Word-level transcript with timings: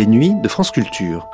Les 0.00 0.06
nuits 0.06 0.34
de 0.34 0.48
France 0.48 0.70
Culture. 0.70 1.28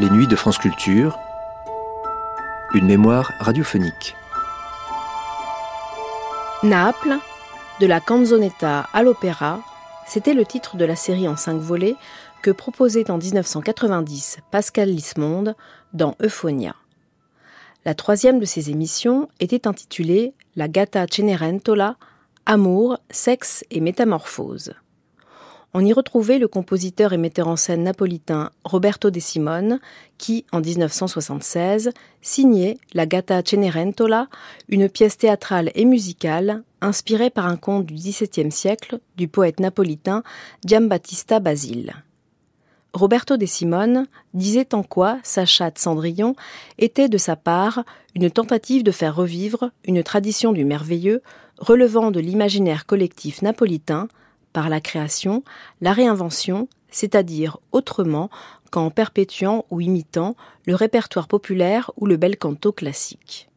Les 0.00 0.10
nuits 0.10 0.26
de 0.26 0.34
France 0.34 0.58
Culture. 0.58 1.16
Une 2.74 2.86
mémoire 2.86 3.30
radiophonique. 3.38 4.16
Naples, 6.64 7.18
de 7.80 7.86
la 7.86 8.00
canzonetta 8.00 8.88
à 8.92 9.04
l'opéra, 9.04 9.60
c'était 10.08 10.34
le 10.34 10.44
titre 10.44 10.76
de 10.76 10.84
la 10.84 10.96
série 10.96 11.28
en 11.28 11.36
cinq 11.36 11.60
volets 11.60 11.94
que 12.42 12.50
proposait 12.50 13.12
en 13.12 13.18
1990 13.18 14.38
Pascal 14.50 14.88
Lismonde 14.88 15.54
dans 15.92 16.16
Euphonia. 16.20 16.74
La 17.86 17.94
troisième 17.94 18.40
de 18.40 18.44
ces 18.44 18.68
émissions 18.68 19.28
était 19.40 19.66
intitulée 19.66 20.34
La 20.54 20.68
Gata 20.68 21.06
Cenerentola, 21.10 21.96
Amour, 22.44 22.98
sexe 23.10 23.64
et 23.70 23.80
métamorphose. 23.80 24.74
On 25.72 25.82
y 25.82 25.92
retrouvait 25.94 26.38
le 26.38 26.48
compositeur 26.48 27.14
et 27.14 27.16
metteur 27.16 27.48
en 27.48 27.56
scène 27.56 27.84
napolitain 27.84 28.50
Roberto 28.64 29.10
De 29.10 29.20
Simone, 29.20 29.80
qui, 30.18 30.44
en 30.52 30.60
1976, 30.60 31.92
signait 32.20 32.76
La 32.92 33.06
Gata 33.06 33.40
Cenerentola, 33.42 34.28
une 34.68 34.90
pièce 34.90 35.16
théâtrale 35.16 35.70
et 35.74 35.86
musicale 35.86 36.64
inspirée 36.82 37.30
par 37.30 37.46
un 37.46 37.56
conte 37.56 37.86
du 37.86 37.94
XVIIe 37.94 38.52
siècle 38.52 38.98
du 39.16 39.26
poète 39.26 39.58
napolitain 39.58 40.22
Giambattista 40.66 41.40
Basile. 41.40 41.94
Roberto 42.92 43.36
De 43.36 43.46
Simone 43.46 44.06
disait 44.34 44.74
en 44.74 44.82
quoi 44.82 45.18
sa 45.22 45.46
chatte 45.46 45.78
Cendrillon 45.78 46.34
était 46.78 47.08
de 47.08 47.18
sa 47.18 47.36
part 47.36 47.84
une 48.14 48.30
tentative 48.30 48.82
de 48.82 48.90
faire 48.90 49.14
revivre 49.14 49.70
une 49.84 50.02
tradition 50.02 50.52
du 50.52 50.64
merveilleux 50.64 51.22
relevant 51.58 52.10
de 52.10 52.20
l'imaginaire 52.20 52.86
collectif 52.86 53.42
napolitain 53.42 54.08
par 54.52 54.68
la 54.68 54.80
création, 54.80 55.44
la 55.80 55.92
réinvention, 55.92 56.68
c'est-à-dire 56.90 57.58
autrement 57.70 58.30
qu'en 58.70 58.90
perpétuant 58.90 59.64
ou 59.70 59.80
imitant 59.80 60.34
le 60.66 60.74
répertoire 60.74 61.28
populaire 61.28 61.90
ou 61.96 62.06
le 62.06 62.16
bel 62.16 62.36
canto 62.36 62.72
classique. 62.72 63.49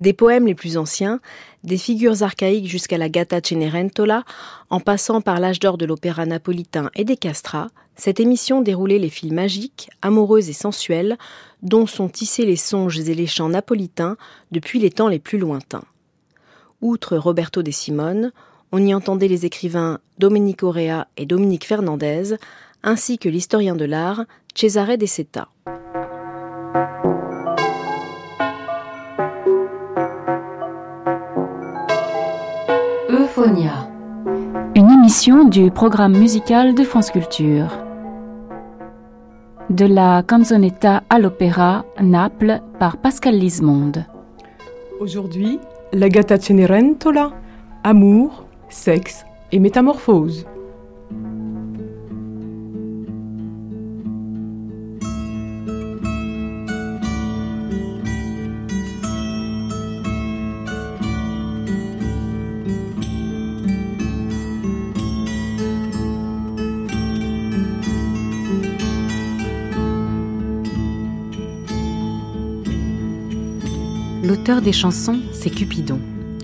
Des 0.00 0.14
poèmes 0.14 0.46
les 0.46 0.54
plus 0.54 0.78
anciens, 0.78 1.20
des 1.62 1.76
figures 1.76 2.22
archaïques 2.22 2.68
jusqu'à 2.68 2.96
la 2.96 3.10
Gatta 3.10 3.40
Cenerentola, 3.44 4.24
en 4.70 4.80
passant 4.80 5.20
par 5.20 5.40
l'âge 5.40 5.60
d'or 5.60 5.76
de 5.76 5.84
l'opéra 5.84 6.24
napolitain 6.24 6.90
et 6.94 7.04
des 7.04 7.18
castras, 7.18 7.68
cette 7.96 8.18
émission 8.18 8.62
déroulait 8.62 8.98
les 8.98 9.10
fils 9.10 9.30
magiques, 9.30 9.90
amoureux 10.00 10.48
et 10.48 10.54
sensuels, 10.54 11.18
dont 11.62 11.86
sont 11.86 12.08
tissés 12.08 12.46
les 12.46 12.56
songes 12.56 12.98
et 12.98 13.14
les 13.14 13.26
chants 13.26 13.50
napolitains 13.50 14.16
depuis 14.52 14.78
les 14.78 14.90
temps 14.90 15.08
les 15.08 15.18
plus 15.18 15.38
lointains. 15.38 15.84
Outre 16.80 17.18
Roberto 17.18 17.62
De 17.62 17.70
Simone, 17.70 18.32
on 18.72 18.82
y 18.82 18.94
entendait 18.94 19.28
les 19.28 19.44
écrivains 19.44 19.98
Domenico 20.18 20.70
Rea 20.70 21.08
et 21.18 21.26
Dominique 21.26 21.66
Fernandez, 21.66 22.36
ainsi 22.82 23.18
que 23.18 23.28
l'historien 23.28 23.76
de 23.76 23.84
l'art 23.84 24.24
Cesare 24.54 24.96
De 24.96 25.04
Seta. 25.04 25.48
Une 34.74 34.90
émission 34.90 35.44
du 35.44 35.70
programme 35.70 36.14
musical 36.14 36.74
de 36.74 36.84
France 36.84 37.10
Culture. 37.10 37.70
De 39.70 39.86
la 39.86 40.22
canzonetta 40.22 41.04
à 41.08 41.18
l'opéra 41.18 41.86
Naples 42.02 42.60
par 42.78 42.98
Pascal 42.98 43.36
Lismonde. 43.36 44.04
Aujourd'hui, 45.00 45.58
la 45.94 46.10
Gatta 46.10 46.38
Cenerentola, 46.38 47.30
Amour, 47.82 48.44
sexe 48.68 49.24
et 49.52 49.58
métamorphose. 49.58 50.44
Des 74.58 74.72
chansons, 74.72 75.20
c'est 75.32 75.48
Cupidon, 75.48 76.00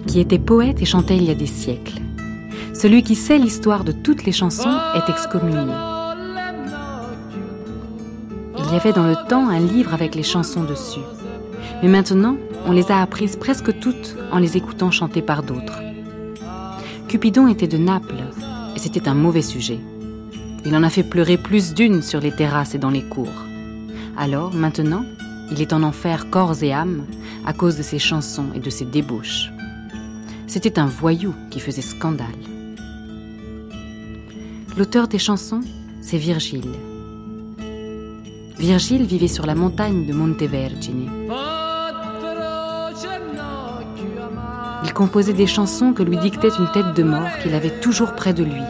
qui 0.07 0.21
était 0.21 0.39
poète 0.39 0.81
et 0.81 0.85
chantait 0.85 1.17
il 1.17 1.25
y 1.25 1.31
a 1.31 1.35
des 1.35 1.47
siècles. 1.47 2.01
Celui 2.73 3.03
qui 3.03 3.17
sait 3.17 3.37
l'histoire 3.37 3.83
de 3.83 3.91
toutes 3.91 4.25
les 4.25 4.33
chansons 4.33 4.73
est 4.95 5.11
excommunié. 5.11 5.75
Il 8.59 8.73
y 8.73 8.77
avait 8.77 8.93
dans 8.93 9.07
le 9.07 9.17
temps 9.29 9.49
un 9.49 9.59
livre 9.59 9.93
avec 9.93 10.15
les 10.15 10.23
chansons 10.23 10.63
dessus. 10.63 11.01
Mais 11.83 11.89
maintenant, 11.89 12.37
on 12.65 12.73
les 12.73 12.91
a 12.93 13.03
apprises 13.03 13.37
presque 13.37 13.79
toutes 13.81 14.17
en 14.31 14.39
les 14.39 14.57
écoutant 14.57 14.93
chanter 14.93 15.21
par 15.21 15.43
d'autres. 15.43 15.83
Cupidon 17.09 17.49
était 17.49 17.67
de 17.67 17.77
Naples, 17.77 18.23
et 18.77 18.79
c'était 18.79 19.09
un 19.09 19.15
mauvais 19.15 19.43
sujet. 19.43 19.81
Il 20.65 20.77
en 20.77 20.85
a 20.85 20.91
fait 20.91 21.03
pleurer 21.03 21.37
plus 21.37 21.75
d'une 21.75 22.03
sur 22.03 22.21
les 22.21 22.33
terrasses 22.33 22.77
et 22.77 22.79
dans 22.79 22.91
les 22.91 23.03
cours. 23.03 23.45
Alors, 24.17 24.55
maintenant, 24.55 25.05
il 25.51 25.61
est 25.61 25.73
en 25.73 25.83
enfer 25.83 26.31
corps 26.31 26.63
et 26.63 26.73
âme 26.73 27.05
à 27.47 27.53
cause 27.53 27.77
de 27.77 27.83
ses 27.83 27.99
chansons 27.99 28.47
et 28.55 28.59
de 28.59 28.71
ses 28.71 28.85
débauches. 28.85 29.51
C'était 30.49 30.79
un 30.79 30.87
voyou 30.87 31.35
qui 31.51 31.61
faisait 31.61 31.81
scandale. 31.83 32.27
L'auteur 34.77 35.09
des 35.09 35.19
chansons, 35.19 35.63
c'est 36.03 36.19
Virgile. 36.19 36.73
Virgile 38.59 39.05
vivait 39.05 39.29
sur 39.29 39.47
la 39.47 39.55
montagne 39.55 40.07
de 40.07 40.13
Montevergine. 40.13 41.11
Il 44.85 44.93
composait 44.93 45.33
des 45.33 45.47
chansons 45.47 45.93
que 45.93 46.03
lui 46.03 46.17
dictait 46.17 46.49
une 46.59 46.71
tête 46.73 46.95
de 46.95 47.03
mort 47.03 47.39
qu'il 47.43 47.55
avait 47.55 47.81
toujours 47.81 48.15
près 48.15 48.35
de 48.35 48.45
lui. 48.45 48.63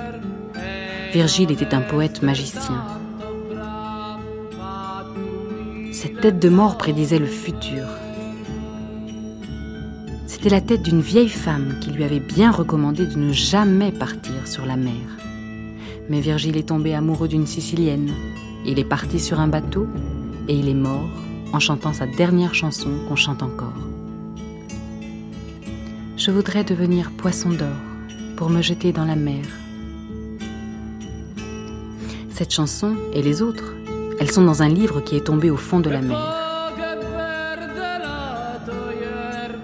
Virgile 1.12 1.50
était 1.50 1.74
un 1.74 1.80
poète 1.80 2.22
magicien. 2.22 2.84
Cette 5.92 6.20
tête 6.20 6.38
de 6.38 6.48
mort 6.48 6.76
prédisait 6.78 7.18
le 7.18 7.26
futur. 7.26 7.84
C'était 10.46 10.54
la 10.54 10.62
tête 10.62 10.82
d'une 10.82 11.00
vieille 11.00 11.28
femme 11.28 11.74
qui 11.80 11.90
lui 11.90 12.04
avait 12.04 12.20
bien 12.20 12.52
recommandé 12.52 13.04
de 13.04 13.16
ne 13.16 13.32
jamais 13.32 13.90
partir 13.90 14.46
sur 14.46 14.64
la 14.64 14.76
mer. 14.76 14.94
Mais 16.08 16.20
Virgile 16.20 16.56
est 16.56 16.68
tombé 16.68 16.94
amoureux 16.94 17.26
d'une 17.26 17.48
Sicilienne. 17.48 18.12
Il 18.64 18.78
est 18.78 18.84
parti 18.84 19.18
sur 19.18 19.40
un 19.40 19.48
bateau 19.48 19.88
et 20.46 20.54
il 20.54 20.68
est 20.68 20.74
mort 20.74 21.08
en 21.52 21.58
chantant 21.58 21.92
sa 21.92 22.06
dernière 22.06 22.54
chanson 22.54 22.90
qu'on 23.08 23.16
chante 23.16 23.42
encore. 23.42 23.74
Je 26.16 26.30
voudrais 26.30 26.62
devenir 26.62 27.10
poisson 27.10 27.48
d'or 27.48 27.66
pour 28.36 28.48
me 28.48 28.62
jeter 28.62 28.92
dans 28.92 29.04
la 29.04 29.16
mer. 29.16 29.44
Cette 32.30 32.52
chanson 32.52 32.94
et 33.12 33.22
les 33.22 33.42
autres, 33.42 33.74
elles 34.20 34.30
sont 34.30 34.44
dans 34.44 34.62
un 34.62 34.68
livre 34.68 35.00
qui 35.00 35.16
est 35.16 35.26
tombé 35.26 35.50
au 35.50 35.56
fond 35.56 35.80
de 35.80 35.90
la 35.90 36.02
mer. 36.02 36.35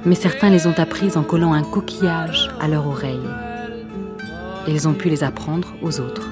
Mais 0.04 0.14
certains 0.14 0.50
les 0.50 0.66
ont 0.66 0.78
apprises 0.78 1.16
en 1.16 1.22
collant 1.22 1.52
un 1.52 1.62
coquillage 1.62 2.50
à 2.60 2.68
leur 2.68 2.86
oreille. 2.86 3.28
Et 4.66 4.72
ils 4.72 4.88
ont 4.88 4.94
pu 4.94 5.08
les 5.08 5.22
apprendre 5.22 5.74
aux 5.82 6.00
autres. 6.00 6.28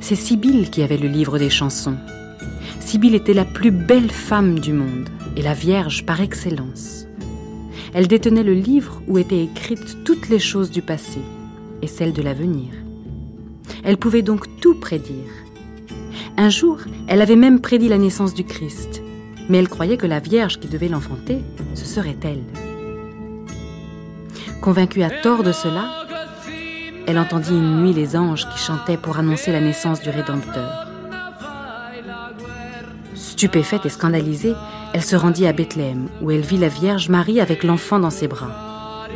C'est 0.00 0.16
Sibylle 0.16 0.70
qui 0.70 0.82
avait 0.82 0.98
le 0.98 1.08
livre 1.08 1.38
des 1.38 1.50
chansons. 1.50 1.96
Sibylle 2.78 3.14
était 3.14 3.32
la 3.32 3.46
plus 3.46 3.70
belle 3.70 4.10
femme 4.10 4.58
du 4.58 4.72
monde 4.72 5.08
et 5.36 5.42
la 5.42 5.54
Vierge 5.54 6.04
par 6.04 6.20
excellence. 6.20 7.06
Elle 7.94 8.06
détenait 8.06 8.42
le 8.42 8.54
livre 8.54 9.00
où 9.08 9.18
étaient 9.18 9.42
écrites 9.42 10.04
toutes 10.04 10.28
les 10.28 10.38
choses 10.38 10.70
du 10.70 10.82
passé 10.82 11.20
et 11.80 11.86
celles 11.86 12.12
de 12.12 12.22
l'avenir. 12.22 12.68
Elle 13.82 13.96
pouvait 13.96 14.22
donc 14.22 14.44
tout 14.60 14.74
prédire. 14.74 15.43
Un 16.36 16.48
jour, 16.50 16.78
elle 17.06 17.22
avait 17.22 17.36
même 17.36 17.60
prédit 17.60 17.88
la 17.88 17.98
naissance 17.98 18.34
du 18.34 18.44
Christ, 18.44 19.02
mais 19.48 19.58
elle 19.58 19.68
croyait 19.68 19.96
que 19.96 20.06
la 20.06 20.18
Vierge 20.18 20.58
qui 20.58 20.66
devait 20.66 20.88
l'enfanter, 20.88 21.38
ce 21.74 21.84
serait 21.84 22.16
elle. 22.24 22.42
Convaincue 24.60 25.04
à 25.04 25.10
tort 25.10 25.44
de 25.44 25.52
cela, 25.52 26.04
elle 27.06 27.20
entendit 27.20 27.52
une 27.52 27.82
nuit 27.82 27.92
les 27.92 28.16
anges 28.16 28.48
qui 28.48 28.58
chantaient 28.58 28.96
pour 28.96 29.18
annoncer 29.18 29.52
la 29.52 29.60
naissance 29.60 30.00
du 30.00 30.10
Rédempteur. 30.10 30.88
Stupéfaite 33.14 33.86
et 33.86 33.90
scandalisée, 33.90 34.54
elle 34.92 35.04
se 35.04 35.14
rendit 35.14 35.46
à 35.46 35.52
Bethléem, 35.52 36.08
où 36.20 36.32
elle 36.32 36.40
vit 36.40 36.58
la 36.58 36.68
Vierge 36.68 37.08
Marie 37.10 37.40
avec 37.40 37.62
l'enfant 37.62 38.00
dans 38.00 38.10
ses 38.10 38.26
bras. 38.26 39.06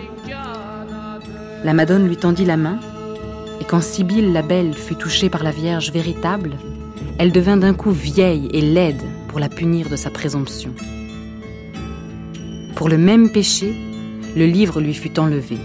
La 1.64 1.74
Madone 1.74 2.06
lui 2.06 2.16
tendit 2.16 2.44
la 2.44 2.56
main, 2.56 2.78
et 3.60 3.64
quand 3.64 3.82
Sibylle 3.82 4.32
la 4.32 4.42
Belle 4.42 4.74
fut 4.74 4.94
touchée 4.94 5.30
par 5.30 5.42
la 5.42 5.50
Vierge 5.50 5.90
véritable, 5.90 6.52
elle 7.18 7.32
devint 7.32 7.56
d'un 7.56 7.74
coup 7.74 7.90
vieille 7.90 8.48
et 8.52 8.60
laide 8.60 9.02
pour 9.26 9.40
la 9.40 9.48
punir 9.48 9.88
de 9.88 9.96
sa 9.96 10.10
présomption. 10.10 10.72
Pour 12.76 12.88
le 12.88 12.96
même 12.96 13.30
péché, 13.30 13.74
le 14.36 14.46
livre 14.46 14.80
lui 14.80 14.94
fut 14.94 15.18
enlevé. 15.18 15.58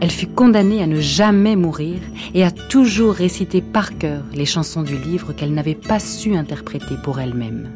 Elle 0.00 0.10
fut 0.10 0.28
condamnée 0.28 0.82
à 0.82 0.86
ne 0.86 1.00
jamais 1.00 1.56
mourir 1.56 1.98
et 2.34 2.44
à 2.44 2.52
toujours 2.52 3.14
réciter 3.14 3.60
par 3.60 3.98
cœur 3.98 4.22
les 4.32 4.46
chansons 4.46 4.82
du 4.82 4.96
livre 4.96 5.32
qu'elle 5.32 5.52
n'avait 5.52 5.74
pas 5.74 5.98
su 5.98 6.36
interpréter 6.36 6.94
pour 7.02 7.18
elle-même. 7.18 7.68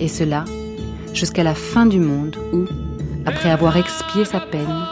Et 0.00 0.08
cela 0.08 0.44
jusqu'à 1.12 1.42
la 1.42 1.54
fin 1.54 1.86
du 1.86 2.00
monde 2.00 2.36
où, 2.52 2.64
après 3.26 3.50
avoir 3.50 3.76
expié 3.76 4.24
sa 4.24 4.40
peine, 4.40 4.84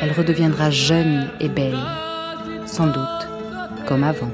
elle 0.00 0.12
redeviendra 0.12 0.70
jeune 0.70 1.28
et 1.40 1.48
belle, 1.48 1.78
sans 2.66 2.86
doute 2.86 3.28
comme 3.86 4.04
avant. 4.04 4.30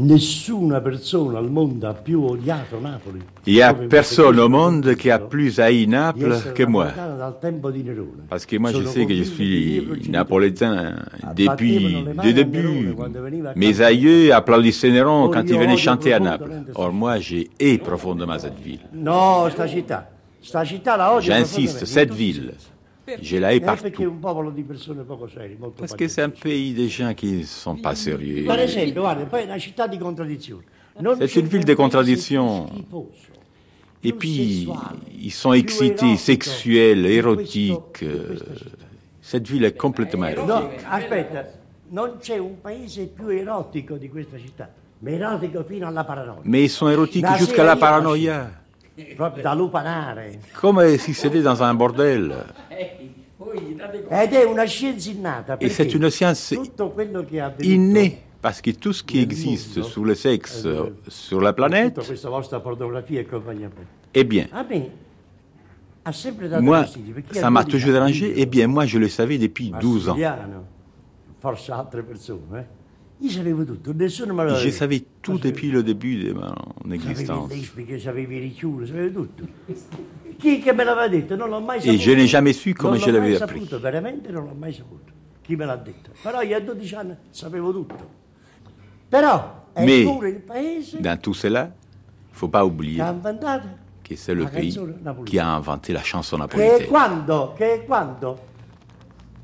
Nessuna 0.00 0.80
persona 0.80 1.38
al 1.38 1.50
mondo 1.50 1.88
ha 1.88 1.92
più 1.92 2.22
odiato 2.22 2.78
Napoli. 2.78 3.20
Il 3.44 3.54
n'y 3.54 3.62
a 3.62 3.74
personne 3.74 4.38
au 4.38 4.48
monde 4.48 4.94
qui 4.94 5.10
a 5.10 5.18
plus 5.18 5.58
haï 5.58 5.88
Naples 5.88 6.52
que 6.54 6.64
moi. 6.64 6.92
Parce 8.28 8.46
que 8.46 8.58
moi, 8.58 8.70
je 8.70 8.84
sais 8.84 9.06
que 9.06 9.14
je 9.14 9.24
suis 9.24 10.08
napolitain 10.08 10.94
depuis 11.34 12.04
le 12.22 12.32
début. 12.32 12.94
Mes 13.56 13.80
aïeux 13.80 14.32
applaudissaient 14.32 14.92
Néron 14.92 15.30
quand 15.30 15.42
il 15.42 15.58
venait 15.58 15.76
chanter 15.76 16.12
à 16.12 16.20
Naples. 16.20 16.52
Or, 16.76 16.92
moi, 16.92 17.18
j'ai 17.18 17.50
hais 17.58 17.78
profondément 17.78 18.38
cette 18.38 18.60
ville. 18.60 18.86
No, 18.94 19.48
sta 19.50 19.66
città. 19.66 20.10
Sta 20.40 20.64
città 20.64 20.96
la 20.96 21.12
odio 21.12 21.32
J'insiste, 21.32 21.84
cette 21.86 22.14
ville. 22.14 22.54
Je 23.20 23.38
la 23.38 23.52
hais 23.54 23.60
perché 23.60 23.88
è 23.88 23.90
partout. 23.90 24.20
Parce 25.78 25.94
que 25.94 26.08
c'est 26.08 26.22
un 26.22 26.30
pays 26.30 26.72
des 26.74 26.88
gens 26.88 27.14
qui 27.14 27.32
ne 27.38 27.44
sont 27.44 27.76
pas 27.76 27.94
sérieux. 27.94 28.46
C'est 31.20 31.36
une 31.36 31.46
ville 31.46 31.64
de 31.64 31.74
contradictions. 31.74 32.66
Et 34.04 34.12
puis, 34.12 34.68
ils 35.20 35.32
sont 35.32 35.52
excités, 35.52 36.16
sexuels, 36.16 37.04
érotiques. 37.06 38.02
euh. 38.02 38.36
Cette 39.20 39.46
ville 39.46 39.64
est 39.64 39.76
complètement 39.76 40.26
érotique. 40.26 40.48
No, 40.48 40.70
aspetta, 40.88 41.44
non 41.90 42.16
c'è 42.18 42.38
un 42.38 42.60
paese 42.62 43.06
più 43.06 43.28
erotico 43.28 43.96
di 43.96 44.08
questa 44.08 44.38
città, 44.38 44.70
ma 45.00 45.10
erotico 45.10 45.64
fino 45.64 45.86
alla 45.86 46.04
paranoia. 46.04 46.40
Mais 46.44 46.62
ils 46.62 46.70
sont 46.70 46.88
érotiques 46.88 47.26
jusqu'à 47.36 47.64
la 47.64 47.76
paranoïa. 47.76 48.50
Proprio 49.14 49.42
da 49.42 49.54
lupanare. 49.54 50.40
Comme 50.60 50.98
si 50.98 51.14
c'était 51.14 51.42
dans 51.42 51.62
un 51.62 51.74
bordel? 51.74 52.44
Ed 54.08 54.32
è 54.32 54.44
una 54.44 54.64
scienza 54.64 55.10
innata. 55.10 55.56
Et 55.58 55.70
c'est 55.70 55.94
une 55.94 56.10
science 56.10 56.54
innée. 57.60 58.22
Parce 58.40 58.60
que 58.60 58.70
tout 58.70 58.92
ce 58.92 59.02
qui 59.02 59.20
existe 59.20 59.82
sur 59.82 60.04
le 60.04 60.14
sexe 60.14 60.66
sur 61.08 61.40
la 61.40 61.52
planète, 61.52 61.98
e 61.98 62.14
eh 64.14 64.24
bien, 64.24 64.48
A 64.52 64.62
me 64.62 64.90
ha 66.04 66.12
sempre 66.12 66.48
dato 66.48 66.62
moi, 66.62 66.86
ça 67.32 67.50
m'a 67.50 67.62
12 67.62 67.70
toujours 67.70 67.92
dérangé. 67.92 68.32
Eh 68.36 68.46
bien, 68.46 68.68
moi, 68.68 68.86
je 68.86 68.98
le 68.98 69.08
savais 69.08 69.38
depuis 69.38 69.72
12 69.80 70.08
ans. 70.08 70.16
Nessuno 73.20 74.32
me 74.34 74.44
lo 74.44 74.54
Je 74.56 74.70
savais 74.70 75.04
tout 75.22 75.38
depuis 75.40 75.70
le 75.70 75.82
début 75.82 76.16
de 76.22 76.32
mon 76.32 76.92
existence. 76.92 77.48
le 77.50 77.56
lesbiche, 77.56 77.98
sapevi 77.98 78.36
i 78.36 78.38
riccioli, 78.38 78.86
sapevi 78.86 79.12
tutto. 79.12 79.44
Chi 80.38 80.60
che 80.60 80.72
me 80.72 80.84
l'aveva 80.84 81.08
detto? 81.08 81.34
Non 81.34 81.48
l'ho 81.48 81.60
mai 81.60 81.78
Et 81.78 81.82
saputo. 81.82 82.02
je 82.02 82.14
n'ai 82.14 82.26
jamais 82.26 82.56
su 82.56 82.72
come 82.74 82.96
non 82.96 83.04
je 83.06 83.10
l'avais 83.10 83.40
appris. 83.40 83.58
saputo, 83.58 83.80
veramente 83.80 84.30
non 84.30 84.44
l'ho 84.44 84.54
mai 84.54 84.72
saputo. 84.72 85.12
Chi 85.42 85.56
me 85.56 85.64
l'ha 85.64 85.76
detto? 85.76 86.10
Però 86.22 86.40
io 86.42 86.56
a 86.56 86.60
12 86.60 86.94
anni 86.94 87.16
sapevo 87.30 87.72
tutto. 87.72 88.08
Però 89.08 89.66
è 89.72 89.84
Mais 89.84 90.04
pure 90.04 90.28
il 90.28 90.40
paese 90.40 91.00
dans 91.00 91.18
tout 91.20 91.34
cela, 91.34 91.62
il 91.62 91.70
ne 92.30 92.36
faut 92.36 92.50
pas 92.50 92.64
oublier 92.64 93.02
que 94.04 94.14
c'est 94.16 94.34
le 94.34 94.46
pays 94.46 94.78
qui 95.26 95.38
a 95.38 95.56
inventé 95.56 95.92
la 95.92 96.02
chanson 96.02 96.36
è 96.36 96.40
napolitaine. 96.40 96.86
quando, 96.86 97.54
che 97.56 97.82
quando 97.84 98.38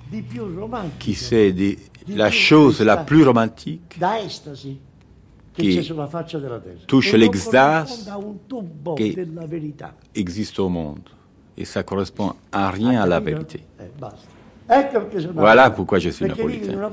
di 0.09 0.23
più 0.23 0.47
romantico. 0.55 1.27
Qui 1.27 1.53
di 1.53 1.79
la 2.09 2.31
chose 2.31 2.81
la 2.81 2.99
plus 2.99 3.25
romantique 3.25 3.99
terra. 3.99 4.19
touche 6.87 7.12
l'extase 7.12 8.11
verità. 9.47 9.95
existe 10.15 10.59
au 10.59 10.69
monde. 10.69 11.09
Et 11.56 11.65
ça 11.65 11.85
correspond 11.85 12.33
à 12.51 12.71
rien 12.71 13.01
à 13.01 13.06
la 13.06 13.21
vérité. 13.21 13.61
Eh, 13.81 14.75
Voilà 15.33 15.71
pourquoi 15.71 16.01
je 16.01 16.11
suis 16.11 16.25
napolitain. 16.25 16.91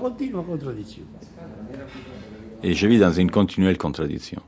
Et 2.62 2.74
je 2.74 2.88
vis 2.88 3.00
dans 3.00 3.12
une 3.12 3.32
continuelle 3.32 3.78
contradiction. 3.78 4.42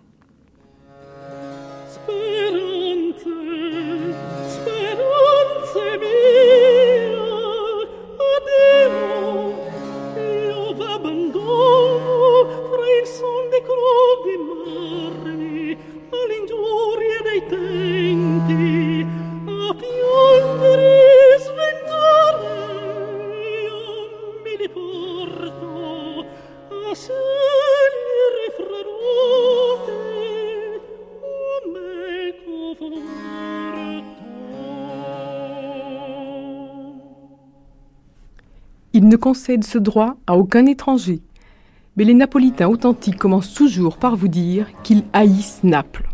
Ne 39.13 39.17
concède 39.17 39.63
ce 39.63 39.77
droit 39.77 40.15
à 40.25 40.35
aucun 40.35 40.65
étranger. 40.65 41.21
Mais 41.95 42.03
les 42.03 42.15
Napolitains 42.15 42.67
authentiques 42.67 43.19
commencent 43.19 43.53
toujours 43.53 43.97
par 43.97 44.15
vous 44.15 44.27
dire 44.27 44.65
qu'ils 44.81 45.03
haïssent 45.13 45.59
Naples. 45.63 46.09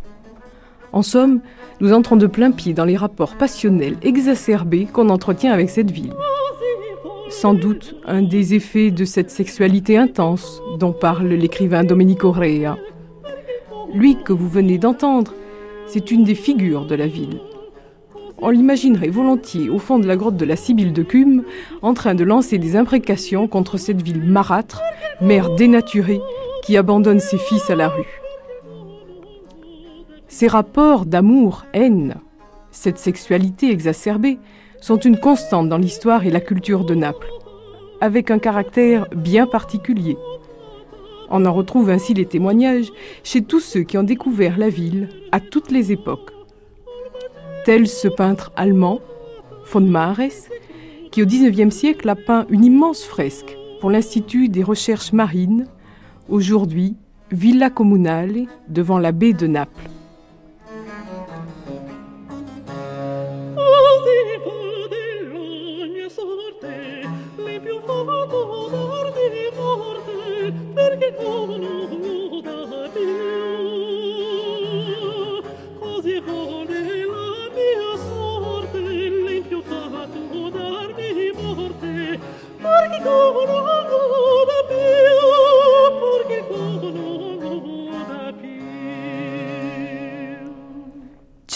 En 0.91 1.01
somme, 1.01 1.39
nous 1.79 1.93
entrons 1.93 2.17
de 2.17 2.27
plein 2.27 2.51
pied 2.51 2.73
dans 2.73 2.83
les 2.83 2.97
rapports 2.97 3.37
passionnels 3.37 3.95
exacerbés 4.01 4.85
qu'on 4.85 5.07
entretient 5.07 5.53
avec 5.53 5.69
cette 5.69 5.91
ville. 5.91 6.13
Sans 7.29 7.53
doute 7.53 7.95
un 8.05 8.21
des 8.21 8.53
effets 8.53 8.91
de 8.91 9.05
cette 9.05 9.29
sexualité 9.29 9.97
intense 9.97 10.61
dont 10.77 10.91
parle 10.91 11.27
l'écrivain 11.27 11.85
Domenico 11.85 12.33
Rea. 12.33 12.75
Lui 13.93 14.17
que 14.25 14.33
vous 14.33 14.49
venez 14.49 14.77
d'entendre, 14.77 15.33
c'est 15.87 16.11
une 16.11 16.25
des 16.25 16.35
figures 16.35 16.85
de 16.85 16.95
la 16.95 17.07
ville. 17.07 17.39
On 18.41 18.49
l'imaginerait 18.49 19.09
volontiers 19.09 19.69
au 19.69 19.79
fond 19.79 19.99
de 19.99 20.07
la 20.07 20.15
grotte 20.15 20.37
de 20.37 20.45
la 20.45 20.55
Sibylle 20.55 20.93
de 20.93 21.03
Cume, 21.03 21.43
en 21.81 21.93
train 21.93 22.15
de 22.15 22.23
lancer 22.23 22.57
des 22.57 22.77
imprécations 22.77 23.47
contre 23.47 23.77
cette 23.77 24.01
ville 24.01 24.23
marâtre, 24.23 24.81
mère 25.21 25.49
dénaturée, 25.55 26.21
qui 26.63 26.77
abandonne 26.77 27.19
ses 27.19 27.37
fils 27.37 27.69
à 27.69 27.75
la 27.75 27.89
rue. 27.89 28.21
Ces 30.29 30.47
rapports 30.47 31.05
d'amour-haine, 31.05 32.15
cette 32.71 32.97
sexualité 32.97 33.71
exacerbée, 33.71 34.37
sont 34.79 34.97
une 34.97 35.19
constante 35.19 35.67
dans 35.67 35.77
l'histoire 35.77 36.25
et 36.25 36.31
la 36.31 36.39
culture 36.39 36.85
de 36.85 36.95
Naples, 36.95 37.29
avec 37.99 38.31
un 38.31 38.39
caractère 38.39 39.07
bien 39.13 39.47
particulier. 39.47 40.17
On 41.29 41.45
en 41.45 41.53
retrouve 41.53 41.89
ainsi 41.89 42.13
les 42.13 42.25
témoignages 42.25 42.91
chez 43.23 43.41
tous 43.41 43.59
ceux 43.59 43.83
qui 43.83 43.97
ont 43.97 44.03
découvert 44.03 44.57
la 44.57 44.69
ville 44.69 45.09
à 45.33 45.41
toutes 45.41 45.71
les 45.71 45.91
époques 45.91 46.31
tel 47.65 47.87
ce 47.87 48.07
peintre 48.07 48.51
allemand, 48.55 48.99
von 49.71 49.81
Mares, 49.81 50.49
qui 51.11 51.23
au 51.23 51.25
XIXe 51.25 51.73
siècle 51.73 52.09
a 52.09 52.15
peint 52.15 52.45
une 52.49 52.65
immense 52.65 53.03
fresque 53.03 53.57
pour 53.79 53.89
l'Institut 53.89 54.49
des 54.49 54.63
recherches 54.63 55.13
marines, 55.13 55.67
aujourd'hui 56.27 56.95
Villa 57.31 57.69
Comunale, 57.69 58.45
devant 58.67 58.97
la 58.97 59.11
baie 59.11 59.33
de 59.33 59.47
Naples. 59.47 59.98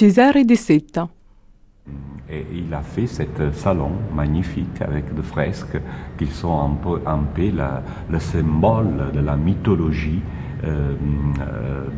Cesare 0.03 0.43
de 0.43 0.55
Seta. 0.55 1.07
Et 2.29 2.45
il 2.53 2.73
a 2.73 2.81
fait 2.81 3.07
ce 3.07 3.23
salon 3.53 3.91
magnifique 4.13 4.81
avec 4.81 5.15
des 5.15 5.21
fresques 5.21 5.79
qui 6.17 6.27
sont 6.27 6.59
un 6.59 6.75
peu, 6.83 6.99
un 7.05 7.19
peu 7.19 7.49
le 8.09 8.19
symbole 8.19 9.11
de 9.13 9.21
la 9.21 9.37
mythologie 9.37 10.21
euh, 10.65 10.95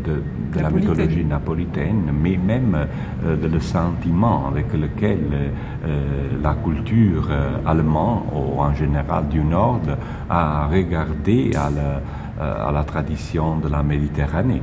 de, 0.04 0.22
de 0.56 0.62
la 0.62 0.70
mythologie 0.70 1.26
napolitaine, 1.26 2.12
mais 2.22 2.38
même 2.38 2.78
euh, 3.26 3.36
de 3.38 3.48
le 3.48 3.60
sentiment 3.60 4.50
avec 4.50 4.72
lequel 4.74 5.22
euh, 5.34 6.02
la 6.44 6.54
culture 6.64 7.28
allemande, 7.66 8.26
ou 8.36 8.62
en 8.62 8.74
général 8.76 9.30
du 9.30 9.42
Nord, 9.44 9.82
a 10.30 10.68
regardé 10.68 11.54
à 11.56 11.72
la, 11.72 12.68
à 12.68 12.72
la 12.72 12.84
tradition 12.84 13.58
de 13.58 13.68
la 13.68 13.82
Méditerranée. 13.82 14.62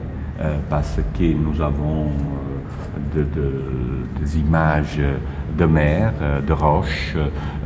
parce 0.69 0.99
que 1.17 1.29
nous 1.45 1.61
avons 1.61 2.07
de, 3.15 3.27
des 4.21 4.39
images 4.39 5.01
de 5.57 5.65
mer, 5.67 6.13
de 6.47 6.53
roches, 6.53 7.17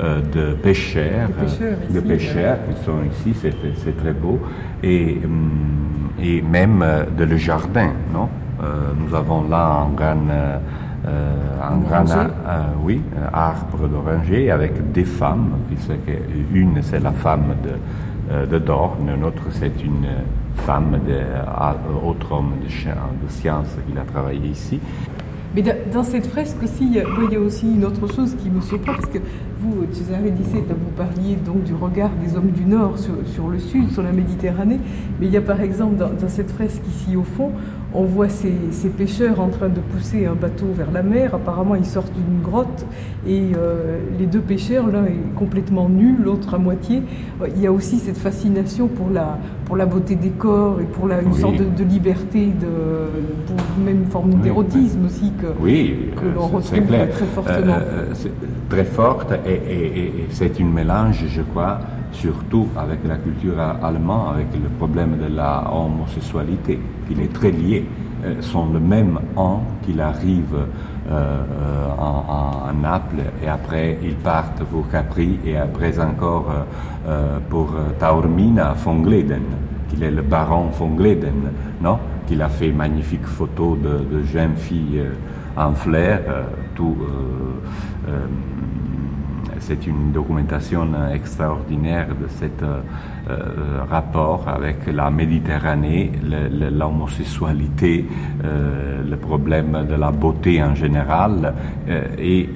de 0.00 0.54
pêcheurs, 0.54 1.28
de 1.90 2.00
pêcheurs, 2.00 2.58
qui 2.68 2.84
sont 2.84 3.02
ici, 3.10 3.34
c'est 3.84 3.96
très 3.96 4.12
beau, 4.12 4.40
et, 4.82 5.20
hum, 5.24 6.10
et 6.20 6.42
même 6.42 6.84
de 7.16 7.24
le 7.24 7.36
jardin, 7.36 7.92
non? 8.12 8.28
Nous 8.98 9.14
avons 9.14 9.48
là 9.48 9.86
un 9.86 9.90
grand, 9.94 10.28
un 11.62 11.78
grand 11.78 12.04
oui, 12.82 13.02
arbre 13.32 13.86
d'oranger 13.86 14.50
avec 14.50 14.92
des 14.92 15.04
femmes, 15.04 15.50
une 16.52 16.82
c'est 16.82 17.00
la 17.00 17.12
femme 17.12 17.54
de, 17.62 18.46
de 18.46 18.58
Dorn, 18.58 19.08
l'autre 19.20 19.44
c'est 19.50 19.84
une 19.84 20.06
femme, 20.56 20.98
de, 21.06 22.06
autre 22.06 22.32
homme 22.32 22.52
de, 22.62 22.66
de 22.66 23.30
science 23.30 23.68
qui 23.86 23.98
a 23.98 24.02
travaillé 24.02 24.48
ici. 24.48 24.80
Mais 25.54 25.62
dans 25.90 26.02
cette 26.02 26.26
fresque 26.26 26.62
aussi, 26.62 26.84
il 26.84 26.92
y, 26.92 27.00
a, 27.00 27.40
aussi 27.40 27.66
une 27.66 27.86
autre 27.86 28.06
chose 28.12 28.34
qui 28.34 28.50
me 28.50 28.60
surprend, 28.60 28.92
parce 28.92 29.06
que 29.06 29.18
vous, 29.58 29.86
César 29.90 30.20
Dissé, 30.20 30.58
vous 30.58 30.90
parliez 30.94 31.36
donc 31.36 31.62
du 31.64 31.72
regard 31.72 32.10
des 32.22 32.36
hommes 32.36 32.50
du 32.50 32.66
Nord 32.66 32.98
sur, 32.98 33.48
le 33.48 33.58
Sud, 33.58 33.90
sur 33.90 34.02
la 34.02 34.12
Méditerranée, 34.12 34.78
mais 35.18 35.26
il 35.26 35.32
y 35.32 35.36
a 35.38 35.40
par 35.40 35.62
exemple 35.62 35.96
dans 35.96 36.28
cette 36.28 36.50
fresque 36.50 36.82
ici 36.86 37.16
au 37.16 37.22
fond, 37.22 37.52
on 37.96 38.04
voit 38.04 38.28
ces, 38.28 38.50
pêcheurs 38.96 39.40
en 39.40 39.48
train 39.48 39.68
de 39.68 39.80
pousser 39.80 40.26
un 40.26 40.34
bateau 40.34 40.66
vers 40.76 40.90
la 40.92 41.02
mer. 41.02 41.34
Apparemment, 41.34 41.74
ils 41.74 41.86
sortent 41.86 42.12
d'une 42.12 42.42
grotte 42.42 42.86
et 43.26 43.52
euh, 43.56 43.98
les 44.18 44.26
deux 44.26 44.40
pêcheurs, 44.40 44.86
l'un 44.86 45.06
est 45.06 45.34
complètement 45.34 45.88
nu, 45.88 46.14
l'autre 46.22 46.54
à 46.54 46.58
moitié. 46.58 47.02
Il 47.56 47.60
y 47.60 47.66
a 47.66 47.72
aussi 47.72 47.98
cette 47.98 48.18
fascination 48.18 48.86
pour 48.86 49.10
la, 49.10 49.38
pour 49.64 49.76
la 49.76 49.86
beauté 49.86 50.14
des 50.14 50.30
corps 50.30 50.80
et 50.80 50.84
pour 50.84 51.08
la, 51.08 51.22
une 51.22 51.34
sorte 51.34 51.56
de, 51.56 51.84
liberté, 51.84 52.46
de, 52.46 53.46
pour 53.46 53.84
même 53.84 54.02
une 54.02 54.06
forme 54.06 54.34
d'érotisme 54.40 55.06
aussi 55.06 55.32
que, 55.40 55.46
oui, 55.60 56.10
que 56.16 56.26
l'on 56.34 56.46
retrouve 56.46 56.86
clair. 56.86 57.10
très 57.10 57.26
fortement. 57.26 57.74
Euh, 57.74 58.12
euh, 58.26 58.28
très 58.68 58.84
forte 58.84 59.32
et, 59.46 60.26
c'est 60.30 60.58
une 60.58 60.72
mélange, 60.72 61.24
je 61.28 61.42
crois, 61.42 61.78
surtout 62.20 62.68
avec 62.76 63.00
la 63.06 63.16
culture 63.16 63.58
allemande, 63.82 64.34
avec 64.34 64.48
le 64.54 64.68
problème 64.70 65.16
de 65.18 65.34
la 65.34 65.70
homosexualité, 65.72 66.78
qui 67.06 67.20
est 67.20 67.32
très 67.32 67.50
lié, 67.50 67.86
euh, 68.24 68.40
sont 68.40 68.66
le 68.72 68.80
même 68.80 69.20
an 69.36 69.62
qu'il 69.82 70.00
arrive 70.00 70.54
euh, 70.54 70.64
euh, 71.10 71.88
en, 71.98 72.72
Naples 72.82 73.22
et 73.42 73.48
après 73.48 73.98
ils 74.02 74.14
partent 74.16 74.62
pour 74.64 74.88
Capri 74.90 75.38
et 75.46 75.56
après 75.56 75.98
encore 75.98 76.52
pour 77.48 77.74
Taormina 77.98 78.74
von 78.74 78.96
Gleden, 79.00 79.44
qu'il 79.88 80.02
est 80.02 80.10
le 80.10 80.22
baron 80.22 80.66
von 80.78 80.90
Gleden, 80.90 81.50
non? 81.80 81.98
Qu'il 82.26 82.42
a 82.42 82.48
fait 82.48 82.70
magnifique 82.70 83.24
photo 83.24 83.76
de, 83.76 84.04
de 84.14 84.22
jeunes 84.24 84.56
filles 84.56 85.04
en 85.56 85.72
flair, 85.72 86.20
tout 86.74 86.96
c'est 89.66 89.86
une 89.88 90.12
documentation 90.12 90.86
extraordinaire 91.12 92.06
de 92.08 92.28
ce 92.28 92.44
euh, 92.44 92.80
euh, 93.28 93.82
rapport 93.90 94.48
avec 94.48 94.86
la 94.86 95.10
Méditerranée, 95.10 96.12
l'homosexualité, 96.70 98.06
euh, 98.44 99.02
le 99.02 99.16
problème 99.16 99.84
de 99.88 99.96
la 99.96 100.12
beauté 100.12 100.62
en 100.62 100.74
général 100.76 101.52
et 102.18 102.48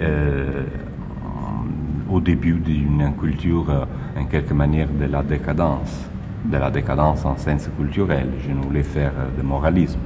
au 2.09 2.21
début 2.21 2.59
d'une 2.61 3.13
culture, 3.19 3.87
en 4.19 4.25
quelque 4.25 4.55
manière, 4.55 4.89
de 4.89 5.07
la 5.07 5.23
décadence, 5.23 6.09
de 6.45 6.57
la 6.57 6.71
décadence 6.71 7.25
en 7.25 7.37
sens 7.37 7.69
culturel. 7.77 8.29
Je 8.47 8.53
ne 8.53 8.63
voulais 8.63 8.83
faire 8.83 9.13
de 9.37 9.43
moralisme. 9.43 10.01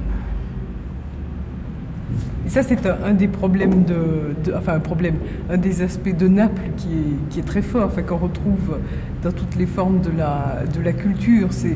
Et 2.45 2.49
ça, 2.49 2.61
c'est 2.61 2.77
un, 2.85 3.13
des 3.13 3.27
problèmes 3.27 3.85
de, 3.85 4.53
enfin 4.55 4.73
un 4.73 4.79
problème, 4.79 5.15
un 5.49 5.57
des 5.57 5.81
aspects 5.81 6.15
de 6.15 6.27
Naples 6.27 6.69
qui 6.77 6.89
est, 6.89 7.29
qui 7.29 7.39
est 7.39 7.43
très 7.43 7.63
fort, 7.63 7.85
enfin 7.87 8.03
qu'on 8.03 8.17
retrouve 8.17 8.77
dans 9.23 9.31
toutes 9.31 9.55
les 9.55 9.65
formes 9.65 9.99
de 10.01 10.11
la, 10.15 10.63
de 10.71 10.83
la 10.83 10.93
culture. 10.93 11.47
C'est 11.51 11.75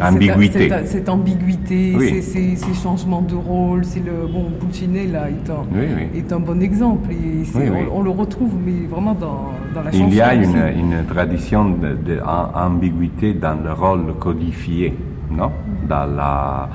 ambiguïté. 0.00 0.68
Cette, 0.68 0.86
cette, 0.86 1.08
ambiguïté, 1.08 2.22
ces, 2.22 2.54
ces, 2.54 2.74
changements 2.74 3.22
de 3.22 3.34
rôle. 3.34 3.84
C'est 3.84 4.04
le 4.04 4.28
bon 4.32 4.52
Pulcinella 4.60 5.30
est 5.30 5.50
un, 5.50 5.64
est 6.14 6.32
un 6.32 6.38
bon 6.38 6.62
exemple. 6.62 7.10
Et 7.10 7.44
on, 7.92 8.02
le 8.02 8.10
retrouve, 8.10 8.54
mais 8.64 8.86
vraiment 8.88 9.14
dans, 9.14 9.50
dans 9.74 9.82
la 9.82 9.90
chanson. 9.90 10.06
Il 10.08 10.14
y 10.14 10.20
a 10.20 10.32
une, 10.34 10.56
une 10.78 11.04
tradition 11.06 11.74
d'ambiguïté 11.74 13.34
dans 13.34 13.60
le 13.60 13.72
rôle 13.72 14.14
codifié, 14.20 14.94
non? 15.28 15.50
Dans 15.88 16.06
la 16.06 16.68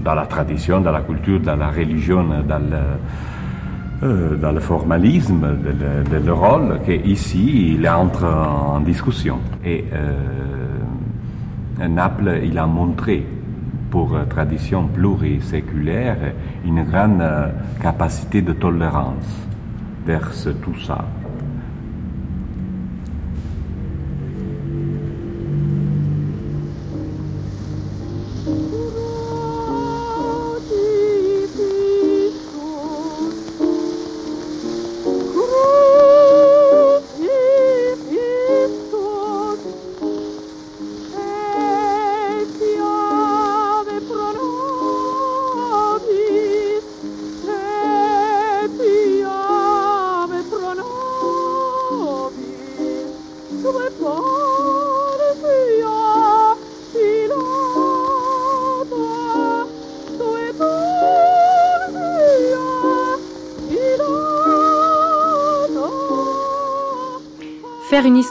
dans 0.00 0.14
la 0.14 0.26
tradition, 0.26 0.80
dans 0.80 0.92
la 0.92 1.00
culture, 1.00 1.40
dans 1.40 1.56
la 1.56 1.68
religion, 1.68 2.24
dans 2.48 2.58
le, 2.58 2.78
euh, 4.02 4.36
dans 4.36 4.52
le 4.52 4.60
formalisme 4.60 5.40
de, 5.40 6.16
le, 6.16 6.32
rôle, 6.32 6.80
qu'ici, 6.84 7.74
il 7.74 7.88
entre 7.88 8.24
en 8.24 8.80
discussion. 8.80 9.38
Et 9.64 9.84
euh, 9.92 11.88
Naples, 11.88 12.40
il 12.44 12.58
a 12.58 12.66
montré, 12.66 13.24
pour 13.90 14.16
tradition 14.28 14.88
pluriséculaire, 14.88 16.16
une 16.64 16.82
grande 16.84 17.20
euh, 17.20 17.48
capacité 17.80 18.42
de 18.42 18.52
tolérance 18.52 19.46
vers 20.06 20.30
tout 20.62 20.78
ça. 20.84 21.04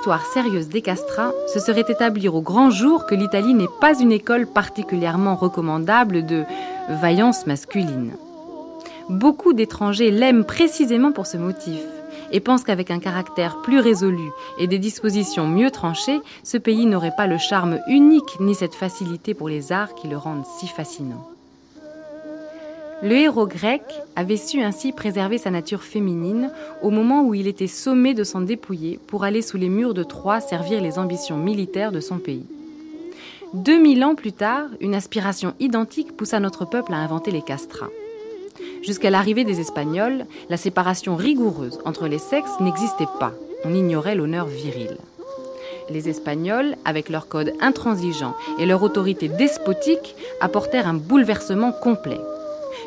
Histoire 0.01 0.25
sérieuse 0.25 0.67
des 0.67 0.81
castrats, 0.81 1.31
ce 1.53 1.59
serait 1.59 1.85
établir 1.87 2.33
au 2.33 2.41
grand 2.41 2.71
jour 2.71 3.05
que 3.05 3.13
l'Italie 3.13 3.53
n'est 3.53 3.69
pas 3.79 3.99
une 3.99 4.11
école 4.11 4.47
particulièrement 4.47 5.35
recommandable 5.35 6.25
de 6.25 6.43
vaillance 6.89 7.45
masculine. 7.45 8.13
Beaucoup 9.09 9.53
d'étrangers 9.53 10.09
l'aiment 10.09 10.43
précisément 10.43 11.11
pour 11.11 11.27
ce 11.27 11.37
motif, 11.37 11.81
et 12.31 12.39
pense 12.39 12.63
qu'avec 12.63 12.89
un 12.89 12.97
caractère 12.97 13.61
plus 13.61 13.79
résolu 13.79 14.31
et 14.57 14.65
des 14.65 14.79
dispositions 14.79 15.45
mieux 15.45 15.69
tranchées, 15.69 16.19
ce 16.43 16.57
pays 16.57 16.87
n'aurait 16.87 17.13
pas 17.15 17.27
le 17.27 17.37
charme 17.37 17.77
unique 17.87 18.39
ni 18.39 18.55
cette 18.55 18.73
facilité 18.73 19.35
pour 19.35 19.49
les 19.49 19.71
arts 19.71 19.93
qui 19.93 20.07
le 20.07 20.17
rendent 20.17 20.47
si 20.57 20.65
fascinant. 20.65 21.27
Le 23.03 23.15
héros 23.15 23.47
grec 23.47 23.81
avait 24.15 24.37
su 24.37 24.61
ainsi 24.61 24.91
préserver 24.91 25.39
sa 25.39 25.49
nature 25.49 25.81
féminine 25.81 26.51
au 26.83 26.91
moment 26.91 27.23
où 27.23 27.33
il 27.33 27.47
était 27.47 27.65
sommé 27.65 28.13
de 28.13 28.23
s'en 28.23 28.41
dépouiller 28.41 28.99
pour 29.07 29.23
aller 29.23 29.41
sous 29.41 29.57
les 29.57 29.69
murs 29.69 29.95
de 29.95 30.03
Troie 30.03 30.39
servir 30.39 30.81
les 30.81 30.99
ambitions 30.99 31.37
militaires 31.37 31.91
de 31.91 31.99
son 31.99 32.19
pays. 32.19 32.45
2000 33.53 34.03
ans 34.03 34.15
plus 34.15 34.33
tard, 34.33 34.67
une 34.79 34.93
aspiration 34.93 35.55
identique 35.59 36.15
poussa 36.15 36.39
notre 36.39 36.63
peuple 36.63 36.93
à 36.93 36.97
inventer 36.97 37.31
les 37.31 37.41
castrats. 37.41 37.89
Jusqu'à 38.83 39.09
l'arrivée 39.09 39.45
des 39.45 39.59
Espagnols, 39.59 40.25
la 40.49 40.57
séparation 40.57 41.15
rigoureuse 41.15 41.79
entre 41.85 42.07
les 42.07 42.19
sexes 42.19 42.59
n'existait 42.59 43.09
pas. 43.19 43.33
On 43.65 43.73
ignorait 43.73 44.15
l'honneur 44.15 44.45
viril. 44.45 44.95
Les 45.89 46.07
Espagnols, 46.07 46.75
avec 46.85 47.09
leur 47.09 47.27
code 47.27 47.53
intransigeant 47.61 48.35
et 48.59 48.65
leur 48.67 48.83
autorité 48.83 49.27
despotique, 49.27 50.15
apportèrent 50.39 50.87
un 50.87 50.93
bouleversement 50.93 51.71
complet. 51.71 52.19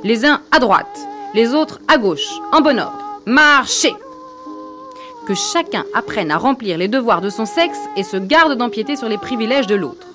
Les 0.04 0.26
uns 0.26 0.42
à 0.50 0.58
droite, 0.58 1.00
les 1.32 1.54
autres 1.54 1.80
à 1.88 1.96
gauche, 1.96 2.28
en 2.52 2.60
bon 2.60 2.78
ordre. 2.78 3.22
Marchez 3.24 3.94
Que 5.26 5.34
chacun 5.34 5.82
apprenne 5.94 6.30
à 6.30 6.36
remplir 6.36 6.76
les 6.76 6.88
devoirs 6.88 7.22
de 7.22 7.30
son 7.30 7.46
sexe 7.46 7.78
et 7.96 8.02
se 8.02 8.18
garde 8.18 8.58
d'empiéter 8.58 8.96
sur 8.96 9.08
les 9.08 9.16
privilèges 9.16 9.66
de 9.66 9.76
l'autre. 9.76 10.06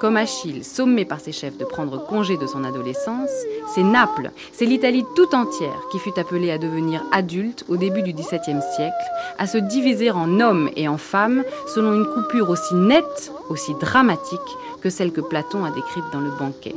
Comme 0.00 0.16
Achille, 0.16 0.62
sommé 0.62 1.04
par 1.04 1.18
ses 1.18 1.32
chefs 1.32 1.58
de 1.58 1.64
prendre 1.64 2.06
congé 2.06 2.36
de 2.36 2.46
son 2.46 2.62
adolescence, 2.62 3.28
c'est 3.74 3.82
Naples, 3.82 4.30
c'est 4.52 4.66
l'Italie 4.66 5.04
tout 5.16 5.34
entière 5.34 5.88
qui 5.90 5.98
fut 5.98 6.16
appelée 6.16 6.52
à 6.52 6.58
devenir 6.58 7.02
adulte 7.10 7.64
au 7.68 7.76
début 7.76 8.04
du 8.04 8.12
XVIIe 8.12 8.62
siècle, 8.76 8.94
à 9.38 9.48
se 9.48 9.58
diviser 9.58 10.12
en 10.12 10.38
hommes 10.38 10.70
et 10.76 10.86
en 10.86 10.96
femmes 10.96 11.42
selon 11.74 11.92
une 11.92 12.06
coupure 12.06 12.50
aussi 12.50 12.76
nette, 12.76 13.32
aussi 13.50 13.74
dramatique 13.80 14.38
que 14.80 14.90
celle 14.90 15.10
que 15.10 15.22
Platon 15.22 15.64
a 15.64 15.72
décrite 15.72 16.04
dans 16.12 16.20
le 16.20 16.30
banquet. 16.38 16.76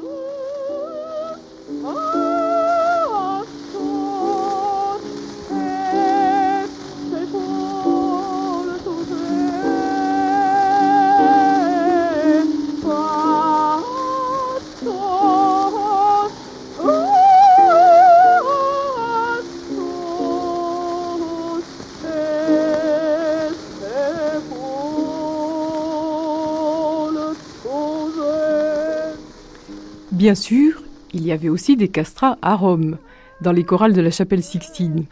Bien 30.32 30.36
sûr, 30.36 30.82
il 31.14 31.26
y 31.26 31.34
avait 31.34 31.50
aussi 31.50 31.76
des 31.76 31.90
castrats 31.90 32.38
à 32.42 32.56
Rome, 32.56 32.96
dans 33.42 33.52
les 33.52 33.66
chorales 33.66 33.92
de 33.92 34.00
la 34.00 34.12
chapelle 34.12 34.42
Sixtine. 34.42 35.04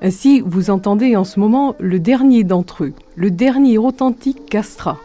Ainsi, 0.00 0.40
vous 0.40 0.70
entendez 0.70 1.14
en 1.14 1.24
ce 1.24 1.38
moment 1.38 1.74
le 1.78 2.00
dernier 2.00 2.42
d'entre 2.42 2.84
eux, 2.84 2.94
le 3.16 3.30
dernier 3.30 3.76
authentique 3.76 4.46
castrat, 4.48 4.96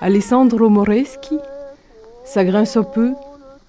Alessandro 0.00 0.70
Moreschi. 0.70 1.38
Ça 2.24 2.44
grince 2.44 2.76
un 2.76 2.82
peu, 2.82 3.12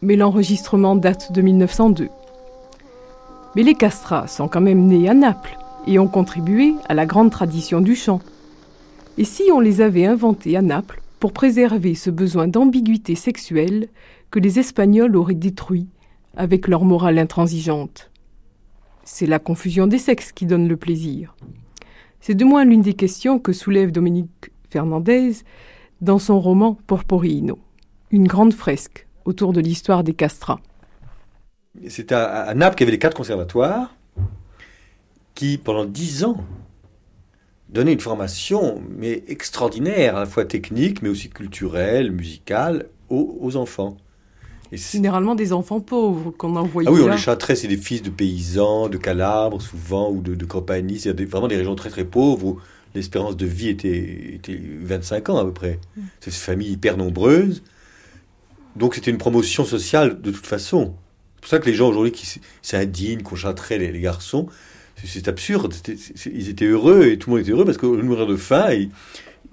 mais 0.01 0.15
l'enregistrement 0.15 0.95
date 0.95 1.31
de 1.31 1.43
1902. 1.43 2.09
Mais 3.55 3.61
les 3.61 3.75
castrats 3.75 4.25
sont 4.25 4.47
quand 4.47 4.59
même 4.59 4.87
nés 4.87 5.07
à 5.07 5.13
Naples 5.13 5.55
et 5.85 5.99
ont 5.99 6.07
contribué 6.07 6.73
à 6.89 6.95
la 6.95 7.05
grande 7.05 7.29
tradition 7.29 7.79
du 7.79 7.95
chant. 7.95 8.21
Et 9.19 9.23
si 9.23 9.43
on 9.53 9.59
les 9.59 9.81
avait 9.81 10.07
inventés 10.07 10.57
à 10.57 10.63
Naples 10.63 10.99
pour 11.19 11.31
préserver 11.31 11.93
ce 11.93 12.09
besoin 12.09 12.47
d'ambiguïté 12.47 13.13
sexuelle 13.13 13.87
que 14.35 14.39
les 14.41 14.59
Espagnols 14.59 15.15
auraient 15.15 15.33
détruit 15.33 15.87
avec 16.35 16.67
leur 16.67 16.83
morale 16.83 17.19
intransigeante. 17.19 18.11
C'est 19.05 19.27
la 19.27 19.39
confusion 19.39 19.87
des 19.87 19.97
sexes 19.97 20.33
qui 20.33 20.45
donne 20.45 20.67
le 20.67 20.75
plaisir. 20.75 21.37
C'est 22.19 22.35
de 22.35 22.43
moins 22.43 22.65
l'une 22.65 22.81
des 22.81 22.95
questions 22.95 23.39
que 23.39 23.53
soulève 23.53 23.93
Dominique 23.93 24.51
Fernandez 24.69 25.31
dans 26.01 26.19
son 26.19 26.41
roman 26.41 26.77
Porporino, 26.85 27.59
une 28.11 28.27
grande 28.27 28.53
fresque 28.53 29.07
autour 29.23 29.53
de 29.53 29.61
l'histoire 29.61 30.03
des 30.03 30.13
castrats. 30.13 30.59
C'est 31.87 32.11
à, 32.11 32.53
Naples 32.55 32.75
qu'il 32.75 32.83
y 32.83 32.87
avait 32.87 32.91
les 32.91 32.99
quatre 32.99 33.15
conservatoires 33.15 33.95
qui, 35.33 35.57
pendant 35.57 35.85
dix 35.85 36.25
ans, 36.25 36.43
donnaient 37.69 37.93
une 37.93 38.01
formation 38.01 38.83
mais 38.97 39.23
extraordinaire, 39.29 40.17
à 40.17 40.19
la 40.19 40.25
fois 40.25 40.43
technique, 40.43 41.01
mais 41.01 41.07
aussi 41.07 41.29
culturelle, 41.29 42.11
musicale, 42.11 42.89
aux 43.07 43.55
enfants. 43.55 43.95
Généralement 44.77 45.35
des 45.35 45.53
enfants 45.53 45.79
pauvres 45.79 46.31
qu'on 46.31 46.55
envoyait. 46.55 46.89
Ah 46.89 46.91
oui, 46.91 47.01
on 47.01 47.07
les 47.07 47.17
châtrait, 47.17 47.55
c'est 47.55 47.67
des 47.67 47.77
fils 47.77 48.01
de 48.01 48.09
paysans, 48.09 48.89
de 48.89 48.97
Calabre 48.97 49.61
souvent, 49.61 50.11
ou 50.11 50.21
de, 50.21 50.35
de 50.35 50.45
compagnie. 50.45 50.99
C'est 50.99 51.19
vraiment 51.23 51.47
des 51.47 51.57
régions 51.57 51.75
très 51.75 51.89
très 51.89 52.05
pauvres 52.05 52.45
où 52.45 52.59
l'espérance 52.95 53.37
de 53.37 53.45
vie 53.45 53.69
était, 53.69 54.35
était 54.35 54.59
25 54.81 55.29
ans 55.29 55.37
à 55.37 55.45
peu 55.45 55.53
près. 55.53 55.79
Mm. 55.95 56.01
C'est 56.21 56.31
une 56.31 56.37
famille 56.37 56.71
hyper 56.71 56.97
nombreuse. 56.97 57.61
Donc 58.75 58.95
c'était 58.95 59.11
une 59.11 59.17
promotion 59.17 59.65
sociale 59.65 60.21
de 60.21 60.31
toute 60.31 60.47
façon. 60.47 60.95
C'est 61.35 61.41
pour 61.41 61.49
ça 61.49 61.59
que 61.59 61.65
les 61.65 61.75
gens 61.75 61.89
aujourd'hui 61.89 62.11
qui 62.11 62.41
s'indignent, 62.61 63.21
qu'on 63.21 63.35
châterait 63.35 63.77
les, 63.77 63.99
garçons, 63.99 64.47
c'est 65.03 65.27
absurde. 65.27 65.73
ils 66.25 66.49
étaient 66.49 66.65
heureux 66.65 67.05
et 67.05 67.17
tout 67.17 67.29
le 67.29 67.35
monde 67.35 67.43
était 67.43 67.51
heureux 67.51 67.65
parce 67.65 67.77
qu'au 67.77 67.95
mourir 67.97 68.25
de 68.25 68.35
faim, 68.35 68.71
ils, 68.71 68.89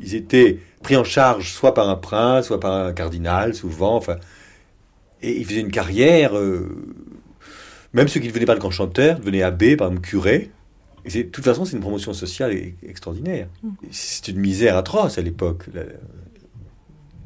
ils, 0.01 0.15
étaient 0.15 0.59
pris 0.83 0.97
en 0.97 1.05
charge 1.05 1.53
soit 1.53 1.75
par 1.75 1.89
un 1.89 1.97
prince, 1.97 2.47
soit 2.47 2.59
par 2.59 2.87
un 2.87 2.93
cardinal, 2.93 3.55
souvent. 3.55 3.97
Enfin, 3.97 4.17
et 5.23 5.39
il 5.39 5.45
faisait 5.47 5.61
une 5.61 5.71
carrière. 5.71 6.37
Euh, 6.37 6.69
même 7.93 8.09
ceux 8.09 8.21
qui 8.21 8.27
ne 8.27 8.33
devenaient 8.33 8.47
pas 8.47 8.55
de 8.55 8.61
grands 8.61 8.71
chanteurs 8.71 9.19
devenaient 9.19 9.43
abbés, 9.43 9.77
par 9.77 9.89
exemple 9.89 10.07
curés. 10.07 10.51
Et 11.05 11.25
de 11.25 11.29
toute 11.29 11.45
façon, 11.45 11.65
c'est 11.65 11.75
une 11.75 11.83
promotion 11.83 12.13
sociale 12.13 12.57
extraordinaire. 12.87 13.49
Mm. 13.63 13.71
C'est 13.91 14.29
une 14.29 14.39
misère 14.39 14.77
atroce 14.77 15.19
à 15.19 15.23
l'époque, 15.23 15.65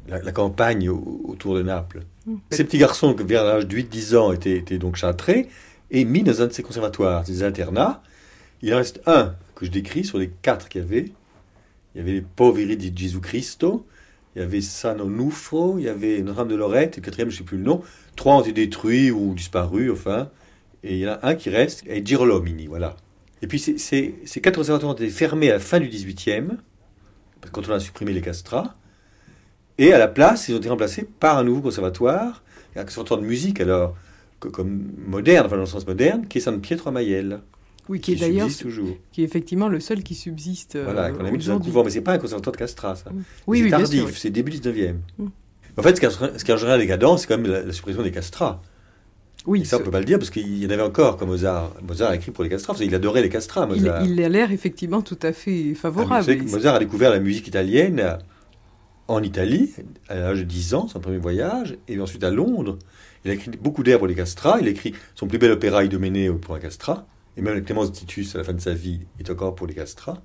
la, 0.07 0.31
campagne 0.31 0.89
autour 0.89 1.55
de 1.55 1.61
Naples. 1.61 2.01
Mm. 2.25 2.35
Ces 2.51 2.63
petits 2.63 2.79
garçons, 2.79 3.13
vers 3.13 3.43
l'âge 3.43 3.67
de 3.67 3.77
8-10 3.77 4.17
ans, 4.17 4.31
étaient, 4.31 4.57
étaient, 4.57 4.77
donc 4.77 4.95
châtrés 4.95 5.47
et 5.91 6.05
mis 6.05 6.23
dans 6.23 6.41
un 6.41 6.47
de 6.47 6.53
ces 6.53 6.63
conservatoires, 6.63 7.23
des 7.23 7.43
internats. 7.43 8.01
Il 8.61 8.73
en 8.73 8.77
reste 8.77 9.01
un 9.05 9.35
que 9.55 9.65
je 9.65 9.71
décris 9.71 10.03
sur 10.03 10.17
les 10.17 10.31
quatre 10.41 10.69
qu'il 10.69 10.81
y 10.81 10.83
avait. 10.83 11.11
Il 11.93 11.99
y 11.99 12.01
avait 12.01 12.13
les 12.13 12.21
Poveri 12.21 12.77
di 12.77 12.91
Gesù 12.95 13.19
Cristo, 13.19 13.85
il 14.37 14.41
y 14.41 14.43
avait 14.43 14.61
San 14.61 15.01
Onufo, 15.01 15.79
il 15.79 15.85
y 15.85 15.89
avait 15.89 16.21
Notre-Dame 16.21 16.49
de 16.49 16.55
Lorette, 16.55 16.95
et 16.95 17.01
le 17.01 17.05
quatrième, 17.05 17.31
je 17.31 17.33
ne 17.33 17.37
sais 17.39 17.43
plus 17.43 17.57
le 17.57 17.63
nom. 17.63 17.81
Trois 18.15 18.35
ont 18.35 18.41
été 18.41 18.51
détruits 18.51 19.09
ou 19.09 19.33
disparus, 19.33 19.91
enfin. 19.91 20.29
Et 20.83 20.93
il 20.93 20.99
y 20.99 21.09
en 21.09 21.13
a 21.13 21.27
un 21.27 21.33
qui 21.33 21.49
reste, 21.49 21.83
et 21.87 22.05
Girolomini, 22.05 22.67
voilà. 22.67 22.95
Et 23.41 23.47
puis 23.47 23.57
ces, 23.57 24.13
quatre 24.43 24.57
conservatoires 24.57 24.91
ont 24.91 24.95
été 24.95 25.09
fermés 25.09 25.49
à 25.49 25.53
la 25.53 25.59
fin 25.59 25.79
du 25.79 25.87
18e, 25.87 26.49
quand 27.51 27.67
on 27.67 27.71
a 27.71 27.79
supprimé 27.79 28.13
les 28.13 28.21
castrats. 28.21 28.75
Et 29.79 29.91
à 29.91 29.97
la 29.97 30.07
place, 30.07 30.47
ils 30.49 30.53
ont 30.53 30.59
été 30.59 30.69
remplacés 30.69 31.07
par 31.19 31.39
un 31.39 31.43
nouveau 31.43 31.61
conservatoire, 31.61 32.43
un 32.75 32.83
conservatoire 32.83 33.19
de 33.19 33.25
musique, 33.25 33.59
alors, 33.59 33.95
comme 34.39 34.91
moderne, 35.03 35.47
enfin 35.47 35.55
dans 35.55 35.63
le 35.63 35.67
sens 35.67 35.87
moderne, 35.87 36.27
qui 36.27 36.37
est 36.37 36.41
San 36.41 36.61
Pietro 36.61 36.89
a 36.89 36.91
Maielle. 36.91 37.39
Oui, 37.89 38.01
qui, 38.01 38.13
est 38.13 38.15
d'ailleurs 38.15 38.49
qui 39.11 39.21
est 39.21 39.23
effectivement 39.23 39.69
le 39.69 39.79
seul 39.79 40.03
qui 40.03 40.15
subsiste. 40.15 40.75
Euh, 40.75 40.83
voilà, 40.83 41.11
qu'on 41.11 41.25
a 41.25 41.31
mis 41.31 41.37
dans 41.37 41.51
un 41.51 41.59
couvent, 41.59 41.83
mais 41.83 41.89
c'est 41.89 42.01
pas 42.01 42.13
un 42.13 42.17
conservatoire 42.17 42.51
de 42.51 42.57
Castra, 42.57 42.95
ça. 42.95 43.11
Oui, 43.45 43.63
c'est 43.63 43.69
tardif, 43.69 44.17
c'est 44.17 44.29
début 44.29 44.51
19e. 44.51 44.95
Mm. 45.17 45.27
En 45.77 45.83
fait, 45.83 45.95
ce 45.95 46.43
qui 46.43 46.51
a 46.51 46.57
général 46.57 46.79
décadent, 46.79 47.17
c'est 47.17 47.27
quand 47.27 47.37
même 47.37 47.51
la, 47.51 47.71
suppression 47.71 48.01
des 48.01 48.11
castrats. 48.11 48.61
Oui. 49.45 49.61
Et 49.61 49.65
ça, 49.65 49.77
on 49.77 49.83
peut 49.83 49.91
pas 49.91 49.99
le 49.99 50.05
dire 50.05 50.17
parce 50.17 50.31
qu'il 50.31 50.61
y 50.61 50.65
en 50.65 50.69
avait 50.71 50.81
encore 50.81 51.17
quand 51.17 51.27
Mozart. 51.27 51.71
Mozart 51.87 52.09
a 52.09 52.15
écrit 52.15 52.31
pour 52.31 52.43
les 52.43 52.49
castrats, 52.49 52.73
parce 52.73 52.83
qu'il 52.83 52.93
adorait 52.93 53.21
les 53.21 53.29
castrats, 53.29 53.65
Mozart. 53.67 54.03
Il, 54.03 54.21
a 54.21 54.27
l'air 54.27 54.51
effectivement 54.51 55.01
tout 55.01 55.19
à 55.21 55.31
fait 55.31 55.73
favorable. 55.75 56.13
Ah, 56.15 56.19
vous 56.19 56.25
savez 56.25 56.37
que 56.39 56.49
Mozart 56.49 56.75
a 56.75 56.79
découvert 56.79 57.11
la 57.11 57.19
musique 57.19 57.47
italienne 57.47 58.17
en 59.07 59.23
Italie, 59.23 59.73
à 60.09 60.15
l'âge 60.15 60.39
de 60.39 60.43
10 60.43 60.73
ans, 60.73 60.87
son 60.87 60.99
premier 60.99 61.19
voyage, 61.19 61.77
et 61.87 61.99
ensuite 62.01 62.23
à 62.23 62.31
Londres. 62.31 62.77
Il 63.23 63.31
a 63.31 63.35
écrit 63.35 63.51
beaucoup 63.61 63.83
d'airs 63.83 63.99
pour 63.99 64.07
les 64.07 64.15
castrats. 64.15 64.57
Il 64.59 64.67
a 64.67 64.71
écrit 64.71 64.93
son 65.15 65.27
plus 65.27 65.37
bel 65.37 65.51
opéra, 65.51 65.85
Idoménée, 65.85 66.29
pour 66.31 66.55
un 66.55 66.59
castrat 66.59 67.07
et 67.37 67.41
même 67.41 67.63
Clémence 67.63 67.91
Titus, 67.91 68.35
à 68.35 68.39
la 68.39 68.43
fin 68.43 68.53
de 68.53 68.59
sa 68.59 68.73
vie, 68.73 69.01
est 69.19 69.29
encore 69.29 69.53
pour 69.55 69.67
les 69.67 69.75
castrats. 69.75 70.21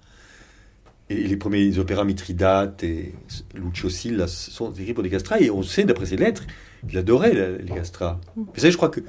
Et 1.10 1.14
les 1.14 1.36
premiers 1.36 1.78
opéras 1.78 2.04
Mithridate 2.04 2.82
et 2.84 3.14
Lucio 3.54 3.90
Silla 3.90 4.26
sont 4.26 4.72
écrits 4.72 4.94
pour 4.94 5.02
des 5.02 5.10
castrats. 5.10 5.40
Et 5.40 5.50
on 5.50 5.62
sait, 5.62 5.84
d'après 5.84 6.06
ses 6.06 6.16
lettres, 6.16 6.44
qu'il 6.88 6.96
adorait 6.96 7.58
les 7.58 7.74
castrats. 7.74 8.18
Vous 8.34 8.46
savez, 8.56 8.70
je 8.70 8.76
crois 8.76 8.88
que 8.88 9.00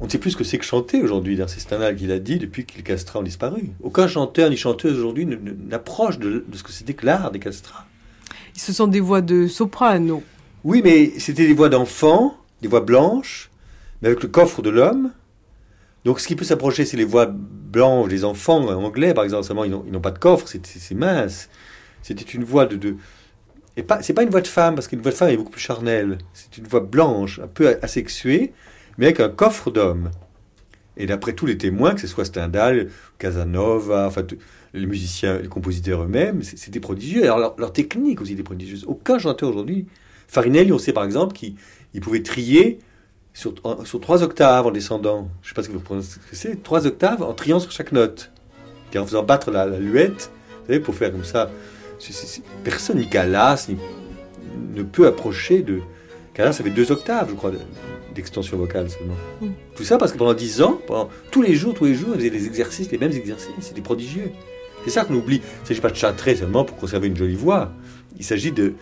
on 0.00 0.04
ne 0.04 0.10
sait 0.10 0.18
plus 0.18 0.30
ce 0.30 0.36
que 0.36 0.44
c'est 0.44 0.58
que 0.58 0.64
chanter 0.64 1.02
aujourd'hui. 1.02 1.40
C'est 1.48 1.58
Stendhal 1.58 1.96
qui 1.96 2.06
l'a 2.06 2.20
dit 2.20 2.38
depuis 2.38 2.64
que 2.64 2.76
les 2.76 2.84
castrats 2.84 3.18
ont 3.18 3.24
disparu. 3.24 3.70
Aucun 3.82 4.06
chanteur 4.06 4.48
ni 4.48 4.56
chanteuse 4.56 4.96
aujourd'hui 4.96 5.26
n'approche 5.26 6.20
de, 6.20 6.44
ce 6.52 6.62
que 6.62 6.70
c'était 6.70 6.94
que 6.94 7.04
l'art 7.04 7.32
des 7.32 7.40
castrats. 7.40 7.84
Ce 8.54 8.72
sont 8.72 8.86
des 8.86 9.00
voix 9.00 9.22
de 9.22 9.48
soprano. 9.48 10.22
Oui, 10.62 10.82
mais 10.84 11.18
c'était 11.18 11.48
des 11.48 11.54
voix 11.54 11.68
d'enfants, 11.68 12.36
des 12.62 12.68
voix 12.68 12.80
blanches, 12.80 13.50
mais 14.00 14.08
avec 14.08 14.22
le 14.22 14.28
coffre 14.28 14.62
de 14.62 14.70
l'homme 14.70 15.10
Donc 16.08 16.20
ce 16.20 16.26
qui 16.26 16.36
peut 16.36 16.44
s'approcher, 16.46 16.86
c'est 16.86 16.96
les 16.96 17.04
voix 17.04 17.26
blanches 17.26 18.08
des 18.08 18.24
enfants 18.24 18.66
anglais, 18.66 19.12
par 19.12 19.24
exemple, 19.24 19.44
seulement 19.44 19.64
ils 19.64 19.70
n'ont 19.70 20.00
pas 20.00 20.10
de 20.10 20.18
coffre, 20.18 20.46
c'est 20.48 20.94
mince. 20.94 21.50
C'était 22.00 22.24
une 22.24 22.44
voix 22.44 22.64
de... 22.64 22.76
de... 22.76 22.96
Et 23.76 23.82
pas, 23.82 24.00
c'est 24.00 24.14
pas 24.14 24.22
une 24.22 24.30
voix 24.30 24.40
de 24.40 24.46
femme, 24.46 24.74
parce 24.74 24.88
qu'une 24.88 25.02
voix 25.02 25.10
de 25.10 25.16
femme 25.16 25.28
est 25.28 25.36
beaucoup 25.36 25.50
plus 25.50 25.60
charnelle. 25.60 26.16
C'est 26.32 26.56
une 26.56 26.66
voix 26.66 26.80
blanche, 26.80 27.40
un 27.40 27.46
peu 27.46 27.76
asexuée, 27.82 28.54
mais 28.96 29.04
avec 29.04 29.20
un 29.20 29.28
coffre 29.28 29.70
d'homme. 29.70 30.10
Et 30.96 31.04
d'après 31.04 31.34
tous 31.34 31.44
les 31.44 31.58
témoins, 31.58 31.92
que 31.92 32.00
ce 32.00 32.06
soit 32.06 32.24
Stendhal, 32.24 32.88
Casanova, 33.18 34.06
enfin, 34.06 34.22
les 34.72 34.86
musiciens, 34.86 35.36
les 35.36 35.48
compositeurs 35.48 36.04
eux-mêmes, 36.04 36.42
c'était 36.42 36.80
prodigieux. 36.80 37.24
Alors 37.24 37.54
leur, 37.58 37.70
technique 37.74 38.22
aussi 38.22 38.32
était 38.32 38.42
prodigieuse. 38.42 38.86
Aucun 38.88 39.18
chanteur 39.18 39.50
aujourd'hui, 39.50 39.86
Farinelli, 40.26 40.72
on 40.72 40.78
sait 40.78 40.94
par 40.94 41.04
exemple 41.04 41.34
qu'il 41.34 42.00
pouvait 42.00 42.22
trier 42.22 42.78
sur, 43.38 43.54
sur, 43.84 44.00
trois 44.00 44.24
octaves 44.24 44.66
en 44.66 44.72
descendant. 44.72 45.28
Je 45.42 45.46
ne 45.46 45.48
sais 45.50 45.54
pas 45.54 45.62
ce 45.62 45.68
que 45.68 45.74
vous 45.74 45.78
prenez, 45.78 46.02
ce 46.02 46.16
que 46.16 46.22
c'est, 46.32 46.60
trois 46.60 46.88
octaves 46.88 47.22
en 47.22 47.32
triant 47.34 47.60
sur 47.60 47.70
chaque 47.70 47.92
note. 47.92 48.32
Et 48.92 48.98
en 48.98 49.06
faisant 49.06 49.22
battre 49.22 49.52
la, 49.52 49.66
luette, 49.66 50.32
vous 50.62 50.66
savez, 50.66 50.80
pour 50.80 50.94
faire 50.96 51.12
comme 51.12 51.24
ça. 51.24 51.48
personne, 52.64 52.98
ni 52.98 53.08
Calas, 53.08 53.68
ne 54.74 54.82
peut 54.82 55.06
approcher 55.06 55.62
de. 55.62 55.80
Calas 56.34 56.56
avait 56.58 56.70
deux 56.70 56.90
octaves, 56.90 57.28
je 57.30 57.36
crois, 57.36 57.52
d'extension 58.12 58.56
vocale 58.56 58.90
seulement. 58.90 59.14
Mm. 59.40 59.50
Tout 59.76 59.84
ça 59.84 59.98
parce 59.98 60.10
que 60.10 60.18
pendant 60.18 60.34
dix 60.34 60.60
ans, 60.60 60.80
pendant, 60.88 61.08
tous 61.30 61.42
les 61.42 61.54
jours, 61.54 61.74
tous 61.74 61.84
les 61.84 61.94
jours, 61.94 62.10
il 62.14 62.18
faisait 62.18 62.30
des 62.30 62.46
exercices, 62.46 62.90
les 62.90 62.98
mêmes 62.98 63.12
exercices, 63.12 63.52
c'était 63.60 63.82
prodigieux. 63.82 64.32
C'est 64.84 64.90
ça 64.90 65.04
qu'on 65.04 65.14
oublie. 65.14 65.36
Il 65.36 65.62
ne 65.62 65.66
s'agit 65.68 65.80
pas 65.80 65.90
de 65.90 65.96
chantrer 65.96 66.34
seulement 66.34 66.64
pour 66.64 66.76
conserver 66.76 67.06
une 67.06 67.16
jolie 67.16 67.36
voix. 67.36 67.70
Il 68.16 68.24
s'agit 68.24 68.50
de. 68.50 68.74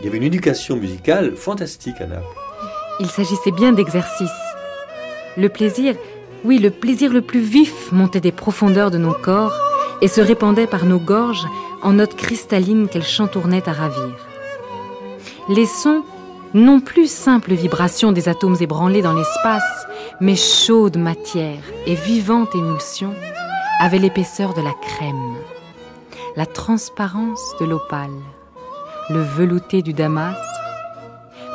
Il 0.00 0.06
y 0.06 0.08
avait 0.08 0.16
une 0.16 0.24
éducation 0.24 0.74
musicale 0.74 1.36
fantastique 1.36 2.00
à 2.00 2.06
Naples. 2.08 2.51
Il 3.00 3.06
s'agissait 3.06 3.50
bien 3.50 3.72
d'exercice. 3.72 4.30
Le 5.36 5.48
plaisir, 5.48 5.94
oui, 6.44 6.58
le 6.58 6.70
plaisir 6.70 7.12
le 7.12 7.22
plus 7.22 7.40
vif 7.40 7.90
montait 7.92 8.20
des 8.20 8.32
profondeurs 8.32 8.90
de 8.90 8.98
nos 8.98 9.14
corps 9.14 9.54
et 10.00 10.08
se 10.08 10.20
répandait 10.20 10.66
par 10.66 10.84
nos 10.84 10.98
gorges 10.98 11.46
en 11.82 11.94
notes 11.94 12.16
cristallines 12.16 12.88
qu'elles 12.88 13.02
chantournaient 13.02 13.68
à 13.68 13.72
ravir. 13.72 14.14
Les 15.48 15.66
sons, 15.66 16.02
non 16.54 16.80
plus 16.80 17.10
simples 17.10 17.54
vibrations 17.54 18.12
des 18.12 18.28
atomes 18.28 18.56
ébranlés 18.60 19.02
dans 19.02 19.14
l'espace, 19.14 19.86
mais 20.20 20.36
chaude 20.36 20.98
matière 20.98 21.62
et 21.86 21.94
vivante 21.94 22.54
émulsion, 22.54 23.14
avaient 23.80 23.98
l'épaisseur 23.98 24.54
de 24.54 24.60
la 24.60 24.72
crème, 24.82 25.34
la 26.36 26.46
transparence 26.46 27.56
de 27.58 27.64
l'opale, 27.64 28.10
le 29.10 29.20
velouté 29.20 29.82
du 29.82 29.92
damas, 29.92 30.36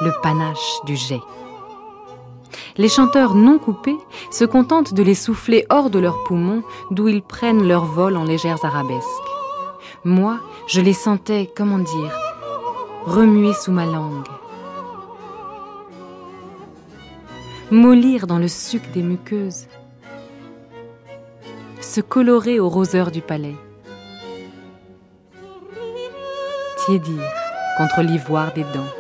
le 0.02 0.12
panache 0.22 0.82
du 0.86 0.96
jet. 0.96 1.22
Les 2.78 2.90
chanteurs 2.90 3.34
non 3.34 3.58
coupés 3.58 3.98
se 4.32 4.46
contentent 4.46 4.94
de 4.94 5.04
les 5.04 5.16
souffler 5.16 5.66
hors 5.70 5.90
de 5.90 6.00
leurs 6.00 6.24
poumons, 6.24 6.64
d'où 6.92 7.08
ils 7.08 7.24
prennent 7.24 7.68
leur 7.68 7.86
vol 7.86 8.16
en 8.16 8.24
légères 8.24 8.64
arabesques. 8.64 9.08
Moi, 10.04 10.40
je 10.68 10.82
les 10.82 10.94
sentais, 10.94 11.52
comment 11.56 11.80
dire, 11.80 12.16
remuer 13.06 13.54
sous 13.54 13.72
ma 13.72 13.86
langue, 13.86 14.28
mollir 17.72 18.28
dans 18.28 18.38
le 18.38 18.48
suc 18.48 18.92
des 18.92 19.02
muqueuses, 19.02 19.68
se 21.82 22.02
colorer 22.02 22.60
aux 22.60 22.70
roseurs 22.70 23.12
du 23.12 23.22
palais, 23.22 23.56
tiédir 26.86 27.24
contre 27.78 28.02
l'ivoire 28.02 28.54
des 28.54 28.64
dents 28.64 28.97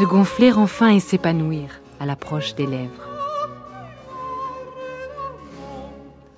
se 0.00 0.06
gonfler 0.06 0.50
enfin 0.52 0.88
et 0.88 0.98
s'épanouir 1.00 1.82
à 2.00 2.06
l'approche 2.06 2.54
des 2.54 2.64
lèvres. 2.64 3.06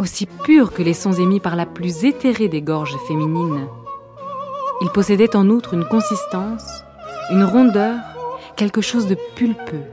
Aussi 0.00 0.26
pur 0.26 0.72
que 0.72 0.82
les 0.82 0.94
sons 0.94 1.12
émis 1.12 1.38
par 1.38 1.54
la 1.54 1.64
plus 1.64 2.04
éthérée 2.04 2.48
des 2.48 2.60
gorges 2.60 2.96
féminines, 3.06 3.68
il 4.80 4.88
possédait 4.88 5.36
en 5.36 5.48
outre 5.48 5.74
une 5.74 5.84
consistance, 5.84 6.82
une 7.30 7.44
rondeur, 7.44 8.00
quelque 8.56 8.80
chose 8.80 9.06
de 9.06 9.16
pulpeux 9.36 9.86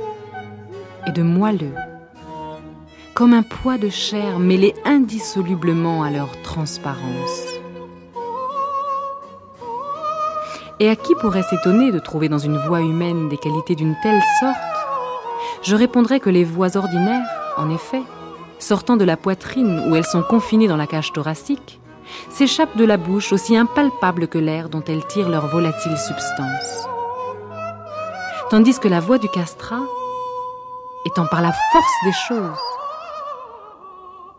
et 1.05 1.11
de 1.11 1.21
moelleux, 1.21 1.75
comme 3.13 3.35
un 3.35 3.43
poids 3.43 3.77
de 3.77 3.89
chair 3.89 4.39
mêlé 4.39 4.73
indissolublement 4.83 6.01
à 6.01 6.09
leur 6.09 6.41
transparence. 6.41 7.58
Et 10.79 10.89
à 10.89 10.95
qui 10.95 11.13
pourrait 11.15 11.43
s'étonner 11.43 11.91
de 11.91 11.99
trouver 11.99 12.29
dans 12.29 12.37
une 12.37 12.57
voix 12.57 12.81
humaine 12.81 13.27
des 13.29 13.37
qualités 13.37 13.75
d'une 13.75 13.95
telle 14.01 14.21
sorte? 14.39 14.57
Je 15.61 15.75
répondrais 15.75 16.19
que 16.19 16.29
les 16.29 16.43
voix 16.43 16.77
ordinaires, 16.77 17.25
en 17.57 17.69
effet, 17.69 18.01
sortant 18.59 18.95
de 18.95 19.03
la 19.03 19.17
poitrine 19.17 19.89
où 19.89 19.95
elles 19.95 20.05
sont 20.05 20.23
confinées 20.23 20.67
dans 20.67 20.77
la 20.77 20.87
cage 20.87 21.11
thoracique, 21.11 21.79
s'échappent 22.29 22.77
de 22.77 22.85
la 22.85 22.97
bouche 22.97 23.33
aussi 23.33 23.57
impalpable 23.57 24.27
que 24.27 24.37
l'air 24.37 24.69
dont 24.69 24.83
elles 24.87 25.05
tirent 25.05 25.29
leur 25.29 25.47
volatile 25.47 25.97
substance. 25.97 26.87
Tandis 28.49 28.79
que 28.79 28.87
la 28.87 28.99
voix 28.99 29.17
du 29.17 29.29
castrat, 29.29 29.83
étant 31.05 31.25
par 31.27 31.41
la 31.41 31.51
force 31.71 31.93
des 32.05 32.13
choses 32.13 32.57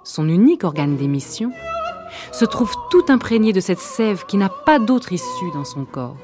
son 0.03 0.29
unique 0.29 0.65
organe 0.65 0.97
d'émission, 0.97 1.53
se 2.33 2.45
trouve 2.45 2.75
tout 2.91 3.05
imprégné 3.09 3.53
de 3.53 3.61
cette 3.61 3.79
sève 3.79 4.25
qui 4.27 4.39
n'a 4.39 4.49
pas 4.49 4.79
d'autre 4.79 5.13
issue 5.13 5.51
dans 5.55 5.65
son 5.65 5.85
corps. 5.85 6.17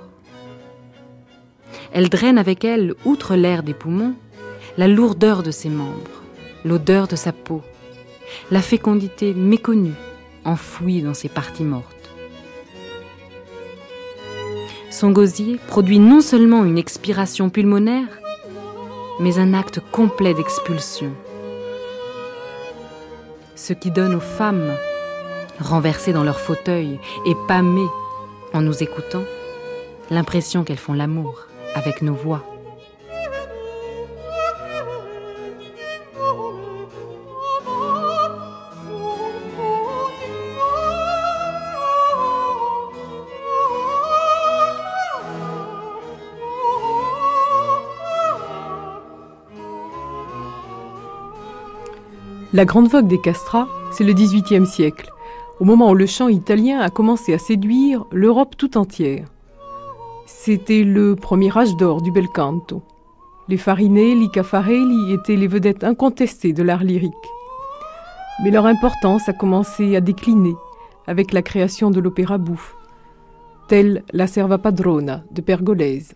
Elle 1.92 2.08
draine 2.08 2.38
avec 2.38 2.64
elle, 2.64 2.94
outre 3.04 3.34
l'air 3.34 3.62
des 3.62 3.74
poumons, 3.74 4.14
la 4.76 4.88
lourdeur 4.88 5.42
de 5.42 5.50
ses 5.50 5.68
membres, 5.68 6.22
l'odeur 6.64 7.08
de 7.08 7.16
sa 7.16 7.32
peau, 7.32 7.62
la 8.50 8.60
fécondité 8.60 9.34
méconnue, 9.34 9.94
enfouie 10.44 11.02
dans 11.02 11.14
ses 11.14 11.28
parties 11.28 11.64
mortes. 11.64 12.10
Son 14.90 15.10
gosier 15.10 15.58
produit 15.66 15.98
non 15.98 16.20
seulement 16.20 16.64
une 16.64 16.78
expiration 16.78 17.50
pulmonaire, 17.50 18.08
mais 19.20 19.38
un 19.38 19.54
acte 19.54 19.80
complet 19.92 20.34
d'expulsion. 20.34 21.12
Ce 23.54 23.72
qui 23.72 23.90
donne 23.90 24.14
aux 24.14 24.20
femmes, 24.20 24.72
renversées 25.60 26.12
dans 26.12 26.24
leur 26.24 26.40
fauteuil 26.40 26.98
et 27.24 27.34
pâmées 27.48 27.88
en 28.52 28.62
nous 28.62 28.82
écoutant, 28.82 29.24
l'impression 30.10 30.64
qu'elles 30.64 30.76
font 30.76 30.92
l'amour 30.92 31.45
avec 31.76 32.00
nos 32.00 32.14
voix. 32.14 32.42
La 52.54 52.64
grande 52.64 52.88
vogue 52.88 53.06
des 53.06 53.20
castrats, 53.20 53.68
c'est 53.92 54.02
le 54.02 54.14
XVIIIe 54.14 54.66
siècle, 54.66 55.10
au 55.60 55.66
moment 55.66 55.90
où 55.90 55.94
le 55.94 56.06
chant 56.06 56.28
italien 56.28 56.80
a 56.80 56.88
commencé 56.88 57.34
à 57.34 57.38
séduire 57.38 58.06
l'Europe 58.12 58.54
tout 58.56 58.78
entière. 58.78 59.26
C'était 60.28 60.82
le 60.82 61.14
premier 61.14 61.56
âge 61.56 61.76
d'or 61.76 62.02
du 62.02 62.10
bel 62.10 62.26
canto. 62.26 62.82
Les 63.48 63.56
Farinelli, 63.56 64.28
Caffarelli 64.28 65.12
étaient 65.12 65.36
les 65.36 65.46
vedettes 65.46 65.84
incontestées 65.84 66.52
de 66.52 66.64
l'art 66.64 66.82
lyrique. 66.82 67.12
Mais 68.42 68.50
leur 68.50 68.66
importance 68.66 69.28
a 69.28 69.32
commencé 69.32 69.94
à 69.94 70.00
décliner 70.00 70.56
avec 71.06 71.32
la 71.32 71.42
création 71.42 71.92
de 71.92 72.00
l'opéra 72.00 72.38
bouffe, 72.38 72.74
telle 73.68 74.02
La 74.12 74.26
Serva 74.26 74.58
Padrona 74.58 75.22
de 75.30 75.40
Pergolese. 75.40 76.14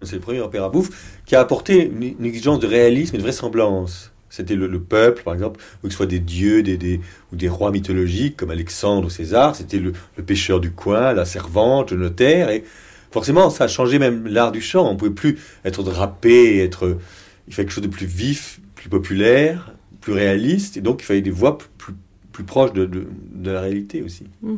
C'est 0.00 0.16
le 0.16 0.22
premier 0.22 0.40
opéra 0.40 0.70
bouffe 0.70 1.20
qui 1.26 1.36
a 1.36 1.40
apporté 1.40 1.92
une, 1.94 2.24
exigence 2.24 2.58
de 2.58 2.66
réalisme 2.66 3.16
et 3.16 3.18
de 3.18 3.22
vraisemblance. 3.22 4.12
C'était 4.30 4.54
le, 4.54 4.80
peuple, 4.80 5.24
par 5.24 5.34
exemple, 5.34 5.60
ou 5.82 5.88
que 5.88 5.92
ce 5.92 5.96
soit 5.98 6.06
des 6.06 6.20
dieux 6.20 6.64
ou 7.32 7.36
des 7.36 7.48
rois 7.50 7.70
mythologiques 7.70 8.38
comme 8.38 8.50
Alexandre 8.50 9.08
ou 9.08 9.10
César. 9.10 9.56
C'était 9.56 9.78
le, 9.78 9.92
le, 10.16 10.24
pêcheur 10.24 10.58
du 10.58 10.70
coin, 10.70 11.12
la 11.12 11.26
servante, 11.26 11.90
le 11.90 11.98
notaire. 11.98 12.48
Et 12.48 12.64
forcément, 13.10 13.50
ça 13.50 13.64
a 13.64 13.68
changé 13.68 13.98
même 13.98 14.26
l'art 14.26 14.52
du 14.52 14.60
chant. 14.60 14.88
On 14.88 14.94
ne 14.94 14.98
pouvait 14.98 15.10
plus 15.10 15.38
être 15.64 15.82
drapé, 15.82 16.58
être. 16.58 16.98
Il 17.48 17.54
fallait 17.54 17.66
quelque 17.66 17.74
chose 17.74 17.84
de 17.84 17.88
plus 17.88 18.06
vif, 18.06 18.60
plus 18.74 18.88
populaire, 18.88 19.74
plus 20.00 20.12
réaliste. 20.12 20.76
Et 20.76 20.80
donc, 20.80 21.02
il 21.02 21.04
fallait 21.04 21.22
des 21.22 21.30
voix 21.30 21.58
plus, 21.58 21.94
plus, 22.32 22.44
proches 22.44 22.72
de, 22.72 22.86
de, 22.86 23.50
la 23.50 23.60
réalité 23.60 24.02
aussi. 24.02 24.24
Mmh. 24.42 24.56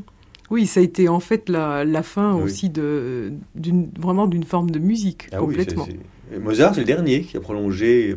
Oui, 0.51 0.67
ça 0.67 0.81
a 0.81 0.83
été 0.83 1.09
en 1.09 1.21
fait 1.21 1.49
la, 1.49 1.85
la 1.85 2.03
fin 2.03 2.35
aussi 2.35 2.69
de, 2.69 3.33
d'une, 3.55 3.89
vraiment 3.99 4.27
d'une 4.27 4.45
forme 4.45 4.71
de 4.71 4.79
musique, 4.79 5.29
ah 5.33 5.39
complètement. 5.39 5.87
Oui, 6.31 6.39
Mozart, 6.39 6.75
c'est 6.75 6.81
le 6.81 6.87
dernier 6.87 7.23
qui 7.23 7.37
a 7.39 7.41
prolongé. 7.41 8.17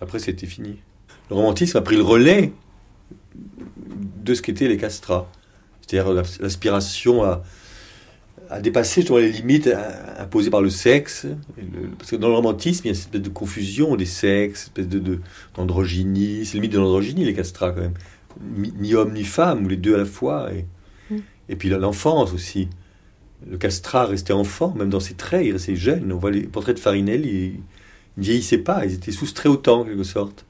Après, 0.00 0.20
c'était 0.20 0.46
fini. 0.46 0.76
Le 1.30 1.36
romantisme 1.36 1.76
a 1.76 1.80
pris 1.80 1.96
le 1.96 2.02
relais 2.02 2.52
de 4.22 4.34
ce 4.34 4.42
qu'étaient 4.42 4.68
les 4.68 4.76
castrats. 4.76 5.28
C'est-à-dire 5.80 6.12
l'aspiration 6.40 7.24
à, 7.24 7.42
à 8.50 8.60
dépasser 8.60 9.00
justement 9.02 9.18
les 9.18 9.30
limites 9.30 9.66
euh, 9.66 9.76
imposées 10.18 10.50
par 10.50 10.62
le 10.62 10.70
sexe. 10.70 11.26
parce 11.98 12.10
que 12.10 12.16
dans 12.16 12.28
le 12.28 12.34
romantisme, 12.34 12.82
il 12.84 12.88
y 12.88 12.90
a 12.90 12.94
une 12.94 13.00
espèce 13.00 13.22
de 13.22 13.28
confusion 13.28 13.96
des 13.96 14.06
sexes, 14.06 14.70
une 14.76 14.84
espèce 14.84 15.00
de, 15.00 15.20
d'androgynie. 15.54 16.46
C'est 16.46 16.56
le 16.56 16.62
mythe 16.62 16.72
de 16.72 16.78
l'androgynie, 16.78 17.24
les 17.24 17.34
castrats, 17.34 17.72
quand 17.72 17.82
même. 17.82 17.94
Ni, 18.80 18.94
homme 18.94 19.12
ni 19.12 19.24
femme, 19.24 19.64
ou 19.64 19.68
les 19.68 19.76
deux 19.76 19.94
à 19.94 19.98
la 19.98 20.04
fois. 20.04 20.50
Et, 20.52 20.66
mm. 21.14 21.18
et 21.48 21.56
puis 21.56 21.68
l'enfance 21.68 22.32
aussi. 22.32 22.68
Le 23.48 23.56
castrat 23.56 24.06
restait 24.06 24.32
enfant, 24.32 24.74
même 24.76 24.90
dans 24.90 25.00
ses 25.00 25.14
traits, 25.14 25.46
il 25.46 25.52
restait 25.52 25.76
jeune. 25.76 26.12
On 26.12 26.18
voit 26.18 26.30
les 26.30 26.42
portraits 26.42 26.74
de 26.74 26.80
Farinel, 26.80 27.24
ils 27.24 27.60
ne 28.16 28.22
vieillissaient 28.22 28.58
pas, 28.58 28.84
ils 28.84 28.94
étaient 28.94 29.12
soustraits 29.12 29.52
au 29.52 29.56
temps, 29.56 29.80
en 29.80 29.84
quelque 29.84 30.02
sorte. 30.02 30.44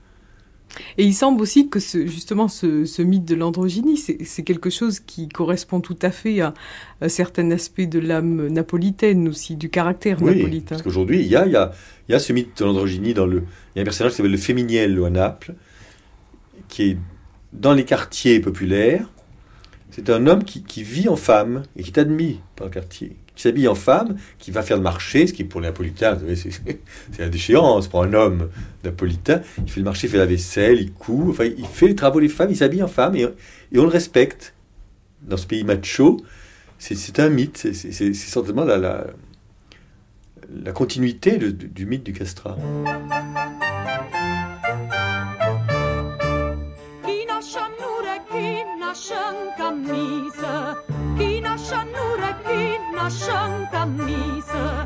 Et 0.97 1.05
il 1.05 1.15
semble 1.15 1.41
aussi 1.41 1.69
que 1.69 1.81
ce, 1.81 2.07
justement 2.07 2.49
ce, 2.49 3.03
mythe 3.03 3.25
de 3.25 3.35
l'androgynie, 3.35 3.97
c'est 3.97 4.43
quelque 4.43 4.71
chose 4.71 5.01
qui 5.01 5.29
correspond 5.29 5.81
tout 5.81 5.99
à 6.03 6.11
fait 6.11 6.41
à, 6.41 6.55
un 7.01 7.09
certain 7.09 7.51
aspect 7.51 7.87
de 7.87 7.99
l'âme 7.99 8.49
napolitaine 8.49 9.29
aussi, 9.29 9.57
du 9.57 9.71
caractère 9.71 10.21
oui, 10.23 10.37
napolitain. 10.37 10.77
Parce 10.77 10.83
qu'aujourd'hui, 10.83 11.21
il 11.21 11.27
y 11.27 11.37
a, 11.37 11.47
y, 11.47 11.57
a, 11.57 11.73
y 12.09 12.15
a, 12.15 12.19
ce 12.19 12.33
mythe 12.33 12.59
de 12.59 12.65
l'androgynie 12.65 13.15
dans 13.15 13.27
le... 13.27 13.45
Il 13.75 13.79
y 13.79 13.79
a 13.79 13.83
un 13.83 13.85
personnage 13.85 14.13
qui 14.13 14.17
s'appelle 14.17 14.33
le 14.33 14.39
Féminiel 14.39 15.01
à 15.05 15.11
Naples, 15.11 15.55
qui 16.69 16.83
est 16.91 16.99
dans 17.53 17.73
les 17.73 17.85
quartiers 17.85 18.41
populaires. 18.41 19.09
C'est 19.90 20.11
un 20.11 20.27
homme 20.27 20.44
qui, 20.44 20.83
vit 20.83 21.09
en 21.09 21.16
femme 21.16 21.62
et 21.77 21.83
qui 21.83 21.90
est 21.90 21.98
admis 21.98 22.40
par 22.57 22.66
le 22.66 22.72
quartier 22.72 23.16
qui 23.38 23.42
s'habille 23.42 23.68
en 23.68 23.77
femme, 23.77 24.16
qui 24.40 24.51
va 24.51 24.62
faire 24.62 24.77
le 24.77 24.83
marché, 24.83 25.29
ce 25.29 25.33
qui 25.33 25.44
pour 25.44 25.61
les 25.61 25.68
Napolitains, 25.68 26.18
c'est 26.35 27.20
la 27.20 27.29
déchéance 27.29 27.87
pour 27.87 28.03
un 28.03 28.12
homme 28.12 28.48
napolitain. 28.83 29.42
Il 29.59 29.70
fait 29.70 29.79
le 29.79 29.85
marché, 29.85 30.09
il 30.09 30.11
fait 30.11 30.18
la 30.18 30.27
vaisselle, 30.27 30.81
il 30.81 30.92
coud, 30.92 31.31
enfin, 31.31 31.44
il 31.44 31.64
fait 31.66 31.87
les 31.87 31.94
travaux 31.94 32.20
des 32.20 32.29
femmes, 32.29 32.51
il 32.51 32.57
s'habille 32.57 32.83
en 32.83 32.88
femme 32.88 33.14
et, 33.14 33.27
on 33.27 33.83
le 33.83 33.88
respecte. 33.88 34.55
Dans 35.22 35.37
ce 35.37 35.46
pays 35.46 35.62
macho, 35.62 36.20
c'est 36.79 37.20
un 37.20 37.29
mythe, 37.29 37.59
c'est 37.59 38.12
certainement 38.14 38.64
la, 38.64 39.07
continuité 40.74 41.38
du 41.38 41.87
mythe 41.87 42.03
du 42.03 42.12
castrat. 42.12 42.57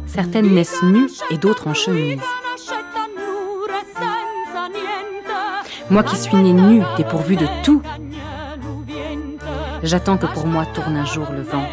Certaines 0.07 0.55
naissent 0.55 0.83
nues 0.83 1.11
et 1.31 1.39
d'autres 1.39 1.69
en 1.69 1.75
chemise. 1.75 2.21
Moi 5.91 6.03
qui 6.03 6.17
suis 6.17 6.37
née 6.37 6.53
nue, 6.53 6.83
dépourvue 6.97 7.37
de 7.37 7.47
tout, 7.63 7.83
j'attends 9.83 10.19
que 10.19 10.27
pour 10.27 10.47
moi 10.47 10.67
tourne 10.67 10.97
un 10.97 11.05
jour 11.05 11.27
le 11.33 11.43
vent. 11.43 11.67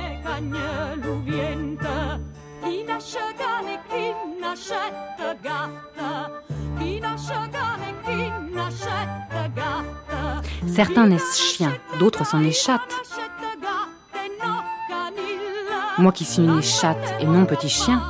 Certains 10.74 11.08
naissent 11.08 11.38
chiens, 11.38 11.74
d'autres 12.00 12.26
s'en 12.26 12.44
échappent. 12.44 12.94
Moi 15.98 16.12
qui 16.12 16.26
suis 16.26 16.44
une 16.44 16.62
chatte 16.62 17.16
et 17.20 17.26
non 17.26 17.46
petit 17.46 17.70
chien. 17.70 18.02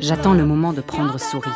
J'attends 0.00 0.34
le 0.34 0.44
moment 0.44 0.72
de 0.72 0.80
prendre 0.80 1.18
souris. 1.18 1.50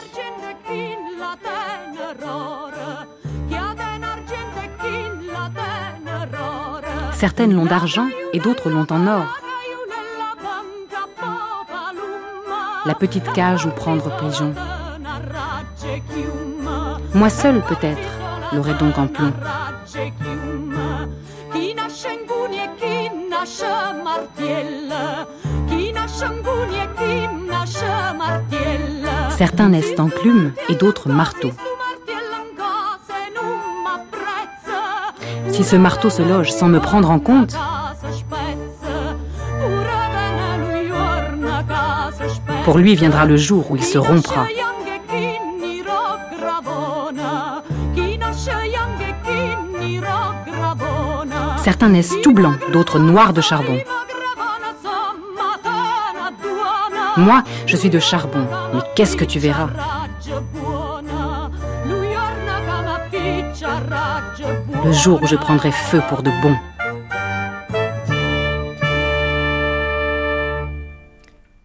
Certaines 7.12 7.54
l'ont 7.54 7.66
d'argent 7.66 8.08
et 8.32 8.40
d'autres 8.40 8.68
l'ont 8.68 8.86
en 8.90 9.06
or. 9.06 9.40
La 12.84 12.94
petite 12.94 13.32
cage 13.32 13.64
où 13.64 13.70
prendre 13.70 14.14
pigeon. 14.16 14.54
Moi 17.14 17.28
seul 17.28 17.62
peut-être 17.62 18.08
l'aurais 18.52 18.74
donc 18.74 18.98
en 18.98 19.06
plomb. 19.06 19.32
Certains 29.36 29.68
naissent 29.68 29.98
enclumes 29.98 30.52
et 30.68 30.74
d'autres 30.74 31.08
marteaux. 31.08 31.52
Si 35.50 35.64
ce 35.64 35.76
marteau 35.76 36.08
se 36.08 36.22
loge 36.22 36.50
sans 36.50 36.68
me 36.68 36.80
prendre 36.80 37.10
en 37.10 37.18
compte, 37.18 37.54
pour 42.64 42.78
lui 42.78 42.94
viendra 42.94 43.26
le 43.26 43.36
jour 43.36 43.70
où 43.70 43.76
il 43.76 43.84
se 43.84 43.98
rompra. 43.98 44.46
Certains 51.72 51.88
naissent 51.88 52.20
tout 52.22 52.34
blancs, 52.34 52.58
d'autres 52.70 52.98
noirs 52.98 53.32
de 53.32 53.40
charbon. 53.40 53.78
Moi, 57.16 57.42
je 57.64 57.78
suis 57.78 57.88
de 57.88 57.98
charbon, 57.98 58.46
mais 58.74 58.80
qu'est-ce 58.94 59.16
que 59.16 59.24
tu 59.24 59.38
verras? 59.38 59.70
Le 64.84 64.92
jour 64.92 65.22
où 65.22 65.26
je 65.26 65.34
prendrai 65.34 65.72
feu 65.72 66.02
pour 66.10 66.22
de 66.22 66.30
bon. 66.42 66.54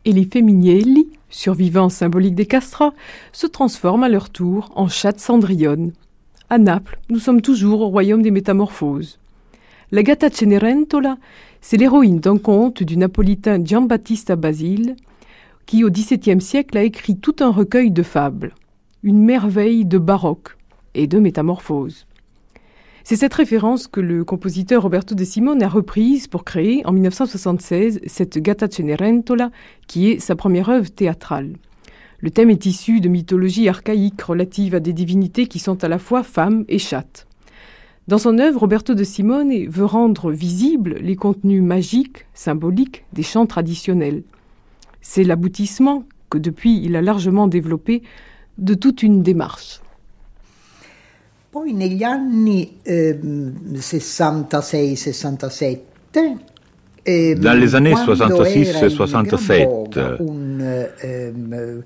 Et 0.06 0.13
les 0.13 0.24
Feminielli, 0.24 1.10
survivants 1.30 1.89
symboliques 1.89 2.36
des 2.36 2.46
castrats, 2.46 2.93
se 3.34 3.46
transforment 3.46 4.04
à 4.04 4.10
leur 4.10 4.30
tour 4.30 4.72
en 4.74 4.88
chattes 4.88 5.20
cendrillonnes. 5.20 5.91
À 6.50 6.58
Naples, 6.58 6.98
nous 7.10 7.20
sommes 7.20 7.41
toujours 7.41 7.82
au 7.82 7.89
royaume 7.89 8.22
des 8.22 8.32
métamorphoses. 8.32 9.20
La 9.89 10.04
Gatta 10.04 10.30
Cenerentola, 10.30 11.17
c'est 11.62 11.78
l'héroïne 11.78 12.19
d'un 12.19 12.38
conte 12.38 12.84
du 12.84 12.97
napolitain 12.97 13.63
Giambattista 13.63 14.36
Basile, 14.36 14.97
qui 15.65 15.86
au 15.86 15.89
XVIIe 15.89 16.41
siècle 16.41 16.78
a 16.78 16.84
écrit 16.84 17.17
tout 17.17 17.38
un 17.39 17.52
recueil 17.52 17.89
de 17.89 18.04
fables, 18.04 18.54
une 19.02 19.23
merveille 19.23 19.86
de 19.86 19.97
baroque 19.97 20.58
et 20.93 21.08
de 21.08 21.19
métamorphose. 21.19 22.06
C'est 23.06 23.15
cette 23.15 23.34
référence 23.34 23.88
que 23.88 24.02
le 24.02 24.26
compositeur 24.26 24.84
Roberto 24.84 25.15
De 25.15 25.23
Simone 25.23 25.63
a 25.63 25.69
reprise 25.69 26.28
pour 26.28 26.43
créer 26.43 26.86
en 26.86 26.91
1976 26.91 28.02
cette 28.08 28.39
Gatta 28.39 28.69
Cenerentola, 28.69 29.52
qui 29.88 30.12
est 30.12 30.19
sa 30.19 30.36
première 30.36 30.67
œuvre 30.67 30.91
théâtrale. 30.91 31.54
Le 32.19 32.30
thème 32.30 32.50
est 32.50 32.65
issu 32.65 33.00
de 33.00 33.08
mythologies 33.08 33.69
archaïques 33.69 34.21
relatives 34.21 34.76
à 34.76 34.82
des 34.82 34.91
divinités 34.91 35.47
qui 35.47 35.60
sont 35.60 35.82
à 35.86 35.88
la 35.88 35.97
fois 35.97 36.23
femmes 36.23 36.65
et 36.67 36.78
chattes. 36.78 37.26
Dans 38.08 38.17
son 38.17 38.39
œuvre, 38.39 38.62
Roberto 38.62 38.93
de 38.93 39.04
Simone 39.04 39.67
veut 39.67 39.84
rendre 39.86 40.32
visibles 40.32 40.96
les 41.02 41.17
contenus 41.17 41.62
magiques, 41.62 42.26
symboliques 42.34 43.04
des 43.12 43.24
chants 43.24 43.46
traditionnels. 43.46 44.24
C'est 45.02 45.26
l'aboutissement 45.26 46.06
que 46.30 46.38
depuis 46.38 46.82
il 46.84 46.96
a 46.96 47.02
largement 47.02 47.48
développé 47.48 48.04
de 48.58 48.76
toute 48.76 49.04
une 49.04 49.24
démarche. 49.24 49.82
Poi 51.52 51.65
negli 51.65 52.06
anni 52.06 52.72
66-67 52.88 55.80
eh, 57.06 57.36
Dans 57.36 57.60
les 57.60 57.76
années 57.76 57.93
66-67, 57.93 60.48
Ehm, 61.04 61.84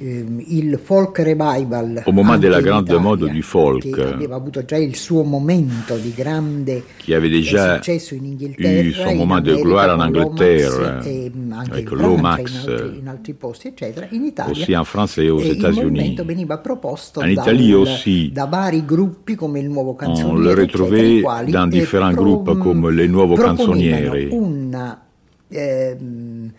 il 0.00 0.78
folk 0.80 1.18
revival 1.18 2.02
au 2.04 2.12
moment 2.12 2.38
della 2.38 2.60
grande 2.60 2.96
mode 2.98 3.28
du 3.28 3.42
folk. 3.42 3.88
che 3.88 4.02
aveva 4.02 4.36
avuto 4.36 4.64
già 4.64 4.76
il 4.76 4.94
suo 4.94 5.24
momento 5.24 5.96
di 5.96 6.12
grande 6.14 6.84
qui 7.02 7.14
avait 7.14 7.28
déjà 7.28 7.74
successo 7.74 8.14
in 8.14 8.24
Inghilterra 8.24 8.80
eu 8.80 8.92
son 8.92 9.16
moment 9.16 9.40
de 9.40 9.56
gloire 9.56 9.92
en 9.92 10.00
Angleterre 10.00 11.00
e 11.04 11.32
avec 11.50 11.90
Lomax 11.90 12.64
in 12.64 12.70
altri, 12.70 12.98
in 12.98 13.08
altri 13.08 13.32
posti 13.34 13.68
eccetera 13.68 14.06
in 14.10 14.24
Italia. 14.24 14.52
aussi 14.52 14.76
en 14.76 14.84
France 14.84 15.18
et 15.18 15.30
aux 15.30 15.42
États-Unis 15.42 16.14
veniva 16.24 16.58
proposto 16.58 17.20
en 17.20 17.28
Italie 17.28 17.70
dal, 17.70 17.80
aussi 17.80 18.30
da 18.30 18.46
vari 18.46 18.84
gruppi 18.84 19.34
come 19.34 19.58
il 19.58 19.68
nuovo 19.68 19.96
canzoniere 19.96 20.30
on 20.30 20.40
le 20.40 20.54
retrouvait 20.54 21.22
dans 21.50 21.66
différents 21.66 22.14
pro, 22.14 22.22
groupes 22.22 22.58
comme 22.58 22.90
les 22.90 23.08
Nuovo 23.08 23.34
Canzonieri 23.34 24.28
una, 24.30 25.02
ehm, 25.48 26.52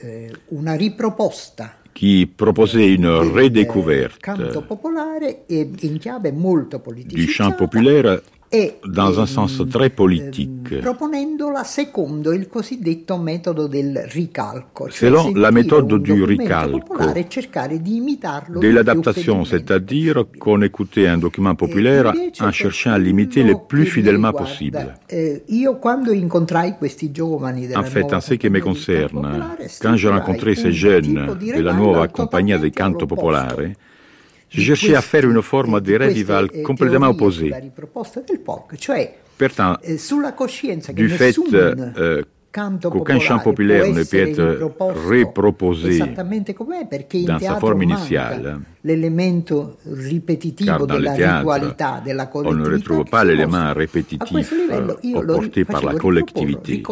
eh, 0.00 0.30
una 0.48 0.74
riproposta 0.74 1.76
qui 1.94 2.26
proposait 2.26 2.92
une 2.92 3.06
redécouverte. 3.06 4.20
e 5.50 5.64
du 7.06 7.28
chant 7.28 7.52
populaire 7.52 8.20
e 8.54 8.78
dans 8.84 9.18
un 9.18 9.26
sens 9.26 9.64
très 9.68 9.90
politique, 9.90 10.78
proponendola 10.78 11.64
secondo 11.64 12.32
il 12.32 12.46
cosiddetto 12.48 13.16
metodo 13.18 13.66
del 13.66 14.04
ricalco, 14.06 14.88
cioè 14.88 15.10
selon 15.10 15.32
la 15.34 15.50
méthode 15.50 15.98
du 15.98 16.24
ricalco, 16.24 16.94
e 16.96 17.24
de 18.60 18.70
l'adaptation, 18.70 19.44
c'est-à-dire 19.44 20.26
qu'on 20.38 20.62
écoutait 20.62 21.08
un 21.08 21.18
document 21.18 21.56
populaire 21.56 22.12
en 22.40 22.52
cherchant 22.52 22.92
à 22.92 22.98
l'imiter 22.98 23.42
le 23.42 23.56
plus 23.66 23.86
fidèlement 23.86 24.32
possible. 24.32 24.94
Eh, 25.08 25.42
En 27.74 27.82
fait, 27.82 28.14
en 28.14 28.20
ce 28.20 28.34
qui 28.34 28.50
me 28.50 28.60
concerne, 28.60 29.56
quand 29.82 29.96
j'ai 29.96 30.08
rencontré 30.08 30.54
ces 30.54 30.68
un 30.68 30.70
jeunes 30.70 31.36
de 31.40 31.60
la 31.60 31.72
nuova 31.72 32.06
Compagnia 32.06 32.58
del 32.58 32.70
Canto 32.70 33.06
Popolare, 33.06 33.72
Chercher 34.56 34.94
à 34.94 35.00
faire 35.00 35.28
une 35.28 35.42
forme 35.42 35.80
de 35.80 35.98
revival 35.98 36.48
complètement 36.62 37.08
opposée. 37.08 37.52
Pourtant, 39.36 39.76
du 40.94 41.08
fait 41.08 41.36
euh, 41.52 42.22
qu'aucun 42.82 43.18
chant 43.18 43.40
populaire 43.40 43.92
ne 43.92 44.04
peut 44.04 44.16
être 44.16 44.72
riproposé 45.08 45.98
dans 47.26 47.38
sa 47.40 47.56
forme 47.56 47.82
iniziale, 47.82 48.60
car 50.64 50.86
dans 50.86 50.98
le 50.98 51.16
théâtre, 51.16 52.28
on 52.34 52.52
ne 52.52 52.68
retrouve 52.70 53.04
pas 53.06 53.24
l'élément 53.24 53.72
répétitif 53.72 54.52
apporté 55.12 55.62
euh, 55.62 55.64
par 55.64 55.84
la 55.84 55.94
collectivité. 55.94 56.82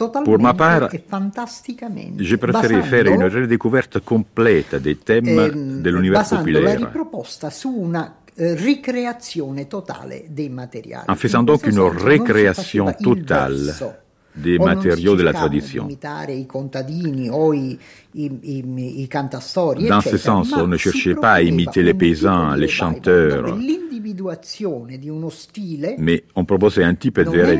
Riproporlo, 0.00 0.06
ricostruendolo 0.06 0.06
totalmente 0.06 0.30
Pour 0.30 0.40
ma 0.40 0.54
part, 0.54 0.94
e 0.94 1.02
fantasticamente 1.06 2.22
J'ai 2.22 2.38
préféré 2.38 2.82
faire 2.82 3.06
une 3.06 3.18
basandolo, 3.18 3.40
redécouverte 3.42 3.98
complète 4.00 4.76
des 4.76 4.96
thèmes 4.96 5.28
ehm, 5.28 5.82
de 5.82 5.90
l'univers 5.90 6.20
basando 6.20 6.50
la 6.50 6.58
populaire, 6.58 6.84
riproposta 6.86 7.50
su 7.50 7.68
una 7.70 8.16
eh, 8.34 8.54
ricreazione 8.54 9.66
totale 9.66 10.24
dei 10.28 10.48
materiali. 10.48 11.04
En 11.08 11.16
faisant 11.16 11.40
In 11.40 11.46
donc 11.46 11.60
questo 11.60 11.80
une 11.80 11.88
senso 11.88 11.92
non 11.92 12.00
si 12.00 12.06
récréation 12.06 12.86
faceva 12.86 13.10
il 13.12 13.24
totale 13.24 13.64
verso, 13.64 13.94
des 14.32 14.58
o 14.58 14.64
non 14.64 14.80
si 14.80 14.86
matériaux 14.86 15.16
de 15.16 15.22
la 15.22 15.30
cercava 15.32 15.48
di 15.48 15.58
tradition. 15.58 15.84
imitare 15.84 16.32
i 16.32 16.46
contadini 16.46 17.28
o 17.28 17.52
i, 17.52 17.78
i, 18.12 18.38
i, 18.42 19.02
i 19.02 19.06
cantastorie 19.08 19.88
Dans 19.88 20.00
ce 20.00 20.14
eccetera, 20.14 20.34
sens, 20.36 20.50
ma 20.52 20.62
on 20.62 20.68
ne 20.68 20.76
si 20.76 20.88
cherchait 20.88 21.14
pas 21.14 21.32
à 21.32 21.40
proponeva 21.40 21.62
imiter 21.62 21.82
les 21.82 21.90
un 21.90 21.96
tipo 21.96 22.04
paysans, 22.04 22.54
di 22.54 22.60
les 22.60 22.66
revival 22.66 22.92
chanteurs, 22.92 23.42
dove 23.50 23.60
l'individuazione 23.60 24.98
di 24.98 25.08
uno 25.08 25.28
stile 25.28 25.94
mais 25.98 26.22
on 26.34 26.44
proposait 26.44 26.84
un 26.84 26.94
type 26.96 27.22
non 27.24 27.32
de 27.32 27.38
era 27.38 27.52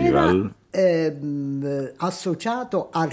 ehm, 0.72 1.88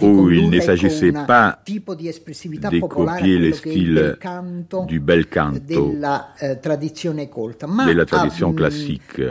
où 0.02 0.30
il 0.30 0.50
ne 0.50 0.60
s'agissait 0.60 1.12
pas 1.12 1.60
de 1.66 2.80
copier 2.80 3.54
styles 3.54 4.18
canto 4.22 4.86
du 4.86 5.00
bel 5.00 5.28
canto, 5.28 5.94
eh, 6.42 6.56
de 6.56 7.92
la 7.94 8.06
tradition 8.06 8.52
mm, 8.52 8.56
classique, 8.56 9.22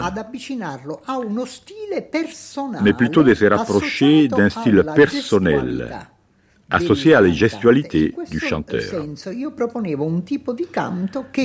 mais 2.82 2.92
plutôt 2.92 3.22
de 3.22 3.34
se 3.34 3.44
rapprocher 3.44 4.28
d'un 4.28 4.50
style 4.50 4.84
personnel, 4.94 5.88
associé 6.70 7.14
à 7.14 7.20
la 7.20 7.30
gestualité 7.30 8.14
du 8.30 8.40
chanteur. 8.40 8.82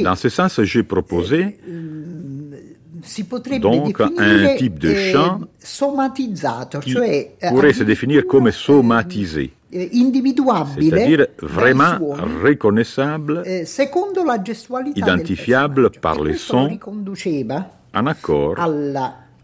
Dans 0.04 0.16
ce 0.16 0.30
sens, 0.30 0.62
j'ai 0.64 0.84
proposé 0.84 1.60
si 3.02 3.24
potrebbe 3.24 3.62
donc 3.62 4.00
un 4.00 4.56
type 4.56 4.78
de 4.78 4.90
eh, 4.90 5.12
chant 5.12 5.48
somatizzato, 5.58 6.80
qui 6.80 6.92
cioè 6.92 7.36
eh, 7.40 7.48
pourrait 7.48 7.74
se 7.74 7.84
définir 7.84 8.26
comme 8.26 8.52
somatisé, 8.52 9.54
eh, 9.70 9.90
c'est-à-dire 9.92 11.28
vraiment 11.42 11.98
reconnaissable, 12.44 13.66
secondo 13.66 14.24
la 14.24 14.42
gestualità 14.42 15.00
identifiable 15.00 15.90
del 15.90 16.00
par 16.00 16.22
les 16.22 16.32
E 16.32 16.34
lo 16.34 16.40
sons 16.40 16.80
en 17.94 18.08
accord 18.08 18.56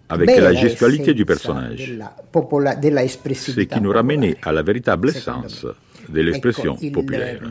avec 0.10 0.38
la 0.38 0.54
gestualité 0.54 1.14
du 1.14 1.26
personnage, 1.26 1.98
ce 2.34 3.62
qui 3.62 3.82
nous 3.82 3.92
ramenait 3.92 4.38
à 4.44 4.52
la 4.52 4.62
véritable 4.62 5.10
essence 5.10 5.66
de 6.10 6.22
l'expression 6.22 6.76
populaire. 6.94 7.42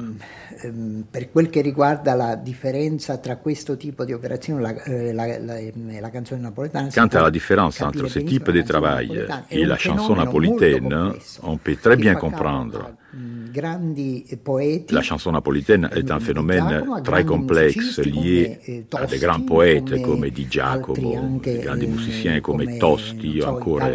Ehm, 0.67 1.05
per 1.11 1.31
quel 1.31 1.49
che 1.51 1.61
riguarda 1.61 2.15
la 2.15 2.35
differenza 2.35 3.19
tra 3.19 3.37
questo 3.37 3.77
tipo 3.77 4.05
di 4.05 4.13
operazione 4.13 4.61
la, 4.61 4.83
eh, 4.83 5.13
la, 5.13 5.27
la, 5.39 5.57
ehm, 5.57 6.01
la 6.01 6.11
canzone 6.11 6.41
napoletana, 6.41 6.91
à 7.19 7.23
la 7.23 7.31
différence 7.31 7.79
capire 7.79 7.99
entre 7.99 8.09
ce 8.09 8.19
benissimo 8.19 8.39
type 8.39 8.53
la 8.53 8.53
de 8.53 8.65
canzone 8.65 8.81
travail 8.81 9.07
napoletana. 9.07 9.45
è 9.47 9.55
et 9.55 9.63
un 9.63 9.69
la 9.69 9.77
chanson 9.77 10.15
napolitaine, 10.15 11.15
on 11.43 11.57
peut 11.59 11.79
très 11.81 11.97
bien 11.97 12.15
comprendre. 12.15 12.97
a, 13.17 13.51
grandi 13.51 14.27
poeti 14.43 14.93
La 14.93 15.01
chanson 15.01 15.33
napolitaine 15.33 15.89
est 15.95 16.11
un 16.11 16.21
phénomène 16.21 16.85
très 17.03 17.25
complexe 17.25 17.99
lié 18.01 18.85
à 18.93 19.07
des 19.07 19.19
grands 19.19 19.41
poètes 19.41 20.03
comme 20.03 20.29
Di 20.29 20.47
Giacomo, 20.51 21.41
des 21.43 21.59
grands 21.59 21.77
musiciens 21.77 22.41
comme 22.41 22.77
Tosti 22.79 23.41
o 23.41 23.49
ancora 23.49 23.89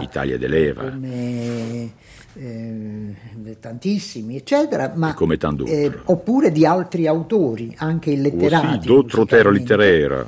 Italia 0.00 0.38
dell'Eva, 0.38 0.84
come 0.84 1.90
eh, 2.36 3.56
tantissimi, 3.60 4.36
eccetera, 4.36 4.92
ma, 4.94 5.10
e 5.10 5.14
come 5.14 5.36
tant 5.36 5.54
d'autres. 5.56 5.74
eh, 5.74 5.92
oppure 6.06 6.50
di 6.52 6.66
altri 6.66 7.06
autori, 7.06 7.74
anche 7.78 8.10
Ou 8.10 8.16
illetterati. 8.16 8.66
aussi 8.66 8.78
d'autres 8.86 9.18
auteurs 9.20 9.50
musicalmente, 9.50 9.58
littéraires, 9.58 10.26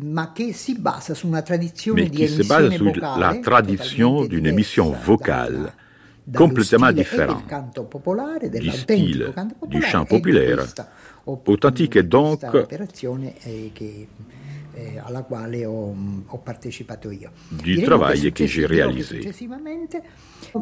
Ma 0.00 0.32
che 0.32 0.52
si 0.52 0.76
basa 0.76 1.14
su 1.14 1.28
una 1.28 1.42
tradizione 1.42 2.00
mais 2.00 2.10
di 2.10 2.16
qui 2.16 2.26
se 2.26 2.42
base 2.42 2.64
emissione 2.66 2.76
sur 2.92 3.00
vocale 3.00 3.20
la 3.20 3.38
tradition 3.40 4.08
totalmente 4.10 4.28
d'une 4.28 4.46
émission 4.46 4.84
diversa 4.86 5.04
vocale 5.06 5.52
dalla- 5.54 5.72
dallo 6.24 6.46
complètement 6.46 6.64
stile 6.88 6.90
e 6.90 6.94
différente 7.04 7.36
del 7.42 7.46
canto 7.46 7.84
popolare, 7.84 8.48
du 8.48 8.48
dell'autentico 8.58 9.12
style 9.12 9.32
canto 9.34 9.54
du 9.54 9.60
popolare 9.60 9.90
chant 9.92 10.02
e 10.10 10.14
di 10.14 10.20
populaire, 10.20 10.54
questa 10.56 10.88
op- 11.24 11.48
authentique 11.48 11.96
et 12.00 12.08
donc 12.08 12.40
eh, 14.74 15.00
alla 15.02 15.22
quale 15.22 15.64
ho, 15.64 15.94
ho 16.26 16.38
partecipato 16.38 17.10
io. 17.10 17.30
che 17.62 18.32
que 18.32 18.46
j'ai 18.46 18.66
réalisé. 18.66 19.16
Successivamente 19.16 20.02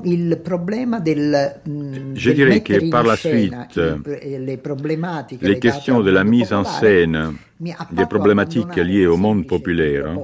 il 0.04 0.38
problema 0.42 1.00
del, 1.00 1.60
mh, 1.64 2.12
Je 2.14 2.30
del 2.30 2.34
dirais 2.34 2.62
que 2.62 2.88
par 2.88 3.04
la 3.04 3.16
suite, 3.16 3.54
Les 5.40 5.54
legate 5.54 5.60
questions 5.60 6.00
de 6.00 6.10
la 6.10 6.24
mise 6.24 6.52
en 6.52 6.64
scène 6.64 7.36
des 7.90 8.06
problématiques 8.06 8.76
liées 8.76 9.06
au 9.06 9.16
monde 9.16 9.46
populaire 9.46 10.14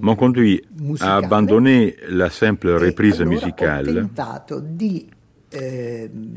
m'ont 0.00 0.16
conduit 0.16 0.62
à 1.00 1.16
abandonner 1.16 1.96
la 2.08 2.30
simple 2.30 2.68
e 2.68 2.78
reprise 2.78 3.20
musicale 3.20 4.08
di 4.62 5.06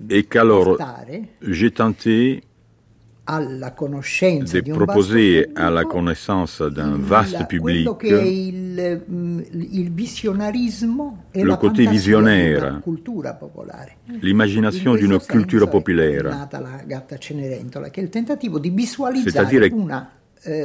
et 0.10 0.23
qu'alors 0.30 0.77
portare 0.77 1.21
j'ai 1.41 1.71
tenté 1.71 2.41
alla 3.30 3.74
conoscenza 3.74 4.58
di 4.62 4.70
un 4.72 4.78
proposer 4.78 5.50
à 5.54 5.70
la 5.70 5.82
pubblico 5.82 5.88
connaissance 5.90 6.63
d'un 6.70 6.98
vaste 7.02 7.46
quello 7.60 7.96
public 7.96 7.98
che 7.98 8.20
è 8.20 8.24
il, 8.24 9.04
mm, 9.12 9.40
il 9.52 9.92
visionarismo 9.92 11.26
e 11.32 11.40
Le 11.42 11.46
la 11.46 11.58
côté 11.58 11.86
visionnaire. 11.88 12.60
di 12.62 12.68
una 12.68 12.80
cultura 12.80 13.34
popolare. 13.34 13.98
l'imagination 14.22 14.94
In 14.94 15.00
d'une 15.02 15.20
culture 15.20 15.68
populaire, 15.68 16.30
nata 16.30 16.60
la 16.60 16.82
gatta 16.86 17.18
Cenerentola, 17.18 17.90
che 17.90 18.00
è 18.00 18.04
il 18.04 18.10
tentativo 18.10 18.60
di 18.60 18.70
visualizzare 18.70 19.68
una 19.74 20.10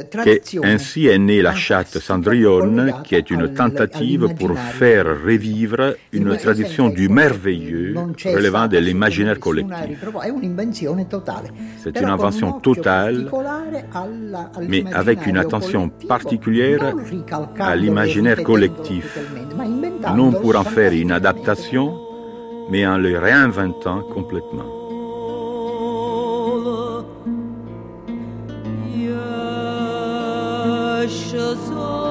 tradizione. 0.09 0.65
ainsi 0.65 1.07
est 1.07 1.17
née 1.17 1.41
la 1.41 1.53
chatte 1.53 1.99
fantastica 1.99 2.13
Cendrillon, 2.13 3.01
qui 3.03 3.15
est 3.15 3.29
une 3.29 3.53
tentative 3.53 4.33
pour 4.39 4.57
faire 4.57 5.05
revivre 5.05 5.95
une 6.11 6.37
tradition 6.37 6.89
du 6.89 7.09
merveilleux 7.09 7.95
relevant 8.25 8.67
de 8.67 8.77
l'imaginaire 8.77 9.39
collectif. 9.39 9.99
C'est 11.83 11.99
une 11.99 12.09
invention 12.09 12.59
totale, 12.59 13.29
mais 14.67 14.83
avec 14.93 15.25
une 15.25 15.37
attention 15.37 15.89
particulière 16.07 16.93
à 17.59 17.75
l'imaginaire 17.75 18.43
collectif, 18.43 19.17
non 20.15 20.31
pour 20.31 20.55
en 20.55 20.63
faire 20.63 20.93
une 20.93 21.11
adaptation, 21.11 21.99
mais 22.69 22.85
en 22.85 22.97
le 22.97 23.17
réinventant 23.17 24.01
complètement. 24.13 24.82
Più 31.33 31.41
suspira, 31.55 32.02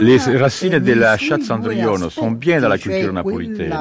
Les 0.00 0.18
racines 0.36 0.78
de 0.78 0.92
la 0.92 1.16
chatte 1.16 1.42
Cendrillon 1.42 2.10
sont 2.10 2.30
bien 2.30 2.60
dans 2.60 2.68
la 2.68 2.78
culture 2.78 3.12
napolitaine, 3.12 3.74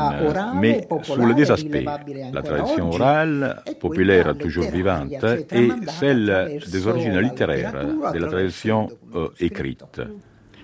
mais 0.55 0.87
sous 1.03 1.33
deux 1.33 1.51
aspects. 1.51 1.85
La 2.33 2.41
tradition 2.41 2.89
orale, 2.89 3.61
populaire 3.79 4.35
toujours 4.37 4.69
vivante, 4.69 5.23
et 5.51 5.69
celle 5.99 6.59
des 6.71 6.87
origines 6.87 7.19
littéraires, 7.19 7.73
de 8.13 8.19
la 8.19 8.27
tradition 8.27 8.89
euh, 9.15 9.27
écrite. 9.39 10.01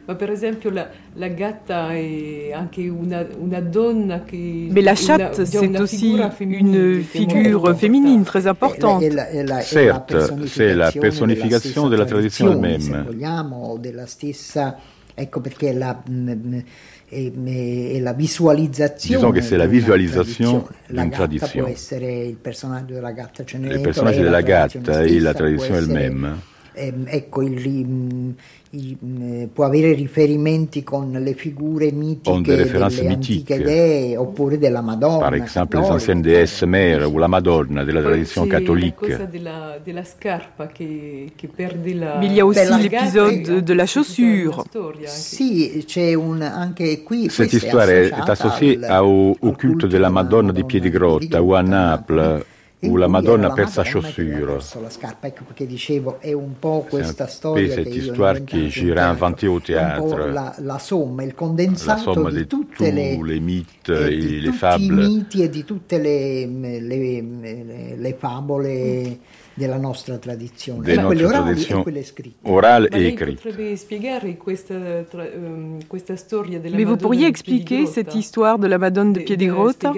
Ma 0.07 0.15
per 0.15 0.29
esempio 0.31 0.69
la, 0.69 0.87
la 1.15 1.27
gatta 1.27 1.91
è 1.91 2.53
anche 2.53 2.87
una, 2.87 3.27
una 3.39 3.59
donna 3.59 4.23
che... 4.23 4.69
Mais 4.71 4.81
la 4.81 4.93
chatte, 4.95 5.45
c'est 5.45 5.77
aussi 5.77 6.17
une 6.39 7.01
figure 7.01 7.75
féminine 7.75 8.23
très 8.23 8.47
importante. 8.47 9.03
Certes, 9.63 10.15
c'est 10.45 10.73
la 10.75 10.93
personnification 10.93 11.89
de 11.89 11.97
la 11.97 12.05
tradition 12.05 12.53
elle-même. 12.53 13.05
Ecco 15.19 15.41
perché 15.41 15.73
la, 15.73 16.03
e 17.09 17.99
la 17.99 18.13
visualizzazione 18.13 19.17
Disons 19.17 19.31
que 19.31 19.41
c'est 19.41 19.57
la 19.57 19.65
visualisation 19.65 20.63
d'une 20.89 21.09
tradition. 21.09 21.65
Della 21.65 23.11
gatta 23.11 23.43
Le 23.57 23.79
personnage 23.79 24.19
de 24.19 24.29
la 24.29 24.43
gatta 24.43 25.05
et 25.05 25.19
la 25.19 25.33
tradition 25.33 25.75
elle-même. 25.75 26.37
Ecco, 26.77 27.41
il, 27.41 28.35
il, 28.69 29.49
può 29.51 29.65
avere 29.65 29.93
riferimenti 29.93 30.83
con 30.83 31.11
le 31.11 31.33
figure 31.33 31.91
mitiche 31.91 32.55
delle 32.55 33.07
antiche 33.07 33.61
dee 33.61 34.15
oppure 34.15 34.59
della 34.59 34.81
Madonna. 34.81 35.17
Par 35.17 35.33
exemple, 35.33 35.79
les 35.79 35.89
anciennes 35.89 36.21
déesses 36.21 36.61
mères 36.67 37.07
ou 37.07 37.17
la 37.17 37.27
Madonna 37.27 37.83
della 37.83 38.01
tradizione 38.01 38.47
cattolique. 38.47 39.27
Della, 39.31 39.79
della 39.83 40.03
scarpa 40.03 40.67
che, 40.67 41.31
che 41.35 41.47
perde 41.47 41.93
la... 41.95 42.19
Il 42.21 42.33
y 42.33 42.39
a 42.39 42.45
aussi 42.45 42.79
l'épisode 42.79 43.63
de 43.63 43.73
la 43.73 43.85
chaussure. 43.85 44.63
Sì, 45.05 45.83
c'è 45.87 46.13
un, 46.13 46.41
anche 46.41 47.01
qui... 47.01 47.29
Cette 47.29 47.53
histoire 47.53 47.89
est 47.89 48.29
associée 48.29 48.79
au, 48.99 49.35
au 49.39 49.51
culte 49.53 49.87
de 49.87 49.97
la 49.97 50.09
Madonna 50.09 50.51
di 50.51 50.63
Piedigrotta 50.63 51.41
ou 51.41 51.55
à 51.55 51.63
Naples 51.63 52.45
la 52.81 53.07
Madonna 53.07 53.49
perd 53.49 53.69
sa 53.69 53.83
chaussure. 53.83 54.61
C'est 54.61 54.77
un 55.05 55.13
peu 57.53 57.67
cette 57.69 57.95
histoire 57.95 58.45
que 58.45 58.67
j'ai 58.69 58.97
inventée 58.97 59.47
au 59.47 59.59
théâtre. 59.59 60.31
La, 60.59 60.79
somme, 60.79 61.21
il 61.23 61.33
condensato 61.33 62.29
de 62.29 62.43
tous 62.43 62.65
les 62.79 63.39
mythes 63.39 63.89
et 63.89 64.39
les 64.41 64.51
fables. 64.51 65.07
miti 65.07 65.43
e 65.43 65.49
di 65.49 65.63
tutte 65.63 65.97
le, 65.97 66.45
le, 66.45 66.79
le, 66.79 67.95
le 67.97 68.13
favole 68.13 69.17
della 69.53 69.77
nostra 69.77 70.17
tradizione, 70.17 70.83
de 70.83 70.93
quelle 70.93 71.25
orali 71.25 71.65
e 71.65 71.83
quelle 71.83 72.03
scritte. 72.03 72.37
Orale 72.43 72.89
et 72.91 73.07
écrite. 73.07 73.41
Mais 76.73 76.83
vous 76.83 76.97
pourriez 76.97 77.25
expliquer 77.25 77.87
cette 77.87 78.13
histoire 78.13 78.59
de 78.59 78.67
la 78.67 78.77
Madone 78.77 79.13
de 79.13 79.21
Piedigrotta? 79.21 79.93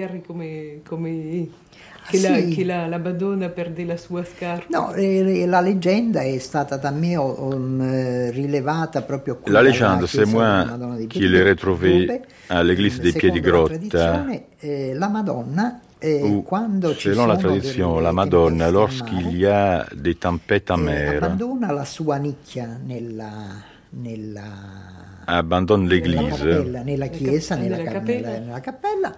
Che, 2.10 2.18
sì. 2.18 2.28
la, 2.28 2.54
che 2.54 2.64
la, 2.64 2.86
la, 2.86 2.98
Madonna 2.98 3.48
perde 3.48 3.84
la 3.84 3.96
sua 3.96 4.24
scarpa. 4.24 4.66
No, 4.68 4.92
eh, 4.94 5.46
la 5.46 5.60
leggenda 5.60 6.20
è 6.22 6.38
stata 6.38 6.76
da 6.76 6.90
me 6.90 7.16
um, 7.16 8.30
rilevata 8.30 9.02
proprio 9.02 9.36
qui. 9.38 9.52
La 9.52 9.62
légende, 9.62 10.06
c'est 10.06 10.26
moi 10.26 10.66
qui 11.08 11.28
l'ai 11.28 11.42
retrouvée 11.42 12.20
à 12.48 12.62
l'église 12.62 13.00
des 13.00 13.12
Piedi 13.12 13.40
Grotta. 13.40 14.26
Eh, 14.62 14.94
la 14.94 15.08
Madonna 15.08 15.80
Où, 16.02 16.46
selon 16.98 17.26
la 17.26 17.36
tradition, 17.36 18.00
la 18.00 18.12
Madonna, 18.12 18.70
lorsqu'il 18.70 19.36
y 19.36 19.46
a 19.46 19.86
des 19.94 20.14
tempêtes 20.14 20.70
amères, 20.70 21.22
abbandona 21.22 21.72
la 21.72 21.84
sua 21.84 22.16
nicchia 22.16 22.78
nella, 22.82 23.30
nella, 23.90 24.42
abandonne 25.26 25.86
l'église, 25.86 26.42
nella, 26.42 26.82
nella 26.82 27.06
chiesa, 27.08 27.56
nella, 27.56 27.76
nella, 27.76 28.60
cappella. 28.60 29.14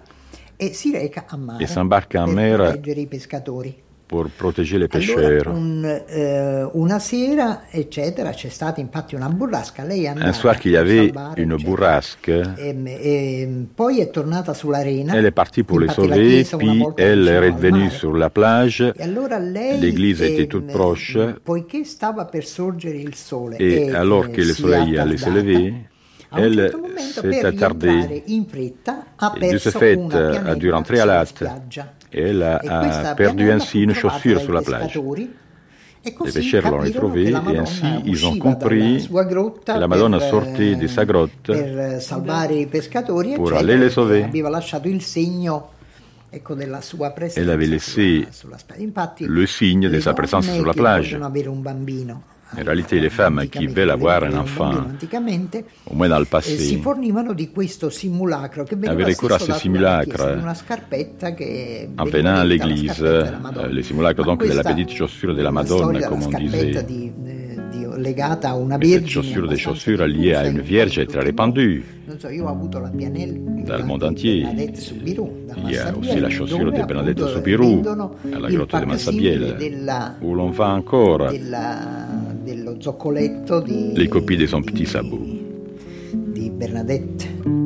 E 0.63 0.73
si 0.73 0.91
reca 0.91 1.25
a 1.27 1.37
mare 1.37 1.63
e 1.63 1.67
s'imbarca 1.67 2.21
a 2.21 2.25
mer 2.25 2.57
per 2.57 2.65
proteggere 2.67 2.99
i 3.01 3.07
pescatori. 3.07 3.81
Per 4.05 4.29
proteggere 4.35 4.79
les 4.79 4.89
pêcheurs. 4.89 5.47
Allora, 5.47 5.49
un, 5.49 6.03
eh, 6.07 6.69
una 6.73 6.99
sera, 6.99 7.63
eccetera, 7.69 8.29
c'è 8.29 8.49
stata 8.49 8.79
infatti 8.79 9.15
una 9.15 9.27
burrasca. 9.29 9.83
Lei 9.83 10.03
è 10.03 10.07
andata 10.09 10.27
un 10.27 10.33
soir 10.33 10.59
qu'il 10.59 10.71
y 10.71 10.75
avait 10.75 11.11
une 11.37 11.55
bourrasque. 11.55 12.53
E, 12.57 12.75
e, 12.85 13.65
poi 13.73 14.01
è 14.01 14.09
tornata 14.11 14.53
sull'arena. 14.53 15.15
Elle 15.15 15.27
est 15.27 15.33
partie 15.33 15.63
pour 15.63 15.79
les 15.79 15.89
sauver, 15.89 16.45
puis 16.57 16.85
elle 16.97 17.27
est 17.27 17.39
revenue 17.39 17.89
sur 17.89 18.13
la 18.15 18.29
plage. 18.29 18.93
Allora 18.99 19.39
L'église 19.39 20.21
était 20.21 20.47
toute 20.47 20.71
proche. 20.71 21.39
Poiché 21.41 21.83
stava 21.83 22.25
per 22.25 22.45
sorgere 22.45 22.97
il 22.97 23.15
sole. 23.15 23.55
Et, 23.57 23.87
et 23.87 23.95
alors 23.95 24.29
que 24.29 24.41
le 24.41 24.53
soleil 24.53 24.97
allait 24.97 25.17
se 25.17 25.29
lever. 25.29 25.91
Elle 26.37 26.73
s'est 26.97 27.45
attardée 27.45 28.23
et 28.27 29.51
de 29.51 29.57
ce 29.57 29.69
fait 29.69 29.99
a 30.13 30.55
dû 30.55 30.71
rentrer 30.71 30.99
à 30.99 31.05
l'hâte. 31.05 31.43
Elle 32.11 32.43
a 32.43 33.15
perdu 33.15 33.51
ainsi 33.51 33.81
une 33.81 33.93
chaussure 33.93 34.41
sur 34.41 34.53
la 34.53 34.61
plage. 34.61 34.99
Les 36.05 36.31
pêcheurs 36.31 36.69
l'ont 36.69 36.79
retrouvée 36.79 37.29
et 37.29 37.57
ainsi 37.57 37.85
ils 38.05 38.25
ont 38.25 38.37
compris 38.37 39.07
que 39.07 39.79
la 39.79 39.87
Madonna 39.87 40.19
sortait 40.19 40.75
de 40.75 40.87
sa 40.87 41.05
grotte 41.05 41.51
pour 43.35 43.53
aller 43.53 43.77
les 43.77 43.89
sauver. 43.89 44.25
Elle 47.35 47.49
avait 47.49 47.67
laissé 47.67 48.27
le 49.21 49.45
signe 49.45 49.89
de 49.89 49.99
sa 49.99 50.13
présence 50.13 50.47
sur 50.49 50.65
la 50.65 50.73
plage. 50.73 51.17
In 52.55 52.63
realtà 52.63 52.95
le 52.95 53.09
femmes 53.09 53.47
qui 53.51 53.67
veulent 53.67 53.89
avoir 53.89 54.23
un 54.23 54.35
enfant, 54.37 54.73
au 55.89 55.95
moins 55.95 56.09
dans 56.09 56.19
le 56.19 56.25
passé, 56.25 56.79
avaient 58.87 59.03
recours 59.03 59.31
à 59.31 59.39
ce 59.39 59.53
simulacre 59.53 60.37
en 61.97 62.05
venant 62.05 62.35
à 62.35 62.45
l'église, 62.45 63.03
le 63.03 63.81
simulacre 63.81 64.23
donc 64.23 64.45
de 64.45 64.53
la 64.53 64.63
petite 64.63 64.91
chaussure 64.91 65.35
de 65.35 65.41
la 65.41 65.51
Madonna, 65.51 66.07
comme 66.07 66.23
on 66.23 66.29
disait. 66.29 66.73
Cette 68.81 69.07
chaussure 69.07 69.47
des 69.47 69.57
chaussures 69.57 70.05
liée 70.07 70.33
à 70.33 70.47
une 70.47 70.61
vierge 70.61 71.05
très 71.07 71.21
répandue 71.21 71.83
dans 72.07 73.77
le 73.77 73.83
monde 73.85 74.03
entier. 74.03 74.45
Il 75.57 75.71
y 75.71 75.77
a 75.77 75.95
aussi 75.95 76.19
la 76.19 76.29
chaussure 76.29 76.71
de 76.71 76.83
Bernadette 76.83 77.19
Soubirou 77.19 77.81
à 78.35 78.39
la 78.39 78.49
grotte 78.51 78.75
de 78.75 78.85
Massabielle, 78.85 79.55
où 80.21 80.35
l'on 80.35 80.49
va 80.49 80.69
encore 80.69 81.29
dello 82.43 82.75
zoccoletto 82.79 83.61
di... 83.61 83.93
Le 83.95 84.07
copie 84.07 84.37
de 84.37 84.45
son 84.45 84.61
petit 84.61 84.85
sabot. 84.85 85.25
Di 86.11 86.49
Bernadette. 86.49 87.62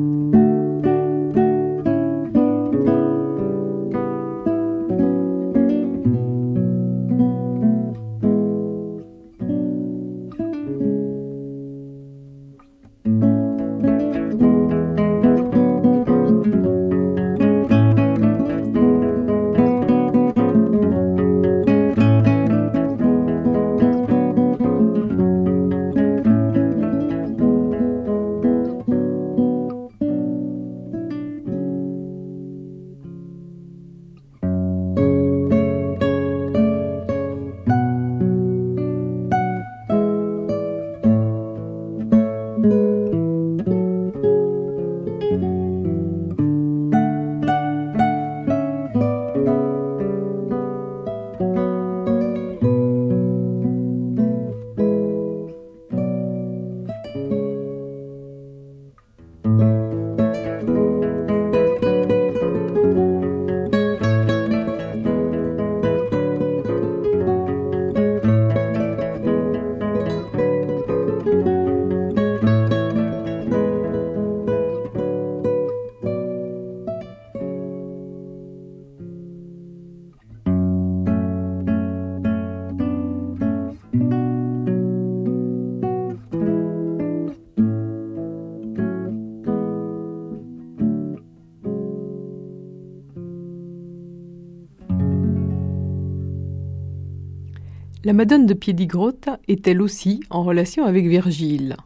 Madone 98.18 98.46
de 98.46 98.54
Piedigrotta 98.54 99.38
est 99.46 99.68
elle 99.68 99.80
aussi 99.80 100.18
en 100.28 100.42
relation 100.42 100.84
avec 100.84 101.06
Virgile? 101.06 101.76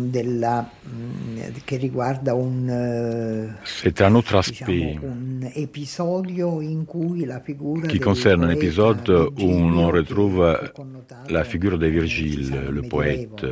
della, 0.00 0.68
mm, 0.84 1.38
che 1.64 1.76
riguarda 1.76 2.34
un, 2.34 2.68
eh, 2.68 3.48
C'est 3.62 4.00
un 4.00 4.16
autre 4.16 4.34
aspect 4.34 4.98
diciamo, 5.46 5.50
un 5.50 5.50
episodio 5.54 6.60
in 6.60 6.84
cui 6.84 7.24
la 7.24 7.40
figura 7.40 7.86
qui 7.86 7.98
concerne 7.98 8.44
un 8.44 8.50
épisode 8.50 9.08
où 9.08 9.50
on 9.50 9.90
retrouve 9.90 10.72
la 11.28 11.44
figure 11.44 11.78
de 11.78 11.86
Virgile, 11.86 12.70
le 12.70 12.82
poète, 12.82 13.44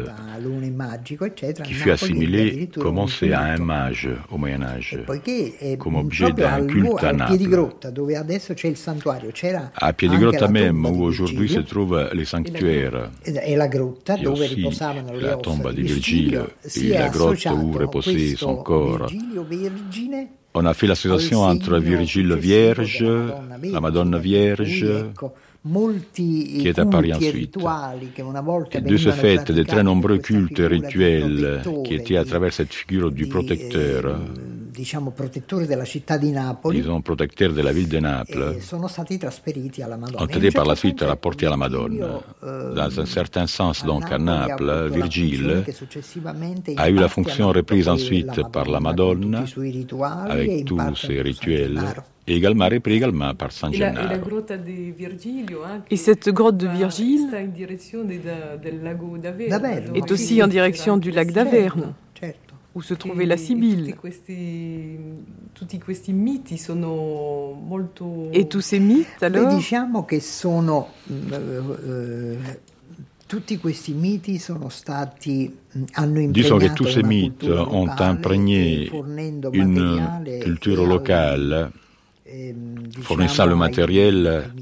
qui 1.62 1.72
fut 1.72 1.90
assimilé 1.90 2.68
comme 2.78 3.07
c'est 3.09 3.32
à 3.32 3.42
un 3.42 3.59
mage 3.59 4.09
au 4.30 4.38
Moyen 4.38 4.62
Âge, 4.62 4.99
comme 5.78 5.97
objet 5.97 6.32
d'un 6.32 6.66
culte 6.66 7.03
à 7.03 7.12
Naples. 7.12 7.68
À 9.76 9.92
Piedigrotta 9.92 10.49
même, 10.49 10.84
où 10.86 11.03
aujourd'hui 11.03 11.49
se 11.49 11.61
trouvent 11.61 12.09
les 12.12 12.24
sanctuaires, 12.24 13.11
et 13.24 13.57
la 13.57 13.68
grotta 13.68 14.16
dove 14.16 14.40
riposavano 14.40 15.18
la 15.18 15.36
tombe 15.36 15.72
de 15.72 15.82
Virgile 15.82 16.42
et 16.76 16.88
la 16.88 17.09
grotte 17.09 17.47
où 17.47 17.72
reposait 17.72 18.36
son 18.36 18.57
corps. 18.57 19.07
On 20.57 20.65
a 20.67 20.75
fait 20.75 20.87
l'association 20.87 21.41
entre 21.41 21.79
Virgile 21.79 22.35
Vierge, 22.35 23.05
la 23.63 23.81
Madonna 23.81 24.19
Vierge, 24.19 24.87
qui 26.15 26.63
est 26.65 26.79
apparu 26.79 27.13
ensuite. 27.13 27.57
Et 28.73 28.81
de 28.81 28.97
ce 28.97 29.11
fait, 29.11 29.51
de 29.51 29.63
très 29.65 29.83
nombreux 29.83 30.19
cultes 30.19 30.63
rituels 30.63 31.63
qui 31.85 31.95
étaient 31.95 32.17
à 32.17 32.25
travers 32.25 32.53
cette 32.53 32.73
figure 32.73 33.11
du 33.11 33.27
protecteur 33.27 34.21
diciamo, 34.75 35.11
protettori 35.12 35.66
della 35.66 35.85
città 35.85 36.16
di 36.16 36.31
Napoli. 36.31 36.79
Ils 36.79 36.89
ont 36.89 37.01
protecteur 37.01 37.53
de 37.53 37.62
la 37.62 37.72
ville 37.72 37.87
de 37.87 38.01
Naples. 38.01 38.59
Sono 38.59 38.89
stati 38.89 39.16
trasferiti 39.16 39.83
alla 39.83 39.97
Madonna. 39.97 40.22
Ont 40.22 40.35
été 40.35 40.51
par 40.51 40.66
la 40.66 40.75
suite 40.75 41.03
rapportés 41.03 41.47
à 41.47 41.51
la 41.51 41.57
Madonna. 41.57 42.20
Dans 42.41 43.01
un 43.01 43.07
certain 43.07 43.47
sens, 43.47 43.85
donc, 43.85 44.11
à 44.11 44.18
Naples, 44.18 44.91
Virgile 44.91 45.64
a 46.77 46.91
eu 46.91 46.95
la 46.95 47.09
fonction 47.09 47.53
reprise 47.53 47.89
ensuite 47.89 48.43
par 48.51 48.68
la 48.68 48.81
Madonna, 48.81 49.45
avec 50.29 50.64
tous 50.64 50.97
ses 50.97 51.22
rituels. 51.22 51.81
Et 52.27 52.37
également 52.37 52.68
repris 52.70 52.95
également 52.95 53.35
par 53.35 53.53
San 53.53 53.70
Gennaro. 53.70 54.14
Et 55.91 55.97
cette 55.97 56.31
grotte 56.31 56.57
de 56.57 56.66
Virgile 56.66 57.29
est 59.95 60.11
aussi 60.11 60.43
en 60.43 60.49
direction 60.49 60.97
du 60.97 61.11
lac 61.11 61.33
d'Averne 61.33 61.93
où 62.75 62.83
se 62.83 62.95
trouvait 62.95 63.27
la 63.27 63.37
Sibylle. 63.37 63.95
Et 68.33 68.49
tous 68.49 68.61
ces 68.61 68.81
mythes 68.81 69.22
alors 69.22 69.55
Diciamo 69.55 70.05
che 70.05 70.20
sono 70.20 70.89
tutti 73.27 73.59
questi 73.59 73.93
miti 73.93 74.39
sono 74.39 74.68
stati 74.68 75.57
hanno 75.93 76.31
Disons 76.31 76.59
que 76.59 76.72
tous 76.72 76.89
ces 76.89 77.03
mythes 77.03 77.49
ont 77.49 77.89
imprégné 77.99 78.91
une 79.53 80.41
culture 80.43 80.85
locale 80.85 81.70
ehm, 82.25 82.91
fournissant 83.01 83.47
le 83.47 83.57
matériel 83.57 84.53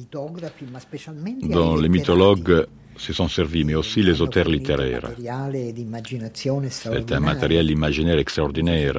dont 1.43 1.77
les 1.77 1.89
mythologues 1.89 2.67
se 3.03 3.13
sont 3.13 3.29
servis, 3.29 3.65
mais 3.65 3.75
aussi 3.75 4.03
les 4.03 4.23
auteurs 4.23 4.49
littéraires. 4.49 5.11
C'est 6.71 7.13
un 7.13 7.21
matériel 7.21 7.71
imaginaire 7.71 8.19
extraordinaire. 8.19 8.95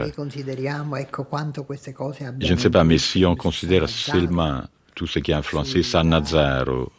Je 2.40 2.54
ne 2.54 2.60
sais 2.60 2.70
pas, 2.70 2.84
mais 2.84 2.98
si 2.98 3.26
on 3.26 3.36
considère 3.36 3.88
seulement 3.88 4.62
tout 4.94 5.08
ce 5.08 5.20
qui 5.20 5.32
a 5.32 5.38
influencé 5.38 5.84
San 5.84 6.10
Nazaro, 6.10 6.92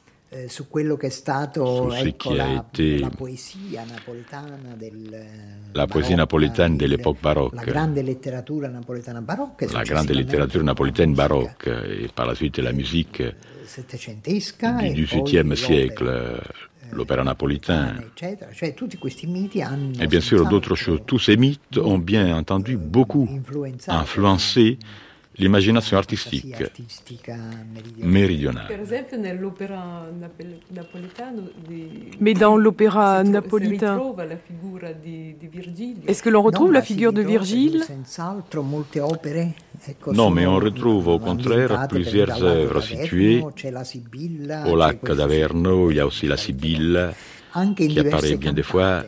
su 0.49 0.68
quello 0.68 0.97
che 0.97 1.07
è 1.07 1.11
stato 1.11 1.93
ecco, 1.93 2.32
la, 2.32 2.64
la, 2.72 3.11
poesia 3.11 3.85
napoletana 3.85 4.74
del 4.76 5.26
la 5.72 5.87
poesia 5.87 6.16
napoletana 6.16 6.76
dell'epoca 6.76 7.18
barocca 7.20 7.57
la 7.57 7.64
grande 7.64 8.03
letteratura 8.03 8.68
napoletana 8.68 9.20
barocca 9.20 9.66
la 9.70 9.82
grande 9.82 10.12
letteratura 10.14 10.64
napoletana 10.64 11.12
barocca 11.12 11.82
e 11.82 12.11
par 12.12 12.26
la 12.26 12.35
suite 12.35 12.61
la 12.61 12.72
musique 12.72 13.37
settecentesca 13.64 14.72
du 14.93 15.05
XVIIIe 15.05 15.57
siècle 15.57 16.43
l'opéra 16.93 17.24
napolitain. 17.24 17.95
Et 20.01 20.07
bien 20.07 20.20
sûr, 20.20 20.49
d'autres 20.49 20.74
choses. 20.74 21.01
Tous 21.07 21.18
ces 21.18 21.37
mythes 21.37 21.78
ont 21.78 21.99
bien 21.99 22.37
entendu 22.37 22.76
beaucoup 22.76 23.28
influencé 23.89 24.78
l'imagination 25.39 25.97
artistique 25.97 26.62
méridionale. 27.99 28.68
Mais 32.20 32.35
dans 32.35 32.57
l'opéra 32.57 33.24
napolitain, 33.24 34.01
est-ce 36.07 36.22
que 36.22 36.30
l'on 36.30 36.43
retrouve 36.43 36.72
la 36.72 36.82
figure 36.82 37.12
de 37.12 37.22
Virgile? 37.22 37.85
Non, 40.12 40.30
mais 40.30 40.47
on 40.47 40.57
retrouve 40.57 41.09
au 41.09 41.18
contraire 41.18 41.87
plusieurs 41.89 42.43
œuvres 42.43 42.80
situées 42.80 43.45
au 44.66 44.76
lac 44.76 45.05
d'Averno, 45.05 45.91
il 45.91 45.97
y 45.97 46.01
a 46.01 46.07
aussi 46.07 46.26
la 46.26 46.37
Sibylle 46.37 47.11
qui 47.76 47.99
apparaît 47.99 48.37
bien 48.37 48.53
des 48.53 48.62
fois 48.62 49.05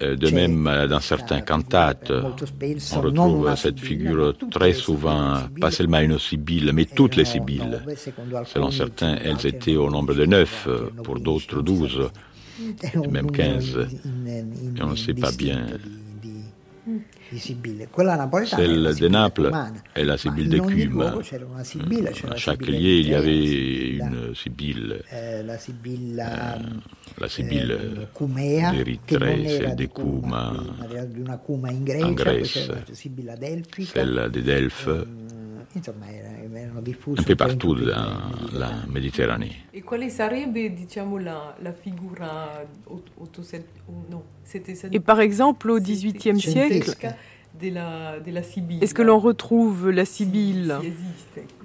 de 0.00 0.30
même, 0.30 0.66
euh, 0.66 0.86
dans 0.86 1.00
certains 1.00 1.40
cantates, 1.40 2.10
on 2.10 3.00
retrouve 3.00 3.54
cette 3.56 3.80
figure 3.80 4.34
très 4.50 4.72
souvent, 4.72 5.38
pas 5.60 5.70
seulement 5.70 6.00
une 6.00 6.18
sibylle, 6.18 6.72
mais 6.72 6.86
toutes 6.86 7.16
les 7.16 7.24
sibylles. 7.24 7.82
Selon 8.46 8.70
certains, 8.70 9.16
elles 9.16 9.46
étaient 9.46 9.76
au 9.76 9.90
nombre 9.90 10.14
de 10.14 10.26
neuf, 10.26 10.68
pour 11.04 11.20
d'autres 11.20 11.62
douze, 11.62 12.10
même 13.10 13.30
quinze. 13.30 13.78
On 14.80 14.86
ne 14.88 14.96
sait 14.96 15.14
pas 15.14 15.32
bien. 15.32 15.66
Celle 18.46 18.94
de 18.96 19.08
Naples 19.08 19.52
est 19.94 20.04
la 20.04 20.18
Sibylle 20.18 20.48
d'écume. 20.48 21.02
À 22.28 22.36
chaque 22.36 22.66
lieu, 22.66 22.74
il 22.74 23.08
y 23.08 23.14
avait 23.14 23.90
une 23.90 24.34
Sibylle. 24.34 25.02
La 27.20 27.28
Sibylle 27.28 27.78
d'Érythrée, 28.72 29.48
celle 29.48 29.76
en 32.04 32.12
Grèce, 32.12 32.58
celle 33.92 34.30
de 34.32 34.40
Delphes 34.40 34.88
un 35.76 37.22
peu 37.22 37.36
partout 37.36 37.74
dans 37.74 38.58
la 38.58 38.70
Méditerranée. 38.92 39.52
Et 39.72 39.82
quale 39.82 40.10
sarebbe 40.10 40.74
diciamo, 40.74 41.18
la, 41.18 41.56
la 41.62 41.72
figura 41.72 42.62
no, 44.10 44.24
Et 44.90 45.00
par 45.00 45.20
exemple, 45.20 45.70
au 45.70 45.78
XVIIIe 45.78 46.40
siècle, 46.40 46.96
est-ce 48.80 48.94
que 48.94 49.02
l'on 49.02 49.18
retrouve 49.18 49.90
la 49.90 50.04
Sibylle 50.04 50.76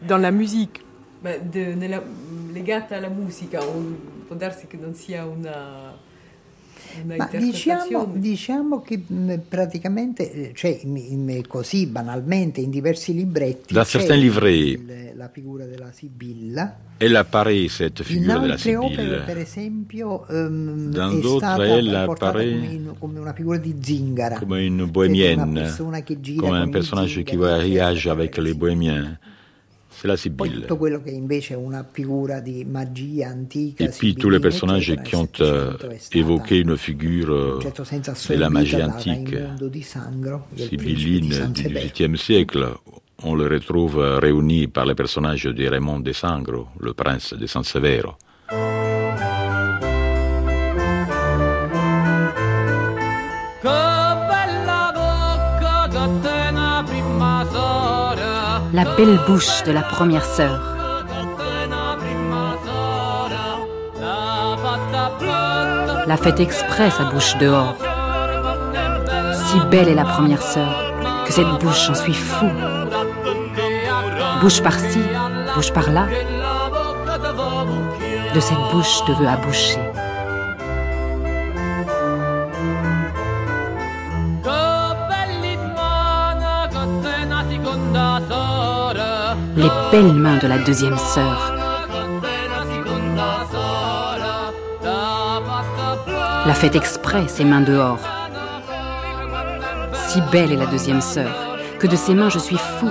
dans 0.07 0.17
la 0.17 0.31
musique? 0.31 0.81
Beh, 1.23 1.39
de, 1.51 1.73
nella, 1.73 2.03
legata 2.53 2.97
alla 2.97 3.09
musica, 3.09 3.59
può 4.25 4.35
darsi 4.35 4.67
che 4.67 4.77
non 4.77 4.93
sia 4.93 5.25
una 5.25 5.93
Ma 7.03 7.29
diciamo, 7.29 8.11
diciamo, 8.15 8.81
che 8.81 9.03
mm, 9.11 9.33
praticamente, 9.49 10.51
cioè, 10.53 10.79
così 11.47 11.87
banalmente, 11.87 12.61
in 12.61 12.69
diversi 12.69 13.13
libretti 13.13 13.73
da 13.73 13.83
certains 13.83 14.21
livrets, 14.21 14.81
il, 14.81 15.13
la 15.15 15.29
figura 15.29 15.65
della 15.65 15.91
Sibilla. 15.91 16.77
Elle 16.97 17.17
apparaît 17.17 17.67
cette 17.67 18.03
figura 18.03 18.39
della 18.39 18.57
Sibilla. 18.57 18.85
Opere, 18.85 19.21
per 19.25 19.37
esempio, 19.37 20.25
um, 20.29 20.89
è 20.89 21.21
stata 21.21 22.03
apparaît 22.03 22.53
come, 22.53 22.71
in, 22.71 22.95
come, 22.97 23.19
una 23.19 23.33
figura 23.33 23.57
di 23.57 23.75
zingara. 23.81 24.37
Come 24.37 24.65
une 24.65 24.85
bohémienne, 24.85 25.73
come 25.75 26.59
un 26.59 26.69
personnage 26.69 27.23
qui 27.23 27.35
voyage 27.35 28.07
avec 28.07 28.37
les 28.37 28.53
bohémiens. 28.53 29.19
C'est 30.01 30.07
la 30.07 30.17
Sibylle. 30.17 30.67
Et 33.79 33.87
puis 33.87 34.15
tous 34.15 34.29
les 34.29 34.39
personnages 34.39 34.95
qui 35.03 35.15
ont 35.15 35.29
évoqué 36.13 36.59
une 36.59 36.77
figure 36.77 37.59
de 37.59 38.33
la 38.35 38.49
magie 38.49 38.83
antique, 38.83 39.35
sibylline 40.57 41.53
du 41.53 41.63
XVIIIe 41.69 42.17
siècle, 42.17 42.67
on 43.23 43.35
le 43.35 43.47
retrouve 43.47 43.97
réuni 43.97 44.67
par 44.67 44.85
les 44.85 44.95
personnages 44.95 45.45
de 45.45 45.67
Raymond 45.67 46.01
de 46.01 46.11
Sangro, 46.11 46.67
le 46.79 46.93
prince 46.93 47.33
de 47.33 47.45
San 47.47 47.63
Severo. 47.63 48.15
La 58.75 58.83
belle 58.97 59.17
bouche 59.25 59.63
de 59.63 59.71
la 59.71 59.81
première 59.81 60.25
sœur. 60.25 60.59
La 66.05 66.17
fête 66.17 66.41
exprès 66.41 66.91
sa 66.91 67.05
bouche 67.05 67.37
dehors. 67.37 67.73
Si 69.33 69.61
belle 69.71 69.87
est 69.87 69.95
la 69.95 70.03
première 70.03 70.41
sœur, 70.41 70.91
que 71.25 71.31
cette 71.31 71.47
bouche, 71.61 71.87
j'en 71.87 71.95
suis 71.95 72.13
fou. 72.13 72.47
Bouche 74.41 74.61
par-ci, 74.61 74.99
bouche 75.55 75.71
par-là. 75.71 76.07
de 78.33 78.39
cette 78.41 78.65
bouche 78.73 79.05
te 79.05 79.13
veux 79.13 79.29
aboucher. 79.29 79.84
Les 89.95 90.01
belles 90.01 90.13
mains 90.13 90.37
de 90.39 90.47
la 90.47 90.57
deuxième 90.57 90.97
sœur. 90.97 91.55
La 96.45 96.53
fait 96.53 96.75
exprès, 96.75 97.29
ses 97.29 97.45
mains 97.45 97.61
dehors. 97.61 97.99
Si 99.93 100.19
belle 100.33 100.51
est 100.51 100.57
la 100.57 100.65
deuxième 100.65 100.99
sœur, 100.99 101.31
que 101.79 101.87
de 101.87 101.95
ses 101.95 102.13
mains 102.13 102.27
je 102.27 102.39
suis 102.39 102.57
fou. 102.57 102.89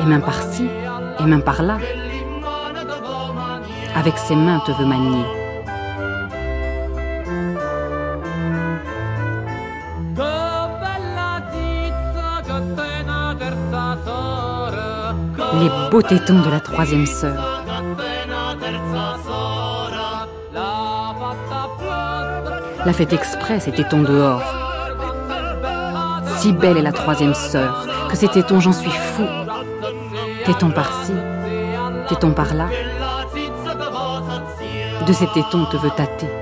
Et 0.00 0.04
main 0.04 0.20
par-ci, 0.20 0.66
et 1.20 1.24
main 1.24 1.40
par-là. 1.40 1.76
Avec 3.94 4.16
ses 4.16 4.36
mains 4.36 4.60
te 4.60 4.72
veut 4.72 4.86
manier. 4.86 5.41
Les 15.62 15.70
beaux 15.92 16.02
tétons 16.02 16.40
de 16.40 16.50
la 16.50 16.58
troisième 16.58 17.06
sœur. 17.06 17.62
La 22.84 22.92
fête 22.92 23.12
express 23.12 23.68
et 23.68 23.70
tétons 23.70 24.02
dehors. 24.02 24.42
Si 26.38 26.52
belle 26.52 26.78
est 26.78 26.82
la 26.82 26.90
troisième 26.90 27.34
sœur, 27.34 27.86
que 28.10 28.16
ces 28.16 28.26
tétons 28.26 28.58
j'en 28.58 28.72
suis 28.72 28.90
fou. 28.90 29.22
Tétons 30.46 30.70
par-ci, 30.70 31.12
tétons 32.08 32.32
par-là. 32.32 32.66
De 35.06 35.12
ces 35.12 35.28
tétons 35.28 35.66
te 35.66 35.76
veut 35.76 35.92
tâter. 35.96 36.41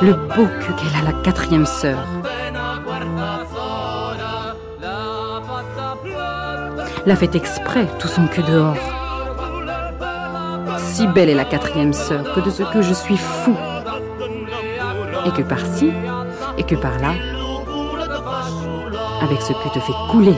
Le 0.00 0.12
beau 0.12 0.46
cul 0.60 0.72
qu'elle 0.74 1.00
a 1.00 1.10
la 1.10 1.22
quatrième 1.22 1.66
sœur. 1.66 1.98
La 7.04 7.16
fait 7.16 7.34
exprès, 7.34 7.86
tout 7.98 8.06
son 8.06 8.28
cul 8.28 8.42
dehors. 8.42 8.76
Si 10.78 11.08
belle 11.08 11.28
est 11.28 11.34
la 11.34 11.44
quatrième 11.44 11.92
sœur 11.92 12.32
que 12.32 12.38
de 12.38 12.50
ce 12.50 12.62
que 12.62 12.80
je 12.80 12.94
suis 12.94 13.16
fou. 13.16 13.56
Et 15.26 15.30
que 15.32 15.42
par-ci, 15.42 15.92
et 16.58 16.62
que 16.62 16.76
par-là, 16.76 17.14
avec 19.20 19.42
ce 19.42 19.52
que 19.52 19.68
te 19.74 19.80
fait 19.80 19.92
couler. 20.10 20.36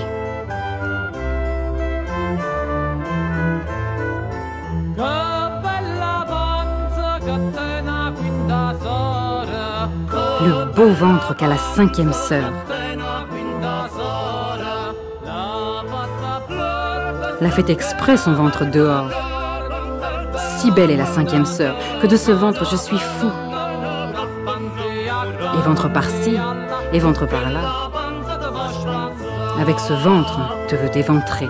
Beau 10.74 10.88
ventre 10.88 11.34
qu'a 11.34 11.48
la 11.48 11.56
cinquième 11.56 12.12
sœur. 12.12 12.52
La 17.40 17.50
fait 17.50 17.70
exprès 17.70 18.16
son 18.16 18.32
ventre 18.34 18.64
dehors. 18.64 19.10
Si 20.58 20.70
belle 20.70 20.90
est 20.90 20.96
la 20.96 21.06
cinquième 21.06 21.46
sœur 21.46 21.74
que 22.02 22.06
de 22.06 22.16
ce 22.16 22.30
ventre 22.30 22.64
je 22.70 22.76
suis 22.76 22.98
fou. 22.98 23.30
Et 25.58 25.62
ventre 25.62 25.90
par-ci, 25.90 26.36
et 26.92 26.98
ventre 26.98 27.26
par-là. 27.26 27.90
Avec 29.60 29.78
ce 29.80 29.92
ventre 29.92 30.38
te 30.68 30.76
veut 30.76 30.96
éventrer. 30.96 31.48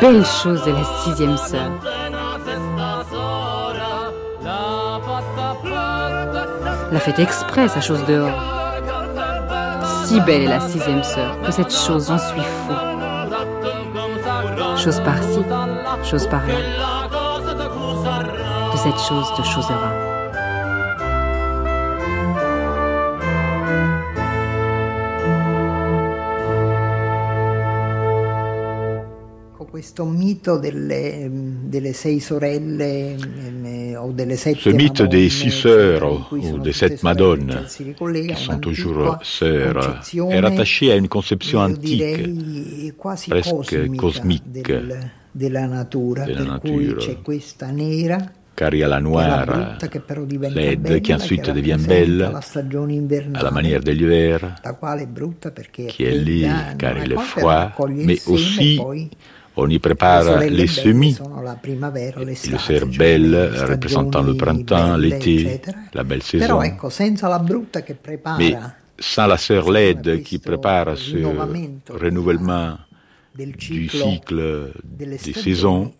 Belle 0.00 0.24
chose 0.24 0.64
de 0.64 0.72
la 0.72 0.84
sixième 1.04 1.36
sœur. 1.36 1.70
La 6.90 6.98
fait 6.98 7.18
exprès 7.18 7.68
sa 7.68 7.80
chose 7.80 8.04
dehors. 8.06 8.30
Si 10.04 10.20
belle 10.22 10.42
est 10.42 10.46
la 10.46 10.60
sixième 10.60 11.02
sœur 11.02 11.40
que 11.42 11.52
cette 11.52 11.72
chose 11.72 12.08
j'en 12.08 12.18
suis 12.18 12.40
fou. 12.40 12.72
Chose 14.76 15.00
par-ci, 15.00 15.40
chose 16.02 16.26
par-là. 16.28 16.54
Que 18.72 18.78
cette 18.78 18.98
chose 18.98 19.26
te 19.36 19.42
chosera. 19.42 20.09
Questo 29.90 30.04
mito 30.04 30.56
delle, 30.56 31.28
delle 31.64 31.92
sei 31.92 32.20
sorelle 32.20 33.16
o 33.96 34.12
delle 34.12 34.36
sette 34.36 34.60
Ce 34.60 34.72
mythe 34.72 35.02
des 35.02 35.28
six 35.28 35.50
sœurs 35.50 36.28
ou 36.30 36.58
des 36.58 36.72
sept 36.72 37.02
madones 37.02 37.64
qui 37.96 38.36
sont 38.36 38.60
toujours 38.60 39.18
sœurs 39.22 40.00
est 40.14 40.40
rattaché 40.40 40.92
à 40.92 40.96
une 40.96 41.08
conception 41.08 41.58
antique, 41.58 42.04
presque 43.28 43.96
cosmique 43.96 44.70
de 45.32 45.48
la 45.48 45.66
natura, 45.66 46.24
de 46.24 46.34
la 46.34 46.58
per 46.58 46.60
cui 46.60 46.86
nature. 46.86 46.96
c'è 46.98 47.20
questa 47.22 47.70
nera 47.70 48.18
car 48.54 48.74
il 48.74 48.80
y 48.80 48.82
a 48.82 48.88
la 48.88 48.98
noire, 48.98 49.46
brutta 49.46 49.88
che 49.88 50.00
però 50.00 50.24
diventa 50.24 50.58
laide, 50.58 50.76
bella, 50.76 51.00
qui 51.00 51.12
ensuite 51.12 51.52
devient 51.52 51.86
belle, 51.86 52.30
la 52.30 52.40
stagione 52.40 52.92
à 52.92 52.96
invernale, 52.96 53.42
la 53.42 53.50
manière 53.50 53.80
de 53.80 53.92
l'hiver, 53.92 54.54
la 54.62 54.74
quale 54.74 55.02
è 55.02 55.06
brutta 55.06 55.50
perché 55.50 55.86
qui 55.86 56.04
est 56.04 56.22
laid 56.22 56.50
fredda, 56.50 56.76
car 56.76 56.96
il 56.98 57.12
è 57.12 57.14
est 57.14 57.22
froid, 57.22 57.72
mais 58.04 58.26
aussi 58.26 59.08
on 59.56 59.68
y 59.68 59.78
prépare 59.78 60.38
les 60.40 60.66
semis. 60.66 61.16
le 62.24 62.58
cerf 62.58 62.86
belle 62.86 63.30
le 63.30 63.64
représentant 63.64 64.22
le 64.22 64.36
printemps, 64.36 64.96
l'été, 64.96 65.60
la 65.92 66.04
belle 66.04 66.22
saison. 66.22 66.60
Mais 68.38 68.56
sans 68.98 69.26
la 69.26 69.36
sœur 69.38 69.70
laide 69.70 70.22
qui 70.22 70.38
prépare 70.38 70.96
ce 70.96 71.16
renouvellement 71.88 72.76
du 73.34 73.88
cycle 73.88 74.72
des 74.84 75.18
saisons, 75.18 75.92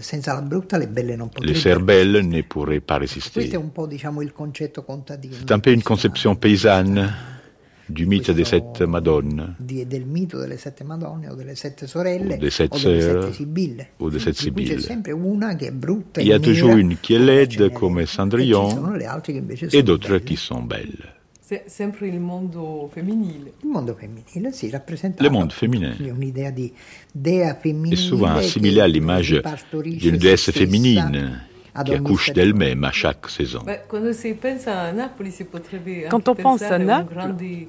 senza 0.00 0.34
la 0.34 0.40
brutta 0.42 0.78
le 0.78 0.86
belle 0.86 1.14
non 1.16 1.26
les 1.26 1.30
potrebbero. 1.30 1.60
sœurs 1.60 1.80
belles 1.80 2.26
ne 2.28 2.42
pourraient 2.42 2.80
pas 2.80 2.98
Questo 2.98 3.20
résister. 3.20 3.50
è 3.52 3.56
un 3.56 3.70
po' 3.70 3.86
diciamo 3.86 4.20
il 4.20 4.32
concetto 4.32 4.82
contadino 4.82 5.36
C'est 5.38 5.52
un 5.52 5.60
peu 5.60 5.70
une 5.72 5.82
conception 5.82 6.34
paysanne 6.36 7.08
du 7.88 8.06
mythe 8.06 8.30
des 8.30 8.44
sept 8.44 8.80
madones 8.82 9.54
di- 9.58 9.86
del 9.86 10.04
mito 10.06 10.38
delle 10.38 10.56
sette 10.56 10.84
Madonne 10.84 11.28
o 11.30 11.34
delle 11.34 11.54
sette 11.54 11.86
sorelle 11.86 12.32
Ou 12.32 12.38
des 12.38 12.50
sept 12.50 12.74
o 12.74 12.78
delle 12.78 13.00
sœurs, 13.02 13.22
sette 13.24 13.34
Sibille. 13.34 13.86
ou 13.98 14.10
des 14.10 14.18
sept 14.20 14.42
Di 14.42 14.50
cui 14.50 14.62
c'è 14.64 14.68
Sibille. 14.70 14.80
sempre 14.86 15.12
una 15.12 15.54
che 15.56 15.66
è 15.68 15.70
brutta 15.72 16.20
Il 16.20 16.28
y 16.28 16.32
a 16.32 16.38
toujours 16.40 16.74
une 16.76 16.96
qui 17.00 17.14
est 17.14 17.18
laide 17.24 17.70
comme 17.72 18.00
e 18.02 18.06
Cendrillon 18.06 18.68
et 19.72 19.82
d'autres 19.82 20.18
qui 20.18 20.36
sont 20.36 20.62
belles. 20.62 21.12
C'est 21.46 21.64
sempre 21.68 22.06
il 22.06 22.18
mondo 22.20 22.88
femminile. 22.90 23.52
Il 23.62 23.68
mondo 23.68 23.94
femminile 23.94 24.50
si 24.52 24.70
rappresenta 24.70 25.22
Le 25.22 25.28
monde 25.28 25.52
féminin 25.52 25.94
un'idea 26.00 26.50
di 26.50 26.72
dea 27.12 27.54
femminile 27.54 27.92
est 27.98 28.08
souvent 28.08 28.34
assimilé 28.34 28.80
à 28.80 28.88
l'image 28.88 29.42
d'une 29.82 30.00
se 30.00 30.08
déesse 30.18 30.50
féminine 30.52 31.42
qui 31.82 31.90
ogni 31.90 31.94
accouche 31.94 32.32
d'elle-même 32.32 32.84
à 32.84 32.92
chaque 32.92 33.28
saison. 33.28 33.60
Potrebbe 35.50 36.08
Quand 36.10 36.28
on 36.28 36.34
pense 36.34 36.62
à 36.62 36.78
Naples, 36.78 37.34
qui 37.38 37.68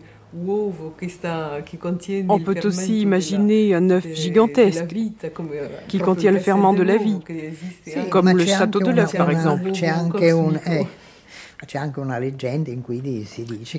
On 2.28 2.40
peut 2.40 2.60
aussi 2.64 3.02
imaginer 3.02 3.74
un 3.74 3.90
œuf 3.90 4.06
gigantesque 4.14 4.94
eh, 4.94 5.12
qui 5.88 6.00
contient 6.00 6.32
le 6.32 6.40
ferment 6.40 6.74
de 6.74 6.84
la 6.84 6.98
vie, 6.98 7.20
comme 8.10 8.30
le 8.30 8.46
château 8.46 8.80
de 8.80 8.92
l'œuf, 8.92 9.16
par 9.16 9.32
exemple. 9.32 9.72
Eh, 10.22 10.34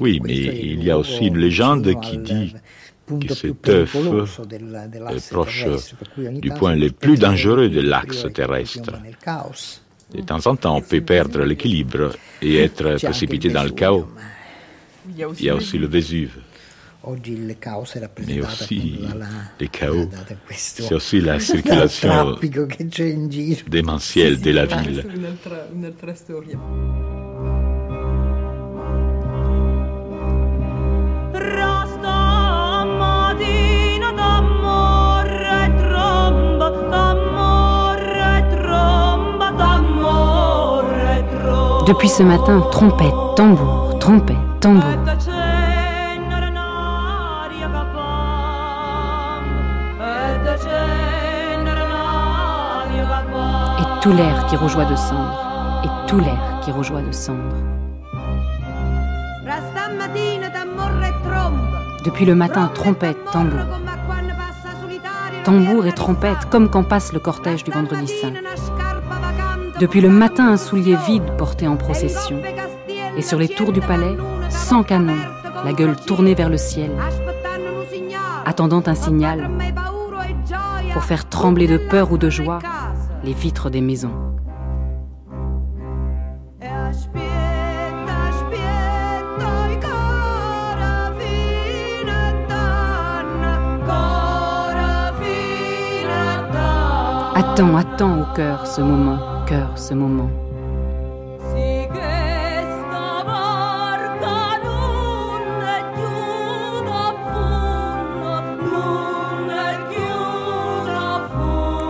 Oui, 0.01 0.21
mais 0.25 0.35
il 0.35 0.83
y 0.83 0.91
a 0.91 0.99
aussi 0.99 1.27
une 1.27 1.37
légende 1.37 2.01
qui 2.01 2.19
dit 2.19 2.55
que 3.07 3.35
cet 3.35 3.69
œuf 3.69 3.95
est 3.95 5.31
proche 5.31 5.67
du 6.17 6.51
point 6.51 6.75
le 6.75 6.91
plus 6.91 7.19
dangereux 7.19 7.69
de 7.69 7.81
l'axe 7.81 8.27
terrestre. 8.33 8.93
De 10.15 10.23
temps 10.23 10.47
en 10.47 10.57
temps, 10.57 10.77
on 10.77 10.81
peut 10.83 11.01
perdre 11.01 11.43
l'équilibre 11.45 12.13
et 12.41 12.57
être 12.63 12.85
précipité 13.09 13.49
dans 13.49 13.65
le 13.65 13.71
chaos. 13.71 14.07
Il 15.41 15.45
y 15.45 15.51
a 15.51 15.55
aussi, 15.57 15.77
le- 15.79 15.83
le 15.87 15.87
Vésuve. 15.89 16.37
Mais 18.27 18.41
aussi 18.41 18.99
les 19.61 19.69
chaos. 19.69 20.09
C'est 20.89 20.95
aussi 20.95 21.21
la 21.21 21.39
circulation 21.41 22.37
démentielle 23.69 24.41
de 24.41 24.51
la 24.51 24.67
ville. 24.67 25.05
Depuis 41.87 42.09
ce 42.09 42.25
matin, 42.25 42.61
trompette, 42.73 43.15
tambour, 43.37 43.97
trompette, 44.01 44.37
tambour. 44.61 44.83
Et 53.79 54.01
tout 54.03 54.13
l'air 54.13 54.47
qui 54.47 54.57
rougeoie 54.57 54.85
de 54.87 54.97
cendre, 54.97 55.81
et 55.85 56.09
tout 56.09 56.19
l'air 56.19 56.61
qui 56.65 56.73
rougeoie 56.73 57.03
de 57.03 57.13
cendre. 57.13 57.39
Depuis 62.05 62.25
le 62.25 62.35
matin, 62.35 62.69
trompette, 62.75 63.19
tambour. 63.31 63.61
Tambour 65.45 65.87
et 65.87 65.93
trompette, 65.93 66.51
comme 66.51 66.69
quand 66.69 66.83
passe 66.83 67.13
le 67.13 67.21
cortège 67.21 67.63
du 67.63 67.71
vendredi 67.71 68.09
saint. 68.09 68.33
Depuis 69.79 70.01
le 70.01 70.09
matin, 70.09 70.49
un 70.49 70.57
soulier 70.57 70.97
vide 71.07 71.37
porté 71.37 71.69
en 71.69 71.77
procession. 71.77 72.41
Et 73.15 73.21
sur 73.21 73.39
les 73.39 73.49
tours 73.49 73.73
du 73.73 73.83
palais, 73.83 74.17
sans 74.49 74.83
canon, 74.83 75.17
la 75.67 75.75
gueule 75.75 75.97
tournée 75.97 76.35
vers 76.35 76.49
le 76.49 76.57
ciel, 76.57 76.91
attendant 78.47 78.83
un 78.87 78.95
signal 78.95 79.51
pour 80.95 81.05
faire 81.05 81.29
trembler 81.29 81.67
de 81.67 81.77
peur 81.77 82.11
ou 82.11 82.17
de 82.17 82.31
joie 82.31 82.61
les 83.23 83.35
vitres 83.35 83.69
des 83.69 83.83
maisons. 83.83 84.13
Attends, 97.35 97.77
attends 97.77 98.21
au 98.23 98.35
cœur 98.35 98.67
ce 98.67 98.81
moment 98.81 99.36
cœur 99.47 99.71
ce 99.77 99.95
moment. 99.95 100.29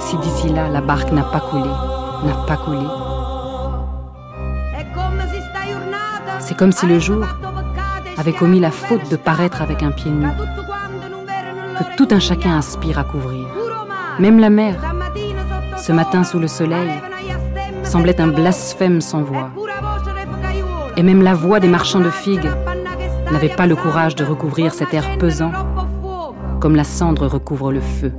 Si 0.00 0.16
d'ici 0.18 0.48
là 0.50 0.68
la 0.68 0.80
barque 0.80 1.10
n'a 1.12 1.22
pas 1.22 1.40
coulé, 1.40 1.62
n'a 2.24 2.34
pas 2.46 2.56
coulé. 2.56 2.86
C'est 6.40 6.56
comme 6.56 6.72
si 6.72 6.86
le 6.86 6.98
jour 6.98 7.24
avait 8.18 8.32
commis 8.32 8.60
la 8.60 8.70
faute 8.70 9.10
de 9.10 9.16
paraître 9.16 9.62
avec 9.62 9.82
un 9.82 9.90
pied 9.90 10.10
nu, 10.10 10.28
que 11.78 11.96
tout 11.96 12.08
un 12.10 12.20
chacun 12.20 12.56
aspire 12.58 12.98
à 12.98 13.04
couvrir. 13.04 13.46
Même 14.18 14.38
la 14.38 14.50
mer, 14.50 14.74
ce 15.76 15.92
matin 15.92 16.22
sous 16.22 16.38
le 16.38 16.48
soleil, 16.48 16.90
semblait 17.86 18.20
un 18.20 18.28
blasphème 18.28 19.00
sans 19.00 19.22
voix. 19.22 19.50
Et 20.96 21.02
même 21.02 21.22
la 21.22 21.34
voix 21.34 21.60
des 21.60 21.68
marchands 21.68 22.00
de 22.00 22.10
figues 22.10 22.50
n'avait 23.30 23.48
pas 23.48 23.66
le 23.66 23.76
courage 23.76 24.14
de 24.14 24.24
recouvrir 24.24 24.74
cet 24.74 24.92
air 24.94 25.18
pesant, 25.18 25.52
comme 26.60 26.76
la 26.76 26.84
cendre 26.84 27.26
recouvre 27.26 27.72
le 27.72 27.80
feu. 27.80 28.12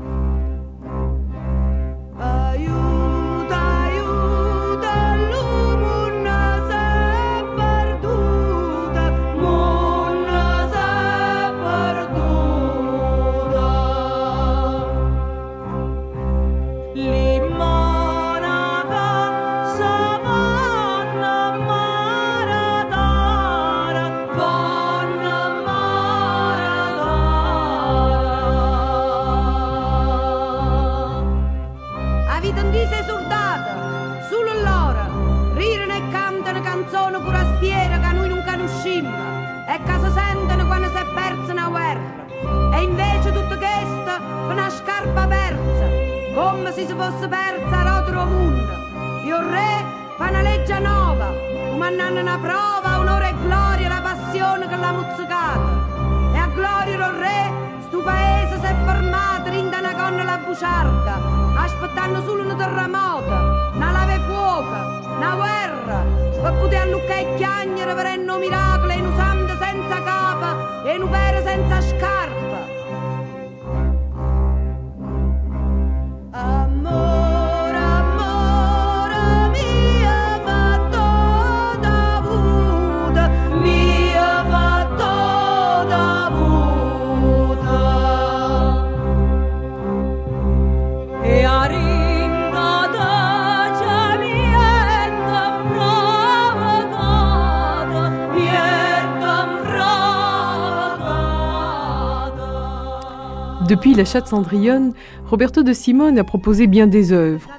Depuis 103.98 104.06
la 104.06 104.20
chatte 104.20 104.28
Cendrillon, 104.28 104.93
Roberto 105.26 105.64
de 105.64 105.74
Simone 105.74 106.20
a 106.20 106.24
proposé 106.24 106.68
bien 106.68 106.86
des 106.86 107.14
œuvres. 107.14 107.50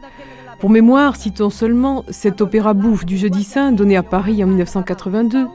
Pour 0.61 0.71
mémoire, 0.71 1.17
citons 1.17 1.51
seulement 1.51 2.05
cet 2.11 2.41
opéra 2.41 2.75
bouffe 2.75 3.05
du 3.05 3.17
Jeudi 3.17 3.43
Saint 3.43 3.73
donné 3.73 3.97
à 3.97 4.05
Paris 4.05 4.45
en 4.45 4.47
1982, 4.47 5.49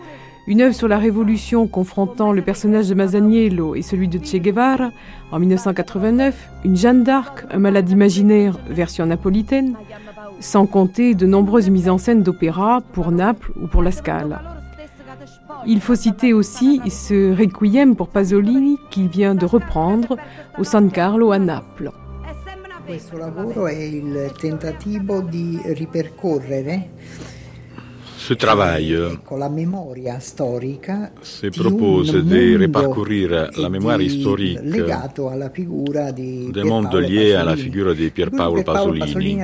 une 0.45 0.59
œuvre 0.59 0.75
sur 0.75 0.89
la 0.89 0.97
Révolution 0.97 1.67
confrontant 1.67 2.33
le 2.33 2.41
personnage 2.41 2.89
de 2.89 2.95
Masaniello 2.95 3.75
et 3.75 3.81
celui 3.81 4.09
de 4.09 4.19
Che 4.19 4.41
Guevara 4.41 4.91
en 5.31 5.39
1989, 5.39 6.49
une 6.65 6.75
Jeanne 6.75 7.03
d'Arc, 7.05 7.45
un 7.49 7.59
malade 7.59 7.89
imaginaire 7.89 8.59
version 8.67 9.05
napolitaine, 9.05 9.77
sans 10.41 10.65
compter 10.65 11.15
de 11.15 11.25
nombreuses 11.25 11.69
mises 11.69 11.87
en 11.87 11.97
scène 11.97 12.23
d'opéra 12.23 12.81
pour 12.91 13.13
Naples 13.13 13.53
ou 13.55 13.67
pour 13.67 13.83
la 13.83 13.93
Scala. 13.93 14.62
Il 15.65 15.79
faut 15.81 15.95
citer 15.95 16.33
aussi 16.33 16.81
ce 16.89 17.35
Requiem 17.37 17.95
pour 17.95 18.09
Pasolini 18.09 18.77
qu'il 18.89 19.07
vient 19.07 19.35
de 19.35 19.45
reprendre 19.45 20.17
au 20.57 20.63
San 20.63 20.91
Carlo 20.91 21.31
à 21.31 21.39
Naples. 21.39 21.91
Ce 28.27 28.33
travail 28.35 28.97
se 31.21 31.47
propose 31.47 32.13
de 32.13 32.61
reparcourir 32.61 33.49
la 33.57 33.69
mémoire 33.69 34.01
historique 34.01 34.59
des 36.53 36.63
mondes 36.63 36.95
liés 36.95 37.33
à 37.33 37.43
la 37.43 37.57
figure 37.57 37.93
de 37.93 38.07
Pier 38.09 38.27
Paolo 38.27 38.63
Pasolini, 38.63 39.37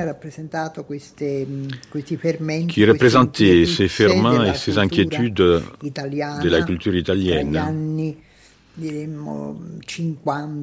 qui 2.68 2.84
représentait 2.86 3.66
ces 3.66 3.88
ferments 3.88 4.44
et 4.44 4.54
ces 4.54 4.78
inquiétudes 4.78 5.34
de 5.34 6.48
la 6.48 6.62
culture 6.62 6.94
italienne 6.94 8.14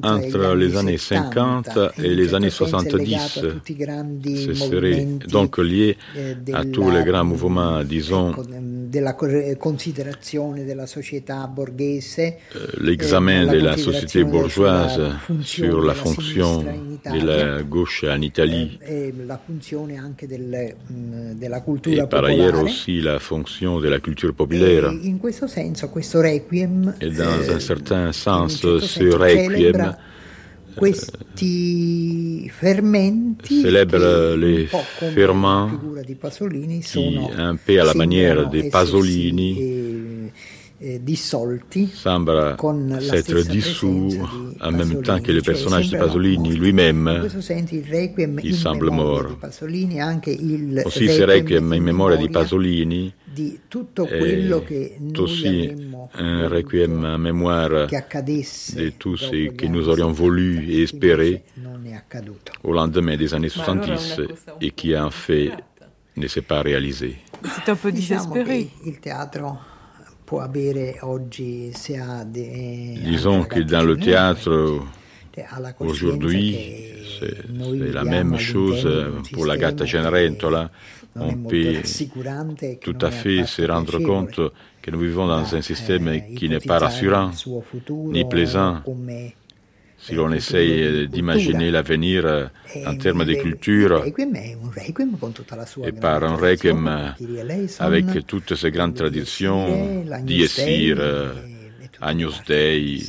entre 0.02 0.54
les 0.54 0.76
années 0.76 0.98
50 0.98 1.78
et 1.98 2.14
les 2.14 2.34
années 2.34 2.50
70, 2.50 3.40
ce 4.46 4.54
serait 4.54 5.06
donc 5.28 5.58
lié 5.58 5.96
eh, 6.16 6.34
à 6.54 6.64
tous 6.64 6.90
les 6.90 7.04
grands 7.04 7.24
mouvements, 7.24 7.82
disons, 7.84 8.34
l'examen 12.80 13.46
de 13.46 13.58
la 13.58 13.76
société 13.76 14.24
bourgeoise 14.24 15.00
sur 15.42 15.82
la 15.82 15.94
fonction 15.94 16.62
de 16.62 17.26
la 17.26 17.62
gauche 17.62 18.04
en 18.04 18.20
Italie. 18.20 18.78
e, 18.88 19.12
e 19.12 19.12
et 21.86 22.06
par 22.08 22.24
ailleurs 22.24 22.62
aussi 22.62 23.00
la 23.00 23.18
fonction 23.18 23.80
de 23.80 23.88
la 23.88 24.00
culture 24.00 24.34
populaire. 24.34 24.90
E 24.90 25.00
et 27.00 27.10
dans 27.10 27.50
un 27.50 27.60
certain 27.60 28.07
sens, 28.12 28.60
ce 28.60 29.16
requiem. 29.16 29.94
Questi 30.78 32.48
fermenti 32.50 33.62
célèbre 33.62 34.36
les 34.36 34.68
ferments 35.12 35.68
qui, 36.84 37.18
un 37.36 37.56
peu 37.56 37.80
à 37.80 37.84
la 37.84 37.94
manière 37.94 38.48
des 38.48 38.70
Pasolini, 38.70 39.56
semble 41.14 42.56
s'être 43.00 43.40
dissous 43.48 44.10
en 44.60 44.70
même 44.70 45.02
temps 45.02 45.20
que 45.20 45.32
le 45.32 45.42
personnage 45.42 45.90
de 45.90 45.98
Pasolini 45.98 46.54
lui-même, 46.54 47.28
il 48.44 48.54
semble 48.54 48.90
mort. 48.90 49.26
Aussi 50.84 51.08
ce 51.08 51.22
requiem 51.22 51.72
in 51.72 51.80
memoria 51.80 52.16
di 52.16 52.28
Pasolini 52.28 53.12
est 53.36 55.18
aussi 55.18 55.70
un 56.14 56.48
requiem 56.48 57.04
en 57.04 57.18
mémoire 57.18 57.70
de 57.70 58.90
tout 58.90 59.16
ce 59.16 59.48
que 59.50 59.66
nous 59.66 59.88
aurions 59.88 60.12
voulu 60.12 60.64
et 60.70 60.82
espéré 60.82 61.42
au 62.62 62.72
lendemain 62.72 63.16
des 63.16 63.34
années 63.34 63.48
70 63.48 64.20
et 64.60 64.70
qui 64.70 64.96
en 64.96 65.10
fait 65.10 65.50
ne 66.16 66.26
s'est 66.26 66.42
pas 66.42 66.62
réalisé. 66.62 67.16
C'est 67.44 67.70
un 67.70 67.76
peu 67.76 67.92
désespéré. 67.92 68.68
Disons 73.04 73.44
que 73.44 73.60
dans 73.60 73.82
le 73.82 73.96
théâtre, 73.96 74.80
aujourd'hui, 75.80 76.56
c'est 77.18 77.92
la 77.92 78.04
même 78.04 78.36
chose 78.38 78.86
pour 79.32 79.46
la 79.46 79.56
Gatta 79.56 79.86
Cenerentola. 79.86 80.70
On 81.16 81.34
peut 81.34 81.76
tout 82.80 82.98
à 83.00 83.10
fait 83.10 83.44
se 83.46 83.62
rendre 83.62 83.98
compte 84.00 84.40
que 84.82 84.90
nous 84.90 85.00
vivons 85.00 85.26
dans 85.26 85.54
un 85.54 85.62
système 85.62 86.34
qui 86.36 86.48
n'est 86.48 86.60
pas 86.60 86.78
rassurant 86.78 87.30
ni 87.88 88.24
plaisant 88.24 88.82
si 89.98 90.14
l'on 90.14 90.32
essaye 90.32 91.08
d'imaginer 91.08 91.70
l'avenir 91.70 92.24
euh, 92.24 92.46
en 92.86 92.96
termes 92.96 93.24
de 93.24 93.34
culture 93.34 94.04
et 95.84 95.92
par 95.92 96.22
un 96.22 96.36
requiem 96.36 96.86
euh, 96.86 97.56
avec 97.80 98.26
toutes 98.26 98.54
ces 98.54 98.70
grandes 98.70 98.94
traditions, 98.94 100.04
Dies 100.22 100.94
euh, 100.96 101.34
Agnus 102.00 102.42
Dei, 102.46 103.02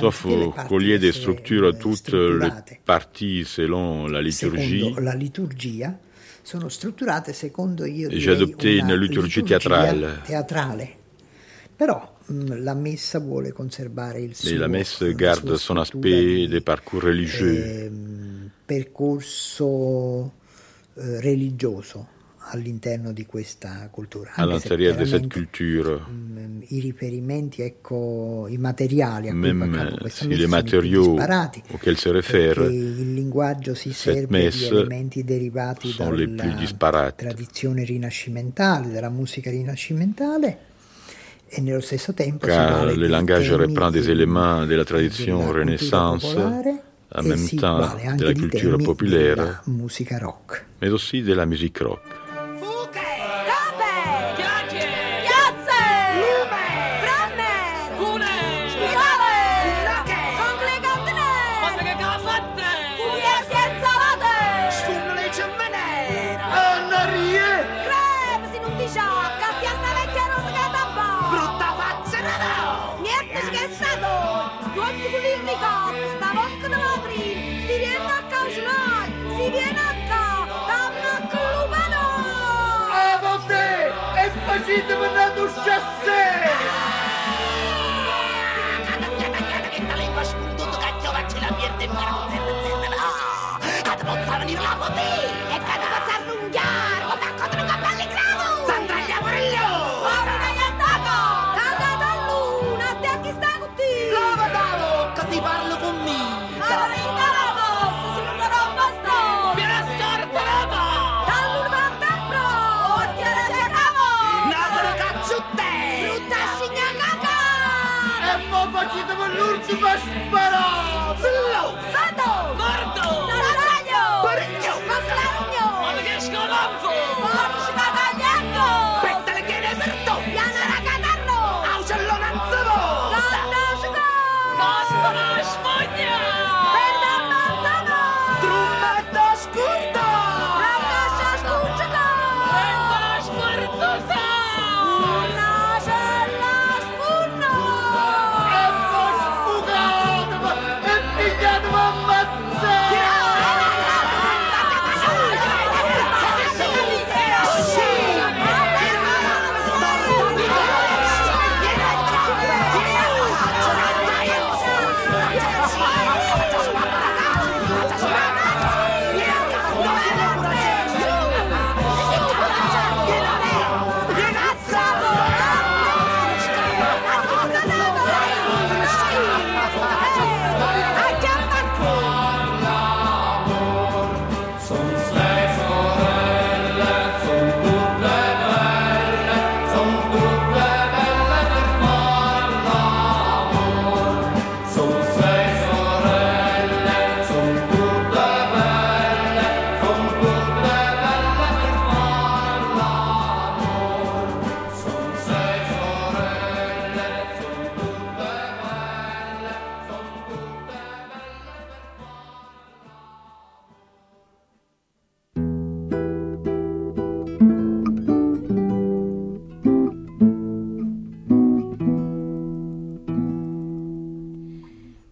sauf 0.00 0.26
qu'au 0.68 0.78
lieu 0.78 0.98
de 0.98 1.12
structures 1.12 1.78
toutes 1.78 2.12
les 2.12 2.48
parties 2.84 3.44
selon 3.44 4.06
la 4.06 4.22
liturgie, 4.22 4.94
j'ai 8.10 8.30
adopté 8.30 8.78
une 8.78 8.94
liturgie 8.94 9.44
théâtrale. 9.44 10.08
Mm, 12.30 12.62
la 12.62 12.74
messa 12.74 13.18
vuole 13.20 13.52
conservare 13.52 14.20
il 14.20 14.34
suo, 14.34 14.50
Et 14.50 14.58
la 14.58 14.68
messe 14.68 15.14
garde 15.14 15.54
son 15.54 15.78
aspect 15.78 16.46
des 16.46 16.60
parcours 16.60 17.02
religieux. 17.02 17.54
Eh, 17.54 17.90
percorso 18.66 20.32
eh, 20.94 21.20
religioso 21.20 22.16
all'interno 22.50 23.12
di 23.12 23.24
questa 23.24 23.88
cultura. 23.90 24.32
À 24.34 24.44
l'intérieur 24.44 24.94
de 24.94 25.06
cette 25.06 25.26
culture. 25.26 26.06
Mm, 26.10 26.60
I 26.68 26.80
riferimenti, 26.80 27.62
ecco, 27.62 28.46
i 28.48 28.58
materiali 28.58 29.28
a 29.28 29.32
Même 29.32 29.96
cui 29.98 30.10
si 30.10 30.28
les 30.28 30.46
matériaux 30.46 31.16
auxquels 31.70 31.96
se 31.96 32.10
réfère 32.10 32.60
il 32.70 33.14
linguaggio 33.14 33.74
si 33.74 33.92
serve 33.92 34.50
di 34.50 34.64
elementi 34.66 35.24
derivati 35.24 35.94
dalla 35.96 37.12
tradizione 37.12 37.84
rinascimentale, 37.84 38.90
della 38.90 39.10
musica 39.10 39.50
rinascimentale 39.50 40.67
car 42.42 42.86
le 42.86 43.06
langage 43.06 43.52
reprend 43.52 43.90
des 43.90 44.10
éléments 44.10 44.66
de 44.66 44.74
la 44.74 44.84
tradition 44.84 45.48
Renaissance, 45.48 46.36
en 47.14 47.22
même 47.22 47.48
temps 47.50 47.88
de 48.16 48.24
la 48.24 48.34
culture 48.34 48.78
populaire, 48.78 49.62
mais 50.80 50.88
aussi 50.90 51.22
de 51.22 51.32
la 51.34 51.46
musique 51.46 51.78
rock. 51.78 52.00
Vladimir 94.48 94.78
Putin! 94.78 95.27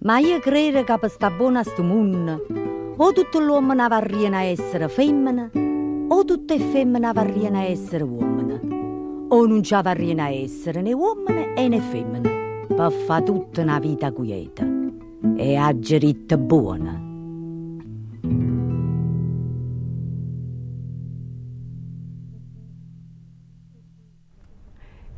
Ma 0.07 0.21
io 0.21 0.39
credo 0.39 0.85
che 0.85 0.99
per 1.01 1.11
sta 1.11 1.33
buona 1.33 1.65
sto 1.65 1.83
mondo, 1.83 2.47
o 2.97 3.13
tutto 3.13 3.41
l'uomo 3.41 3.75
varriano 3.75 4.37
a 4.37 4.43
essere 4.43 4.89
femmina, 4.89 5.51
o 5.53 6.25
tutte 6.25 6.59
le 6.59 6.65
femmine 6.65 7.13
varriano 7.13 7.59
a 7.59 7.65
essere 7.65 8.05
uomini, 8.05 9.27
o 9.27 9.47
non 9.47 9.65
ci 9.65 9.75
varriano 9.75 10.23
a 10.23 10.29
essere 10.29 10.81
né 10.81 10.93
uomini 10.93 11.55
e 11.57 11.67
né 11.67 11.81
femmine, 11.81 12.67
per 12.69 12.93
fare 12.93 13.25
tutta 13.25 13.63
una 13.63 13.81
vita 13.81 14.13
quieta 14.13 14.65
e 15.35 15.57
a 15.57 15.77
geritta 15.77 16.37
buona. 16.39 17.03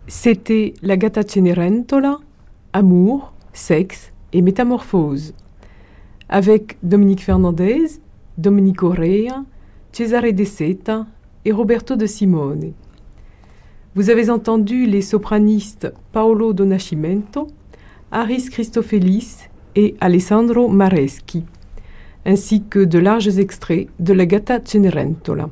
C'était 0.06 0.72
la 0.80 0.96
Gata 0.96 1.22
Cenerentola, 1.22 2.18
Amour, 2.70 3.32
Sexe 3.52 4.16
et 4.32 4.42
Métamorphose, 4.42 5.34
avec 6.28 6.78
Dominique 6.82 7.22
Fernandez, 7.22 7.86
Dominique 8.36 8.78
Correa, 8.78 9.44
Cesare 9.92 10.32
De 10.32 10.44
Seta 10.44 11.06
et 11.44 11.52
Roberto 11.52 11.96
de 11.96 12.06
Simone. 12.06 12.72
Vous 13.94 14.10
avez 14.10 14.30
entendu 14.30 14.86
les 14.86 15.02
sopranistes 15.02 15.92
Paolo 16.12 16.52
Donascimento, 16.52 17.48
Aris 18.12 18.48
Christofelis 18.50 19.48
et 19.74 19.96
Alessandro 20.00 20.68
Mareschi, 20.68 21.44
ainsi 22.24 22.62
que 22.64 22.84
de 22.84 22.98
larges 22.98 23.38
extraits 23.38 23.88
de 23.98 24.12
la 24.12 24.26
Gata 24.26 24.60
Cenerentola. 24.64 25.48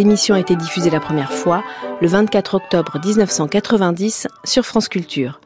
Cette 0.00 0.06
émission 0.06 0.34
a 0.34 0.40
été 0.40 0.56
diffusée 0.56 0.88
la 0.88 0.98
première 0.98 1.30
fois 1.30 1.62
le 2.00 2.08
24 2.08 2.54
octobre 2.54 2.98
1990 3.04 4.28
sur 4.44 4.64
France 4.64 4.88
Culture. 4.88 5.42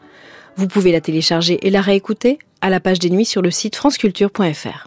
Vous 0.54 0.68
pouvez 0.68 0.92
la 0.92 1.00
télécharger 1.00 1.58
et 1.66 1.70
la 1.70 1.80
réécouter 1.80 2.38
à 2.60 2.70
la 2.70 2.78
page 2.78 3.00
des 3.00 3.10
nuits 3.10 3.24
sur 3.24 3.42
le 3.42 3.50
site 3.50 3.74
franceculture.fr. 3.74 4.86